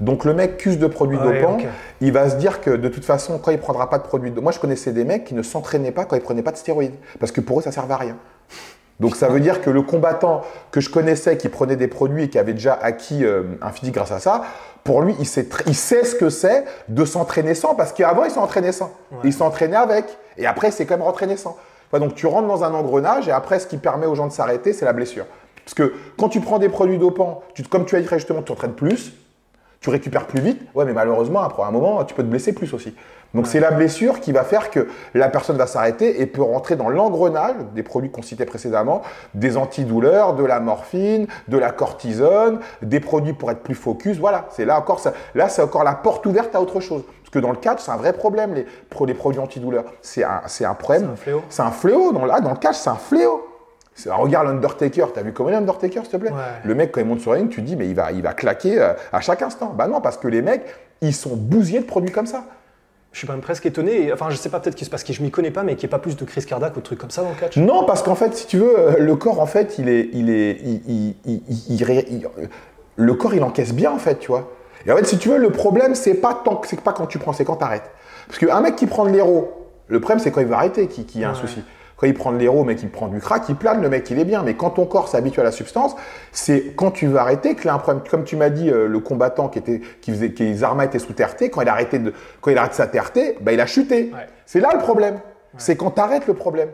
Donc 0.00 0.24
le 0.24 0.34
mec 0.34 0.56
cuse 0.56 0.78
de 0.78 0.88
produits 0.88 1.18
Ouais, 1.18 1.40
dopants, 1.40 1.58
il 2.00 2.10
va 2.10 2.28
se 2.28 2.36
dire 2.36 2.60
que 2.60 2.70
de 2.70 2.88
toute 2.88 3.04
façon, 3.04 3.38
quand 3.38 3.52
il 3.52 3.58
prendra 3.58 3.88
pas 3.88 3.98
de 3.98 4.02
produits 4.02 4.30
dopants, 4.30 4.42
moi 4.42 4.52
je 4.52 4.58
connaissais 4.58 4.92
des 4.92 5.04
mecs 5.04 5.24
qui 5.24 5.34
ne 5.34 5.42
s'entraînaient 5.42 5.92
pas 5.92 6.04
quand 6.04 6.16
ils 6.16 6.22
prenaient 6.22 6.42
pas 6.42 6.52
de 6.52 6.56
stéroïdes, 6.56 6.96
parce 7.20 7.30
que 7.32 7.40
pour 7.40 7.60
eux 7.60 7.62
ça 7.62 7.70
servait 7.70 7.94
à 7.94 7.98
rien. 7.98 8.16
Donc 9.00 9.16
ça 9.16 9.28
veut 9.28 9.40
dire 9.40 9.62
que 9.62 9.70
le 9.70 9.82
combattant 9.82 10.42
que 10.70 10.80
je 10.80 10.90
connaissais 10.90 11.36
qui 11.36 11.48
prenait 11.48 11.76
des 11.76 11.88
produits 11.88 12.24
et 12.24 12.28
qui 12.28 12.38
avait 12.38 12.52
déjà 12.52 12.78
acquis 12.80 13.24
euh, 13.24 13.44
un 13.62 13.70
physique 13.70 13.94
grâce 13.94 14.12
à 14.12 14.20
ça, 14.20 14.42
pour 14.84 15.02
lui, 15.02 15.16
il 15.18 15.26
sait, 15.26 15.42
tr- 15.42 15.62
il 15.66 15.74
sait 15.74 16.04
ce 16.04 16.14
que 16.14 16.30
c'est 16.30 16.64
de 16.88 17.04
s'entraîner 17.04 17.54
sans, 17.54 17.74
parce 17.74 17.92
qu'avant 17.92 18.24
il 18.24 18.30
s'entraînait 18.30 18.72
sans. 18.72 18.92
Il 19.24 19.32
s'entraînait 19.32 19.76
avec, 19.76 20.04
et 20.36 20.46
après 20.46 20.70
c'est 20.70 20.86
quand 20.86 20.96
même 20.96 21.06
rentraîné 21.06 21.36
sans. 21.36 21.56
Donc 21.92 22.14
tu 22.14 22.26
rentres 22.26 22.46
dans 22.46 22.62
un 22.62 22.72
engrenage, 22.72 23.26
et 23.26 23.32
après 23.32 23.58
ce 23.58 23.66
qui 23.66 23.76
permet 23.78 24.06
aux 24.06 24.14
gens 24.14 24.26
de 24.28 24.32
s'arrêter, 24.32 24.72
c'est 24.72 24.84
la 24.84 24.92
blessure. 24.92 25.26
Parce 25.64 25.74
que 25.74 25.94
quand 26.18 26.28
tu 26.28 26.40
prends 26.40 26.58
des 26.58 26.68
produits 26.68 26.98
dopants, 26.98 27.42
tu, 27.54 27.62
comme 27.62 27.84
tu 27.84 27.96
as 27.96 28.00
dit 28.00 28.08
justement, 28.10 28.40
tu 28.40 28.46
t'entraînes 28.46 28.72
plus, 28.72 29.12
tu 29.80 29.90
récupères 29.90 30.26
plus 30.26 30.40
vite. 30.40 30.60
Ouais, 30.74 30.84
mais 30.84 30.92
malheureusement, 30.92 31.40
après 31.40 31.62
un 31.62 31.70
moment, 31.70 32.04
tu 32.04 32.14
peux 32.14 32.22
te 32.22 32.28
blesser 32.28 32.52
plus 32.52 32.72
aussi. 32.74 32.94
Donc 33.34 33.46
c'est 33.46 33.60
la 33.60 33.70
blessure 33.70 34.20
qui 34.20 34.32
va 34.32 34.42
faire 34.42 34.70
que 34.70 34.88
la 35.14 35.28
personne 35.28 35.56
va 35.56 35.66
s'arrêter 35.66 36.20
et 36.20 36.26
peut 36.26 36.42
rentrer 36.42 36.74
dans 36.76 36.88
l'engrenage 36.88 37.54
des 37.74 37.82
produits 37.82 38.10
qu'on 38.10 38.22
citait 38.22 38.44
précédemment, 38.44 39.02
des 39.34 39.56
antidouleurs, 39.56 40.34
de 40.34 40.44
la 40.44 40.58
morphine, 40.60 41.26
de 41.48 41.56
la 41.58 41.70
cortisone, 41.70 42.58
des 42.82 42.98
produits 43.00 43.32
pour 43.32 43.50
être 43.50 43.60
plus 43.62 43.74
focus. 43.76 44.18
Voilà, 44.18 44.46
c'est 44.50 44.64
là 44.64 44.78
encore 44.78 44.98
ça. 45.00 45.12
Là, 45.34 45.48
c'est 45.48 45.62
encore 45.62 45.84
la 45.84 45.94
porte 45.94 46.26
ouverte 46.26 46.54
à 46.56 46.60
autre 46.60 46.80
chose. 46.80 47.02
Parce 47.20 47.30
que 47.30 47.38
dans 47.38 47.50
le 47.50 47.56
catch, 47.56 47.80
c'est 47.80 47.92
un 47.92 47.96
vrai 47.96 48.12
problème 48.12 48.54
les, 48.54 48.66
pro- 48.88 49.06
les 49.06 49.14
produits 49.14 49.40
antidouleurs. 49.40 49.84
C'est 50.02 50.24
un, 50.24 50.42
c'est 50.46 50.64
un 50.64 50.74
problème. 50.74 51.02
C'est 51.02 51.12
un 51.12 51.16
fléau. 51.16 51.42
C'est 51.48 51.62
un 51.62 51.70
fléau. 51.70 52.12
Dans, 52.12 52.24
là, 52.24 52.40
dans 52.40 52.50
le 52.50 52.56
catch, 52.56 52.76
c'est 52.76 52.90
un 52.90 52.96
fléau. 52.96 53.46
C'est- 53.94 54.10
Regarde 54.10 54.48
l'Undertaker, 54.48 55.06
t'as 55.14 55.22
vu 55.22 55.32
comment 55.32 55.50
il 55.50 55.52
est 55.52 55.56
l'Undertaker, 55.56 56.00
s'il 56.00 56.10
te 56.10 56.16
plaît? 56.16 56.30
Ouais. 56.30 56.36
Le 56.64 56.74
mec, 56.74 56.90
quand 56.90 57.00
il 57.00 57.06
monte 57.06 57.20
sur 57.20 57.32
la 57.32 57.38
ligne, 57.38 57.48
tu 57.48 57.60
te 57.60 57.66
dis, 57.66 57.76
mais 57.76 57.86
il 57.86 57.94
va, 57.94 58.10
il 58.12 58.22
va 58.22 58.32
claquer 58.32 58.80
euh, 58.80 58.92
à 59.12 59.20
chaque 59.20 59.42
instant. 59.42 59.72
Bah 59.76 59.86
non, 59.86 60.00
parce 60.00 60.16
que 60.16 60.26
les 60.26 60.42
mecs, 60.42 60.64
ils 61.00 61.14
sont 61.14 61.36
bousillés 61.36 61.80
de 61.80 61.84
produits 61.86 62.10
comme 62.12 62.26
ça. 62.26 62.42
Je 63.12 63.18
suis 63.18 63.28
même 63.28 63.40
presque 63.40 63.66
étonné. 63.66 64.06
et- 64.06 64.12
Enfin, 64.12 64.30
je 64.30 64.36
sais 64.36 64.48
pas, 64.48 64.60
peut-être 64.60 64.76
que 64.76 64.84
c'est 64.84 64.90
parce 64.90 65.02
que 65.04 65.12
je 65.12 65.22
m'y 65.22 65.30
connais 65.30 65.50
pas, 65.50 65.62
mais 65.64 65.74
qu'il 65.74 65.86
n'y 65.86 65.90
ait 65.90 65.96
pas 65.96 65.98
plus 65.98 66.16
de 66.16 66.24
crise 66.24 66.46
cardiaque 66.46 66.76
ou 66.76 66.80
de 66.80 66.84
trucs 66.84 66.98
comme 66.98 67.10
ça 67.10 67.22
dans 67.22 67.30
le 67.30 67.34
catch. 67.34 67.56
Non, 67.56 67.84
parce 67.84 68.02
qu'en 68.02 68.14
fait, 68.14 68.34
si 68.36 68.46
tu 68.46 68.58
veux, 68.58 68.78
euh, 68.78 68.94
le 68.98 69.16
corps, 69.16 69.40
en 69.40 69.46
fait, 69.46 69.78
il 69.78 69.88
est, 69.88 70.08
il 70.12 70.30
est, 70.30 70.58
il, 70.62 71.14
il- 71.26 71.84
euh, 71.84 72.46
le 72.96 73.14
corps, 73.14 73.34
il 73.34 73.42
encaisse 73.42 73.72
bien, 73.74 73.90
en 73.90 73.98
fait, 73.98 74.18
tu 74.20 74.28
vois. 74.28 74.50
Et 74.86 74.92
en 74.92 74.96
fait, 74.96 75.04
si 75.06 75.18
tu 75.18 75.28
veux, 75.28 75.38
le 75.38 75.50
problème, 75.50 75.94
c'est 75.94 76.14
pas 76.14 76.40
tant, 76.44 76.56
que- 76.56 76.68
c'est 76.68 76.80
pas 76.80 76.92
quand 76.92 77.06
tu 77.06 77.18
prends, 77.18 77.32
c'est 77.32 77.44
quand 77.44 77.56
t'arrêtes. 77.56 77.90
Parce 78.28 78.38
qu'un 78.38 78.60
mec 78.60 78.76
qui 78.76 78.86
prend 78.86 79.04
de 79.04 79.10
l'héros, 79.10 79.52
le 79.88 79.98
problème, 80.00 80.20
c'est 80.20 80.30
quand 80.30 80.40
il 80.40 80.46
va 80.46 80.56
arrêter 80.58 80.86
qui, 80.86 81.04
qui 81.04 81.24
a 81.24 81.30
un 81.30 81.34
souci. 81.34 81.62
Quand 82.00 82.06
il 82.06 82.14
prend 82.14 82.32
de 82.32 82.38
l'héros, 82.38 82.64
mais 82.64 82.76
qu'il 82.76 82.88
prend 82.88 83.08
du 83.08 83.20
crack, 83.20 83.46
il 83.50 83.56
plane, 83.56 83.82
le 83.82 83.90
mec, 83.90 84.08
il 84.10 84.18
est 84.18 84.24
bien. 84.24 84.42
Mais 84.42 84.54
quand 84.54 84.70
ton 84.70 84.86
corps 84.86 85.08
s'habitue 85.08 85.40
à 85.40 85.42
la 85.42 85.52
substance, 85.52 85.94
c'est 86.32 86.72
quand 86.74 86.90
tu 86.92 87.06
veux 87.06 87.18
arrêter 87.18 87.54
qu'il 87.54 87.68
a 87.68 87.74
un 87.74 87.78
problème. 87.78 88.02
Comme 88.10 88.24
tu 88.24 88.36
m'as 88.36 88.48
dit, 88.48 88.70
euh, 88.70 88.88
le 88.88 89.00
combattant 89.00 89.48
qui 89.48 89.58
était, 89.58 89.82
qui 90.00 90.10
faisait, 90.12 90.32
qui 90.32 90.44
les 90.44 90.64
armes 90.64 90.80
étaient 90.80 90.98
sous 90.98 91.12
TRT, 91.12 91.50
quand 91.50 91.60
il 91.60 91.68
a 91.68 91.72
arrêté 91.72 91.98
de, 91.98 92.14
quand 92.40 92.50
il 92.50 92.56
arrête 92.56 92.72
sa 92.72 92.86
TRT, 92.86 93.36
bah, 93.42 93.52
il 93.52 93.60
a 93.60 93.66
chuté. 93.66 94.10
Ouais. 94.14 94.26
C'est 94.46 94.60
là 94.60 94.70
le 94.72 94.78
problème. 94.78 95.20
C'est 95.58 95.76
quand 95.76 95.90
tu 95.90 96.00
arrêtes 96.00 96.26
le 96.26 96.32
problème. 96.34 96.70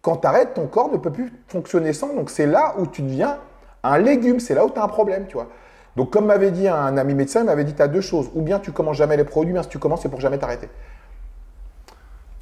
Quand 0.00 0.16
tu 0.16 0.26
arrêtes, 0.26 0.54
ton 0.54 0.66
corps 0.66 0.90
ne 0.90 0.96
peut 0.96 1.10
plus 1.10 1.30
fonctionner 1.48 1.92
sans. 1.92 2.14
Donc 2.14 2.30
c'est 2.30 2.46
là 2.46 2.74
où 2.78 2.86
tu 2.86 3.02
deviens 3.02 3.36
un 3.82 3.98
légume. 3.98 4.40
C'est 4.40 4.54
là 4.54 4.64
où 4.64 4.70
tu 4.70 4.78
as 4.78 4.82
un 4.84 4.88
problème, 4.88 5.26
tu 5.28 5.34
vois. 5.34 5.48
Donc 5.96 6.10
comme 6.10 6.24
m'avait 6.24 6.52
dit 6.52 6.68
un 6.68 6.96
ami 6.96 7.12
médecin, 7.14 7.40
il 7.40 7.46
m'avait 7.46 7.64
dit 7.64 7.74
tu 7.74 7.82
as 7.82 7.88
deux 7.88 8.00
choses. 8.00 8.30
Ou 8.34 8.40
bien 8.40 8.60
tu 8.60 8.72
commences 8.72 8.96
jamais 8.96 9.18
les 9.18 9.24
produits, 9.24 9.52
bien 9.52 9.62
si 9.62 9.68
tu 9.68 9.78
commences, 9.78 10.00
c'est 10.00 10.08
pour 10.08 10.20
jamais 10.20 10.38
t'arrêter. 10.38 10.70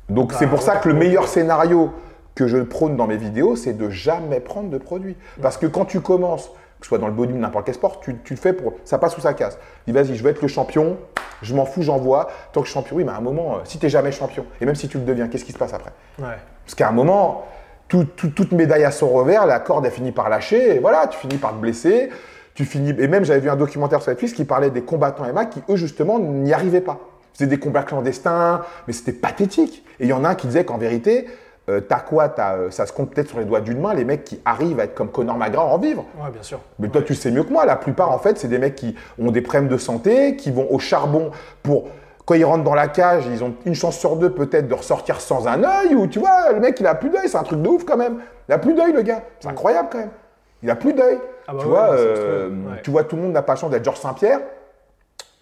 Donc 0.08 0.32
c'est 0.32 0.46
Bah, 0.46 0.52
pour 0.52 0.62
ça 0.62 0.76
que 0.76 0.88
le 0.88 0.94
meilleur 0.94 1.26
scénario 1.26 1.90
que 2.38 2.46
je 2.46 2.58
prône 2.58 2.96
dans 2.96 3.08
mes 3.08 3.16
vidéos, 3.16 3.56
c'est 3.56 3.72
de 3.72 3.90
jamais 3.90 4.38
prendre 4.38 4.70
de 4.70 4.78
produits. 4.78 5.16
Parce 5.42 5.56
que 5.56 5.66
quand 5.66 5.84
tu 5.84 6.00
commences, 6.00 6.48
que 6.78 6.84
ce 6.86 6.88
soit 6.90 6.98
dans 6.98 7.08
le 7.08 7.12
body 7.12 7.32
ou 7.32 7.36
n'importe 7.36 7.66
quel 7.66 7.74
sport, 7.74 7.98
tu, 7.98 8.14
tu 8.22 8.34
le 8.34 8.38
fais 8.38 8.52
pour. 8.52 8.74
Ça 8.84 8.96
passe 8.98 9.18
ou 9.18 9.20
ça 9.20 9.34
casse. 9.34 9.58
Dis 9.88 9.92
vas-y, 9.92 10.14
je 10.14 10.22
veux 10.22 10.30
être 10.30 10.40
le 10.40 10.46
champion, 10.46 10.98
je 11.42 11.52
m'en 11.52 11.64
fous, 11.64 11.82
j'envoie. 11.82 12.28
Tant 12.52 12.60
que 12.60 12.66
je 12.68 12.70
suis 12.70 12.78
champion, 12.78 12.96
oui, 12.96 13.02
mais 13.02 13.10
à 13.10 13.16
un 13.16 13.20
moment, 13.20 13.56
euh, 13.56 13.58
si 13.64 13.78
tu 13.80 13.86
n'es 13.86 13.90
jamais 13.90 14.12
champion, 14.12 14.46
et 14.60 14.66
même 14.66 14.76
si 14.76 14.86
tu 14.86 14.98
le 14.98 15.04
deviens, 15.04 15.26
qu'est-ce 15.26 15.44
qui 15.44 15.50
se 15.50 15.58
passe 15.58 15.74
après? 15.74 15.90
Ouais. 16.20 16.36
Parce 16.64 16.76
qu'à 16.76 16.88
un 16.88 16.92
moment, 16.92 17.44
tout- 17.88 18.04
tout- 18.04 18.28
toute 18.30 18.52
médaille 18.52 18.84
à 18.84 18.92
son 18.92 19.08
revers, 19.08 19.44
la 19.44 19.58
corde 19.58 19.84
a 19.84 19.90
fini 19.90 20.12
par 20.12 20.28
lâcher, 20.28 20.76
et 20.76 20.78
voilà, 20.78 21.08
tu 21.08 21.18
finis 21.18 21.38
par 21.38 21.50
te 21.50 21.56
blesser. 21.56 22.10
Tu 22.54 22.64
finis, 22.64 22.94
et 22.98 23.08
même 23.08 23.24
j'avais 23.24 23.40
vu 23.40 23.50
un 23.50 23.56
documentaire 23.56 24.00
sur 24.00 24.10
Netflix 24.12 24.32
qui 24.32 24.44
parlait 24.44 24.70
des 24.70 24.82
combattants 24.82 25.24
MMA 25.24 25.46
qui, 25.46 25.60
eux, 25.68 25.76
justement, 25.76 26.20
n'y 26.20 26.52
arrivaient 26.52 26.80
pas. 26.80 26.98
C'était 27.32 27.50
des 27.56 27.58
combats 27.58 27.82
clandestins, 27.82 28.62
mais 28.86 28.92
c'était 28.92 29.12
pathétique. 29.12 29.84
Et 29.98 30.04
il 30.04 30.08
y 30.08 30.12
en 30.12 30.24
a 30.24 30.28
un 30.30 30.34
qui 30.36 30.46
disait 30.46 30.64
qu'en 30.64 30.78
vérité, 30.78 31.26
euh, 31.68 31.80
t'as 31.80 32.00
quoi 32.00 32.28
T'as, 32.28 32.54
euh, 32.54 32.70
Ça 32.70 32.86
se 32.86 32.92
compte 32.92 33.10
peut-être 33.10 33.28
sur 33.28 33.38
les 33.38 33.44
doigts 33.44 33.60
d'une 33.60 33.80
main, 33.80 33.94
les 33.94 34.04
mecs 34.04 34.24
qui 34.24 34.40
arrivent 34.44 34.80
à 34.80 34.84
être 34.84 34.94
comme 34.94 35.10
Conor 35.10 35.36
McGregor 35.36 35.72
en 35.72 35.78
vivre. 35.78 36.04
Ouais, 36.22 36.30
bien 36.30 36.42
sûr. 36.42 36.60
Mais 36.78 36.88
toi, 36.88 37.02
tu 37.02 37.14
sais 37.14 37.30
mieux 37.30 37.42
que 37.42 37.52
moi. 37.52 37.64
La 37.66 37.76
plupart, 37.76 38.10
en 38.10 38.18
fait, 38.18 38.38
c'est 38.38 38.48
des 38.48 38.58
mecs 38.58 38.74
qui 38.74 38.94
ont 39.18 39.30
des 39.30 39.40
problèmes 39.42 39.68
de 39.68 39.76
santé, 39.76 40.36
qui 40.36 40.50
vont 40.50 40.66
au 40.70 40.78
charbon 40.78 41.30
pour. 41.62 41.88
Quand 42.24 42.34
ils 42.34 42.44
rentrent 42.44 42.64
dans 42.64 42.74
la 42.74 42.88
cage, 42.88 43.24
ils 43.32 43.42
ont 43.42 43.54
une 43.64 43.74
chance 43.74 43.96
sur 43.96 44.16
deux 44.16 44.30
peut-être 44.30 44.68
de 44.68 44.74
ressortir 44.74 45.18
sans 45.18 45.48
un 45.48 45.64
œil, 45.64 45.94
ou 45.94 46.06
tu 46.06 46.18
vois, 46.18 46.52
le 46.52 46.60
mec, 46.60 46.78
il 46.78 46.86
a 46.86 46.94
plus 46.94 47.08
d'œil, 47.08 47.26
c'est 47.26 47.38
un 47.38 47.42
truc 47.42 47.62
de 47.62 47.68
ouf 47.68 47.84
quand 47.86 47.96
même. 47.96 48.18
Il 48.48 48.52
a 48.52 48.58
plus 48.58 48.74
d'œil, 48.74 48.92
le 48.92 49.00
gars. 49.00 49.22
C'est 49.40 49.48
incroyable 49.48 49.88
quand 49.90 49.98
même. 49.98 50.10
Il 50.62 50.70
a 50.70 50.76
plus 50.76 50.92
d'œil. 50.92 51.18
Ah 51.46 51.52
bah 51.54 51.58
tu, 51.60 51.66
ouais, 51.66 51.72
vois, 51.72 51.88
c'est 51.92 52.04
euh, 52.04 52.50
tu 52.82 52.90
vois, 52.90 53.04
tout 53.04 53.16
le 53.16 53.22
monde 53.22 53.32
n'a 53.32 53.40
pas 53.40 53.54
la 53.54 53.56
chance 53.60 53.70
d'être 53.70 53.84
Georges 53.84 54.00
Saint-Pierre, 54.00 54.40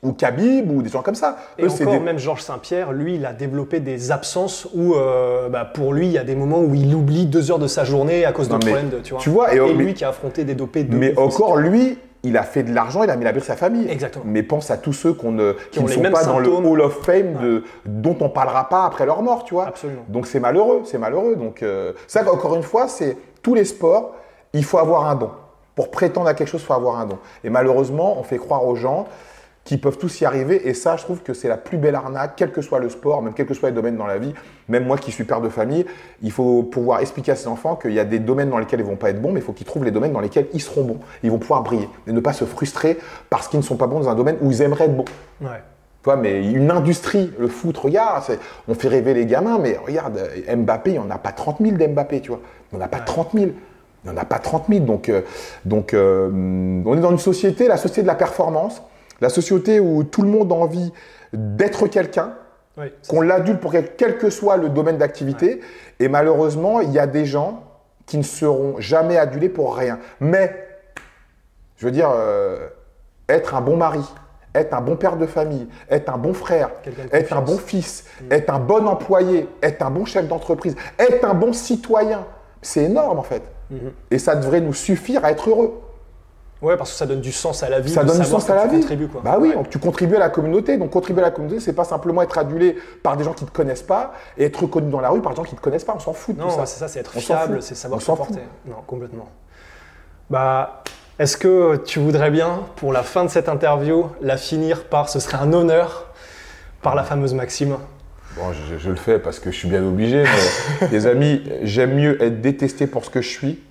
ou 0.02 0.12
Khabib, 0.12 0.70
ou 0.70 0.82
des 0.82 0.90
gens 0.90 1.02
comme 1.02 1.14
ça. 1.14 1.36
Et 1.58 1.64
Eux, 1.64 1.70
encore, 1.70 1.92
des- 1.92 1.98
même 2.00 2.18
Georges 2.18 2.42
Saint-Pierre, 2.42 2.92
lui, 2.92 3.14
il 3.16 3.24
a 3.26 3.32
développé 3.32 3.80
des 3.80 4.12
absences 4.12 4.68
où, 4.74 4.94
euh, 4.94 5.48
bah, 5.48 5.64
pour 5.64 5.92
lui, 5.92 6.06
il 6.06 6.12
y 6.12 6.18
a 6.18 6.24
des 6.24 6.34
moments 6.36 6.60
où 6.60 6.74
il 6.74 6.94
oublie 6.94 7.26
deux 7.26 7.50
heures 7.50 7.58
de 7.58 7.66
sa 7.66 7.84
journée 7.84 8.24
à 8.24 8.32
cause 8.32 8.48
de 8.48 8.52
Non, 8.52 8.58
mais 8.64 8.70
problèmes 8.72 8.90
de, 8.90 8.98
tu 8.98 9.12
vois. 9.14 9.20
tu 9.20 9.30
vois, 9.30 9.54
et- 9.54 9.56
et, 9.56 9.60
mais- 9.60 9.72
lui 9.72 9.94
qui 9.94 10.04
a 10.04 10.10
affronté 10.10 10.44
des 10.44 10.54
dopés 10.54 10.84
de 10.84 10.94
Mais 10.96 11.18
encore, 11.18 11.56
lui, 11.56 11.98
il 12.22 12.36
a 12.36 12.42
fait 12.42 12.62
de 12.62 12.74
l'argent, 12.74 13.02
il 13.04 13.10
a 13.10 13.16
mis 13.16 13.24
la 13.24 13.32
de 13.32 13.46
sa 13.46 13.56
famille. 13.56 13.88
Exactement. 13.90 14.24
Mais 14.26 14.42
pense 14.42 14.70
à 14.70 14.76
tous 14.76 14.92
ceux 14.92 15.10
ne, 15.10 15.52
qui, 15.70 15.78
ont 15.78 15.84
ne 15.84 15.88
sont 15.88 16.02
pas 16.02 16.24
dans 16.24 16.38
le 16.40 16.44
symptômes. 16.46 16.66
Hall 16.66 16.80
of 16.82 17.02
Fame 17.04 17.34
de, 17.40 17.64
dont 17.86 18.16
on 18.20 18.28
parlera 18.28 18.68
pas 18.68 18.84
après 18.84 19.06
leur 19.06 19.22
mort, 19.22 19.44
tu 19.44 19.54
vois. 19.54 19.66
Absolument. 19.68 20.02
Donc 20.08 20.26
c'est 20.26 20.40
malheureux, 20.40 20.82
c'est 20.84 20.98
malheureux. 20.98 21.36
Donc 21.36 21.62
euh, 21.62 21.92
ça, 22.06 22.22
encore 22.30 22.54
une 22.56 22.62
fois, 22.64 22.88
c'est 22.88 23.16
tous 23.42 23.54
les 23.54 23.64
sports, 23.64 24.12
il 24.52 24.64
faut 24.64 24.78
avoir 24.78 25.08
un 25.08 25.14
don. 25.14 25.30
Pour 25.76 25.90
prétendre 25.90 26.26
à 26.26 26.34
quelque 26.34 26.48
chose, 26.48 26.62
il 26.62 26.66
faut 26.66 26.72
avoir 26.74 26.98
un 26.98 27.06
don. 27.06 27.18
Et 27.44 27.50
malheureusement, 27.50 28.18
on 28.18 28.22
fait 28.24 28.38
croire 28.38 28.66
aux 28.66 28.74
gens 28.76 29.06
qu'ils 29.66 29.80
peuvent 29.80 29.98
tous 29.98 30.22
y 30.22 30.24
arriver. 30.24 30.66
Et 30.66 30.72
ça, 30.72 30.96
je 30.96 31.02
trouve 31.02 31.20
que 31.22 31.34
c'est 31.34 31.48
la 31.48 31.58
plus 31.58 31.76
belle 31.76 31.94
arnaque, 31.94 32.32
quel 32.36 32.52
que 32.52 32.62
soit 32.62 32.78
le 32.78 32.88
sport, 32.88 33.20
même 33.20 33.34
quel 33.34 33.44
que 33.44 33.52
soit 33.52 33.68
les 33.68 33.74
domaines 33.74 33.96
dans 33.96 34.06
la 34.06 34.16
vie. 34.16 34.32
Même 34.68 34.86
moi 34.86 34.96
qui 34.96 35.12
suis 35.12 35.24
père 35.24 35.42
de 35.42 35.50
famille, 35.50 35.84
il 36.22 36.32
faut 36.32 36.62
pouvoir 36.62 37.00
expliquer 37.00 37.32
à 37.32 37.36
ses 37.36 37.48
enfants 37.48 37.76
qu'il 37.76 37.92
y 37.92 38.00
a 38.00 38.04
des 38.04 38.18
domaines 38.18 38.48
dans 38.48 38.58
lesquels 38.58 38.80
ils 38.80 38.86
vont 38.86 38.96
pas 38.96 39.10
être 39.10 39.20
bons, 39.20 39.32
mais 39.32 39.40
il 39.40 39.42
faut 39.42 39.52
qu'ils 39.52 39.66
trouvent 39.66 39.84
les 39.84 39.90
domaines 39.90 40.12
dans 40.12 40.20
lesquels 40.20 40.46
ils 40.54 40.62
seront 40.62 40.84
bons. 40.84 41.00
Ils 41.22 41.30
vont 41.30 41.38
pouvoir 41.38 41.62
briller. 41.62 41.88
Et 42.06 42.12
ne 42.12 42.20
pas 42.20 42.32
se 42.32 42.44
frustrer 42.44 42.96
parce 43.28 43.48
qu'ils 43.48 43.58
ne 43.58 43.64
sont 43.64 43.76
pas 43.76 43.86
bons 43.86 44.00
dans 44.00 44.08
un 44.08 44.14
domaine 44.14 44.38
où 44.40 44.50
ils 44.50 44.62
aimeraient 44.62 44.86
être 44.86 44.96
bons. 44.96 45.04
Ouais. 45.42 45.62
Tu 46.02 46.04
vois, 46.04 46.16
mais 46.16 46.48
une 46.48 46.70
industrie, 46.70 47.32
le 47.36 47.48
foot, 47.48 47.76
regarde, 47.76 48.22
on 48.68 48.74
fait 48.74 48.86
rêver 48.86 49.12
les 49.12 49.26
gamins, 49.26 49.58
mais 49.58 49.76
regarde, 49.84 50.20
Mbappé, 50.48 50.90
il 50.90 50.92
n'y 50.92 50.98
en 51.00 51.10
a 51.10 51.18
pas 51.18 51.32
30 51.32 51.56
000 51.60 51.76
d'Mbappé, 51.76 52.20
tu 52.20 52.28
vois. 52.28 52.40
Il 52.70 52.76
n'y 52.76 52.82
en 52.82 52.84
a 52.84 52.88
pas 52.88 53.00
30 53.00 53.30
000. 53.34 53.46
Il 54.04 54.10
n'y 54.12 54.16
en 54.16 54.20
a 54.20 54.24
pas 54.24 54.38
30 54.38 54.66
000. 54.68 54.84
Donc, 54.84 55.08
euh, 55.08 55.22
donc 55.64 55.94
euh, 55.94 56.30
on 56.86 56.96
est 56.96 57.00
dans 57.00 57.10
une 57.10 57.18
société, 57.18 57.66
la 57.66 57.76
société 57.76 58.02
de 58.02 58.06
la 58.06 58.14
performance, 58.14 58.82
la 59.20 59.28
société 59.28 59.80
où 59.80 60.04
tout 60.04 60.22
le 60.22 60.28
monde 60.28 60.52
a 60.52 60.56
envie 60.56 60.92
d'être 61.32 61.86
quelqu'un, 61.86 62.34
qu'on 63.08 63.22
l'adulte 63.22 63.60
pour 63.60 63.72
quel, 63.72 63.96
quel 63.96 64.18
que 64.18 64.28
soit 64.30 64.56
le 64.56 64.68
domaine 64.68 64.98
d'activité. 64.98 65.60
Et 65.98 66.08
malheureusement, 66.08 66.80
il 66.80 66.92
y 66.92 66.98
a 66.98 67.06
des 67.06 67.24
gens 67.24 67.64
qui 68.04 68.18
ne 68.18 68.22
seront 68.22 68.76
jamais 68.78 69.16
adulés 69.16 69.48
pour 69.48 69.76
rien. 69.76 69.98
Mais, 70.20 70.54
je 71.76 71.86
veux 71.86 71.92
dire, 71.92 72.10
euh, 72.14 72.68
être 73.28 73.54
un 73.54 73.60
bon 73.60 73.76
mari, 73.76 74.04
être 74.54 74.74
un 74.74 74.80
bon 74.80 74.96
père 74.96 75.16
de 75.16 75.26
famille, 75.26 75.66
être 75.90 76.12
un 76.12 76.18
bon 76.18 76.32
frère, 76.32 76.70
être 77.12 77.32
un 77.32 77.40
bon 77.40 77.58
fils, 77.58 78.04
être 78.30 78.52
un 78.52 78.58
bon 78.58 78.86
employé, 78.86 79.48
être 79.62 79.82
un 79.82 79.90
bon 79.90 80.04
chef 80.04 80.28
d'entreprise, 80.28 80.76
être 80.98 81.24
un 81.24 81.34
bon 81.34 81.52
citoyen, 81.52 82.24
c'est 82.62 82.84
énorme 82.84 83.18
en 83.18 83.22
fait. 83.22 83.42
Mhm. 83.70 83.92
Et 84.10 84.18
ça 84.18 84.36
devrait 84.36 84.60
nous 84.60 84.74
suffire 84.74 85.24
à 85.24 85.32
être 85.32 85.50
heureux. 85.50 85.80
Ouais, 86.66 86.76
parce 86.76 86.90
que 86.90 86.96
ça 86.96 87.06
donne 87.06 87.20
du 87.20 87.30
sens 87.32 87.62
à 87.62 87.68
la 87.68 87.78
vie. 87.80 87.92
Ça 87.92 88.02
donne 88.02 88.18
du 88.18 88.24
sens 88.26 88.50
à 88.50 88.54
la 88.56 88.66
vie. 88.66 88.84
quoi. 89.10 89.20
Bah 89.24 89.36
oui, 89.40 89.50
Ouais. 89.50 89.54
donc 89.54 89.70
tu 89.70 89.78
contribues 89.78 90.16
à 90.16 90.18
la 90.18 90.28
communauté. 90.30 90.76
Donc 90.78 90.90
contribuer 90.90 91.22
à 91.22 91.26
la 91.26 91.30
communauté, 91.30 91.60
c'est 91.60 91.72
pas 91.72 91.84
simplement 91.84 92.22
être 92.22 92.36
adulé 92.38 92.76
par 93.02 93.16
des 93.16 93.22
gens 93.24 93.32
qui 93.34 93.44
te 93.44 93.50
connaissent 93.52 93.82
pas 93.84 94.12
et 94.36 94.44
être 94.46 94.62
reconnu 94.62 94.90
dans 94.90 95.00
la 95.00 95.10
rue 95.10 95.20
par 95.22 95.32
des 95.32 95.36
gens 95.36 95.44
qui 95.44 95.54
te 95.54 95.60
connaissent 95.60 95.84
pas. 95.84 95.94
On 95.96 96.00
s'en 96.00 96.12
fout 96.12 96.34
de 96.36 96.40
Non, 96.40 96.48
tout 96.48 96.54
ça. 96.56 96.66
c'est 96.66 96.78
ça, 96.80 96.88
c'est 96.88 96.98
être 97.00 97.12
On 97.16 97.20
fiable, 97.20 97.62
c'est 97.62 97.74
savoir 97.76 98.00
se 98.02 98.06
comporter. 98.06 98.40
Non, 98.66 98.76
complètement. 98.86 99.28
Bah, 100.28 100.82
est-ce 101.18 101.36
que 101.36 101.76
tu 101.76 101.98
voudrais 102.00 102.30
bien, 102.30 102.60
pour 102.76 102.92
la 102.92 103.02
fin 103.02 103.24
de 103.24 103.30
cette 103.30 103.48
interview, 103.48 104.06
la 104.20 104.36
finir 104.36 104.84
par, 104.84 105.08
ce 105.08 105.20
serait 105.20 105.38
un 105.38 105.52
honneur, 105.52 106.06
par 106.82 106.94
la 106.94 107.04
fameuse 107.04 107.32
maxime? 107.34 107.76
Bon, 108.36 108.52
je, 108.52 108.76
je 108.78 108.90
le 108.90 108.96
fais 108.96 109.18
parce 109.18 109.38
que 109.38 109.50
je 109.50 109.56
suis 109.56 109.68
bien 109.68 109.82
obligé. 109.86 110.24
mais, 110.80 110.88
les 110.92 111.06
amis, 111.06 111.42
j'aime 111.62 111.94
mieux 111.94 112.22
être 112.22 112.40
détesté 112.40 112.86
pour 112.86 113.04
ce 113.04 113.10
que 113.10 113.22
je 113.22 113.28
suis 113.30 113.62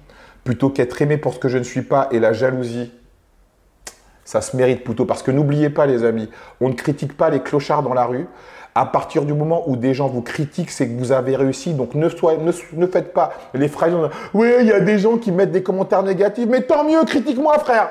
plutôt 0.46 0.70
qu'être 0.70 1.02
aimé 1.02 1.18
pour 1.18 1.34
ce 1.34 1.39
que 1.39 1.50
je 1.50 1.58
ne 1.58 1.64
suis 1.64 1.82
pas. 1.82 2.08
Et 2.12 2.20
la 2.20 2.32
jalousie, 2.32 2.93
ça 4.24 4.39
se 4.39 4.56
mérite 4.56 4.86
plutôt. 4.86 5.04
Parce 5.04 5.22
que 5.22 5.32
n'oubliez 5.32 5.70
pas, 5.70 5.86
les 5.86 6.06
amis, 6.06 6.30
on 6.62 6.70
ne 6.70 6.74
critique 6.74 7.18
pas 7.18 7.30
les 7.30 7.41
clochards 7.41 7.84
dans 7.84 7.93
la 7.93 8.06
rue. 8.06 8.28
À 8.78 8.86
partir 8.86 9.24
du 9.24 9.34
moment 9.34 9.64
où 9.70 9.76
des 9.78 9.93
gens 9.93 10.08
vous 10.08 10.22
critiquent, 10.22 10.70
c'est 10.70 10.88
que 10.88 10.98
vous 10.98 11.12
avez 11.12 11.36
réussi. 11.36 11.74
Donc 11.74 11.96
ne, 11.96 12.08
soyez- 12.10 12.39
faites 12.91 13.14
pas 13.14 13.34
les 13.54 13.68
phrases. 13.68 13.93
Oui, 14.34 14.52
il 14.62 14.68
y 14.68 14.72
a 14.72 14.80
des 14.80 15.00
gens 15.00 15.18
qui 15.18 15.32
mettent 15.32 15.52
des 15.52 15.64
commentaires 15.64 16.04
négatifs. 16.04 16.48
Mais 16.48 16.62
tant 16.62 16.84
mieux, 16.84 17.04
critique-moi, 17.06 17.58
frère. 17.60 17.89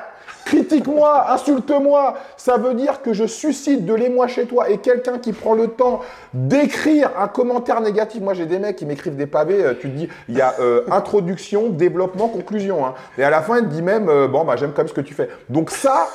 Critique-moi, 0.55 1.33
insulte-moi. 1.33 2.15
Ça 2.37 2.59
veut 2.59 2.75
dire 2.75 3.03
que 3.03 3.13
je 3.13 3.27
suscite 3.27 3.85
de 3.85 3.93
l'émoi 3.93 4.29
chez 4.29 4.47
toi. 4.47 4.71
Et 4.71 4.79
quelqu'un 4.79 5.19
qui 5.19 5.33
prend 5.33 5.55
le 5.55 5.67
temps 5.67 6.01
d'écrire 6.33 7.11
un 7.19 7.27
commentaire 7.27 7.81
négatif. 7.81 8.23
Moi, 8.23 8.35
j'ai 8.35 8.47
des 8.47 8.61
mecs 8.61 8.77
qui 8.77 8.87
m'écrivent 8.87 9.17
des 9.17 9.27
pavés. 9.27 9.65
euh, 9.65 9.75
tu 9.75 9.91
te 9.91 9.97
dis, 9.97 10.09
il 10.29 10.37
y 10.37 10.41
a 10.41 10.55
euh, 10.61 10.83
introduction, 10.93 11.71
développement, 11.71 12.29
conclusion. 12.29 12.87
hein. 12.87 12.95
Et 13.19 13.25
à 13.25 13.31
la 13.31 13.43
fin, 13.43 13.59
il 13.59 13.65
te 13.65 13.75
dit 13.75 13.83
même, 13.83 14.09
euh, 14.09 14.29
bon, 14.29 14.45
bah, 14.45 14.55
j'aime 14.55 14.71
quand 14.71 14.83
même 14.83 14.89
ce 14.89 14.95
que 14.95 15.01
tu 15.01 15.13
fais. 15.15 15.29
Donc 15.49 15.73
ça, 15.73 16.07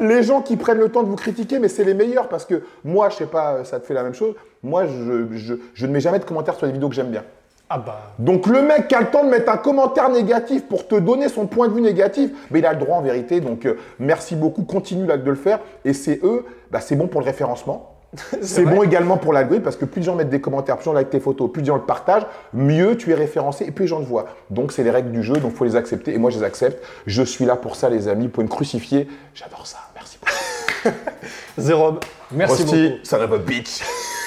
les 0.00 0.22
gens 0.22 0.42
qui 0.42 0.56
prennent 0.56 0.78
le 0.78 0.88
temps 0.88 1.02
de 1.02 1.08
vous 1.08 1.16
critiquer, 1.16 1.58
mais 1.58 1.68
c'est 1.68 1.82
les 1.82 1.94
meilleurs 1.94 2.28
parce 2.28 2.44
que 2.44 2.62
moi, 2.84 3.08
je 3.08 3.16
sais 3.16 3.26
pas, 3.26 3.64
ça 3.64 3.80
te 3.80 3.86
fait 3.86 3.94
la 3.94 4.04
même 4.04 4.14
chose. 4.14 4.36
Moi, 4.62 4.84
je, 4.86 5.86
ne 5.86 5.92
mets 5.92 6.00
jamais 6.00 6.20
de 6.20 6.24
commentaires 6.24 6.54
sur 6.54 6.66
les 6.66 6.72
vidéos 6.72 6.88
que 6.88 6.94
j'aime 6.94 7.10
bien. 7.10 7.24
Ah 7.74 7.78
bah, 7.78 8.12
Donc 8.18 8.46
le 8.48 8.60
mec 8.60 8.88
qui 8.88 8.94
a 8.94 9.00
le 9.00 9.06
temps 9.06 9.24
de 9.24 9.30
mettre 9.30 9.50
un 9.50 9.56
commentaire 9.56 10.10
négatif 10.10 10.68
pour 10.68 10.86
te 10.86 10.94
donner 10.94 11.30
son 11.30 11.46
point 11.46 11.68
de 11.68 11.72
vue 11.72 11.80
négatif, 11.80 12.30
mais 12.50 12.58
il 12.58 12.66
a 12.66 12.74
le 12.74 12.78
droit 12.78 12.98
en 12.98 13.00
vérité. 13.00 13.40
Donc 13.40 13.64
euh, 13.64 13.78
merci 13.98 14.36
beaucoup, 14.36 14.64
continue 14.64 15.06
là 15.06 15.16
de 15.16 15.30
le 15.30 15.36
faire. 15.36 15.58
Et 15.86 15.94
c'est 15.94 16.20
eux, 16.22 16.44
bah, 16.70 16.80
c'est 16.82 16.96
bon 16.96 17.06
pour 17.06 17.22
le 17.22 17.26
référencement. 17.26 17.88
C'est 18.42 18.66
bon 18.66 18.82
également 18.82 19.16
pour 19.16 19.32
l'algorithme 19.32 19.64
parce 19.64 19.76
que 19.76 19.86
plus 19.86 20.02
de 20.02 20.04
gens 20.04 20.14
mettent 20.14 20.28
des 20.28 20.42
commentaires, 20.42 20.76
plus 20.76 20.82
de 20.82 20.84
gens 20.84 20.92
like 20.92 21.08
tes 21.08 21.18
photos, 21.18 21.50
plus 21.50 21.62
de 21.62 21.68
gens 21.68 21.76
le 21.76 21.80
partagent, 21.80 22.26
mieux 22.52 22.94
tu 22.94 23.10
es 23.10 23.14
référencé 23.14 23.64
et 23.64 23.70
plus 23.70 23.84
les 23.84 23.88
gens 23.88 24.00
te 24.00 24.06
voient. 24.06 24.26
Donc 24.50 24.70
c'est 24.70 24.82
les 24.82 24.90
règles 24.90 25.12
du 25.12 25.22
jeu, 25.22 25.32
donc 25.36 25.54
faut 25.54 25.64
les 25.64 25.76
accepter 25.76 26.12
et 26.12 26.18
moi 26.18 26.28
je 26.28 26.36
les 26.36 26.44
accepte. 26.44 26.84
Je 27.06 27.22
suis 27.22 27.46
là 27.46 27.56
pour 27.56 27.74
ça 27.74 27.88
les 27.88 28.08
amis, 28.08 28.28
pour 28.28 28.42
me 28.42 28.50
crucifier. 28.50 29.08
J'adore 29.32 29.66
ça. 29.66 29.78
Merci 29.94 30.18
beaucoup. 30.20 30.94
Zérob, 31.58 32.00
merci 32.32 32.64
beaucoup. 32.64 32.98
son 33.02 33.16
of 33.16 33.32
a 33.32 33.38
bitch. 33.38 33.80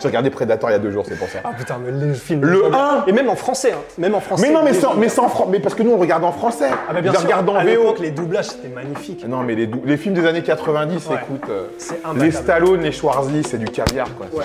J'ai 0.00 0.08
regardé 0.08 0.30
Predator 0.30 0.70
il 0.70 0.72
y 0.72 0.76
a 0.76 0.78
deux 0.78 0.90
jours, 0.90 1.04
c'est 1.08 1.18
pour 1.18 1.28
ça. 1.28 1.38
Ah 1.44 1.50
putain, 1.56 1.78
mais 1.84 1.92
les 1.92 2.14
films. 2.14 2.42
Le 2.44 2.62
les- 2.68 2.74
1. 2.76 3.04
Et 3.06 3.12
même 3.12 3.28
en 3.28 3.36
français, 3.36 3.72
hein. 3.72 3.80
Même 3.98 4.14
en 4.14 4.20
français. 4.20 4.46
Mais 4.46 4.52
non, 4.54 4.62
mais, 4.64 4.72
sans, 4.74 4.94
mais, 4.94 5.08
sans 5.08 5.28
fran- 5.28 5.46
mais 5.50 5.60
parce 5.60 5.74
que 5.74 5.82
nous 5.82 5.92
on 5.92 5.98
regarde 5.98 6.24
en 6.24 6.32
français. 6.32 6.68
Ah 6.88 6.92
bah 6.92 7.00
bien 7.00 7.12
sûr, 7.12 7.22
regarde 7.22 7.48
en 7.48 7.56
à 7.56 7.62
VO. 7.64 7.66
l'époque, 7.70 7.98
les 8.00 8.10
doublages, 8.10 8.46
c'était 8.46 8.68
magnifique. 8.68 9.26
Non, 9.28 9.42
mais 9.42 9.54
les, 9.54 9.66
dou- 9.66 9.82
les 9.84 9.96
films 9.96 10.14
des 10.14 10.26
années 10.26 10.42
90, 10.42 11.06
Ouais. 11.08 11.16
écoute. 11.22 11.48
euh, 11.50 11.66
C'est 11.78 12.00
les. 12.16 12.30
Stallone, 12.30 12.80
les 12.82 12.92
Schwarzy, 12.92 13.42
c'est 13.44 13.58
du 13.58 13.66
caviar, 13.66 14.08
quoi. 14.16 14.26
Ouais. 14.32 14.44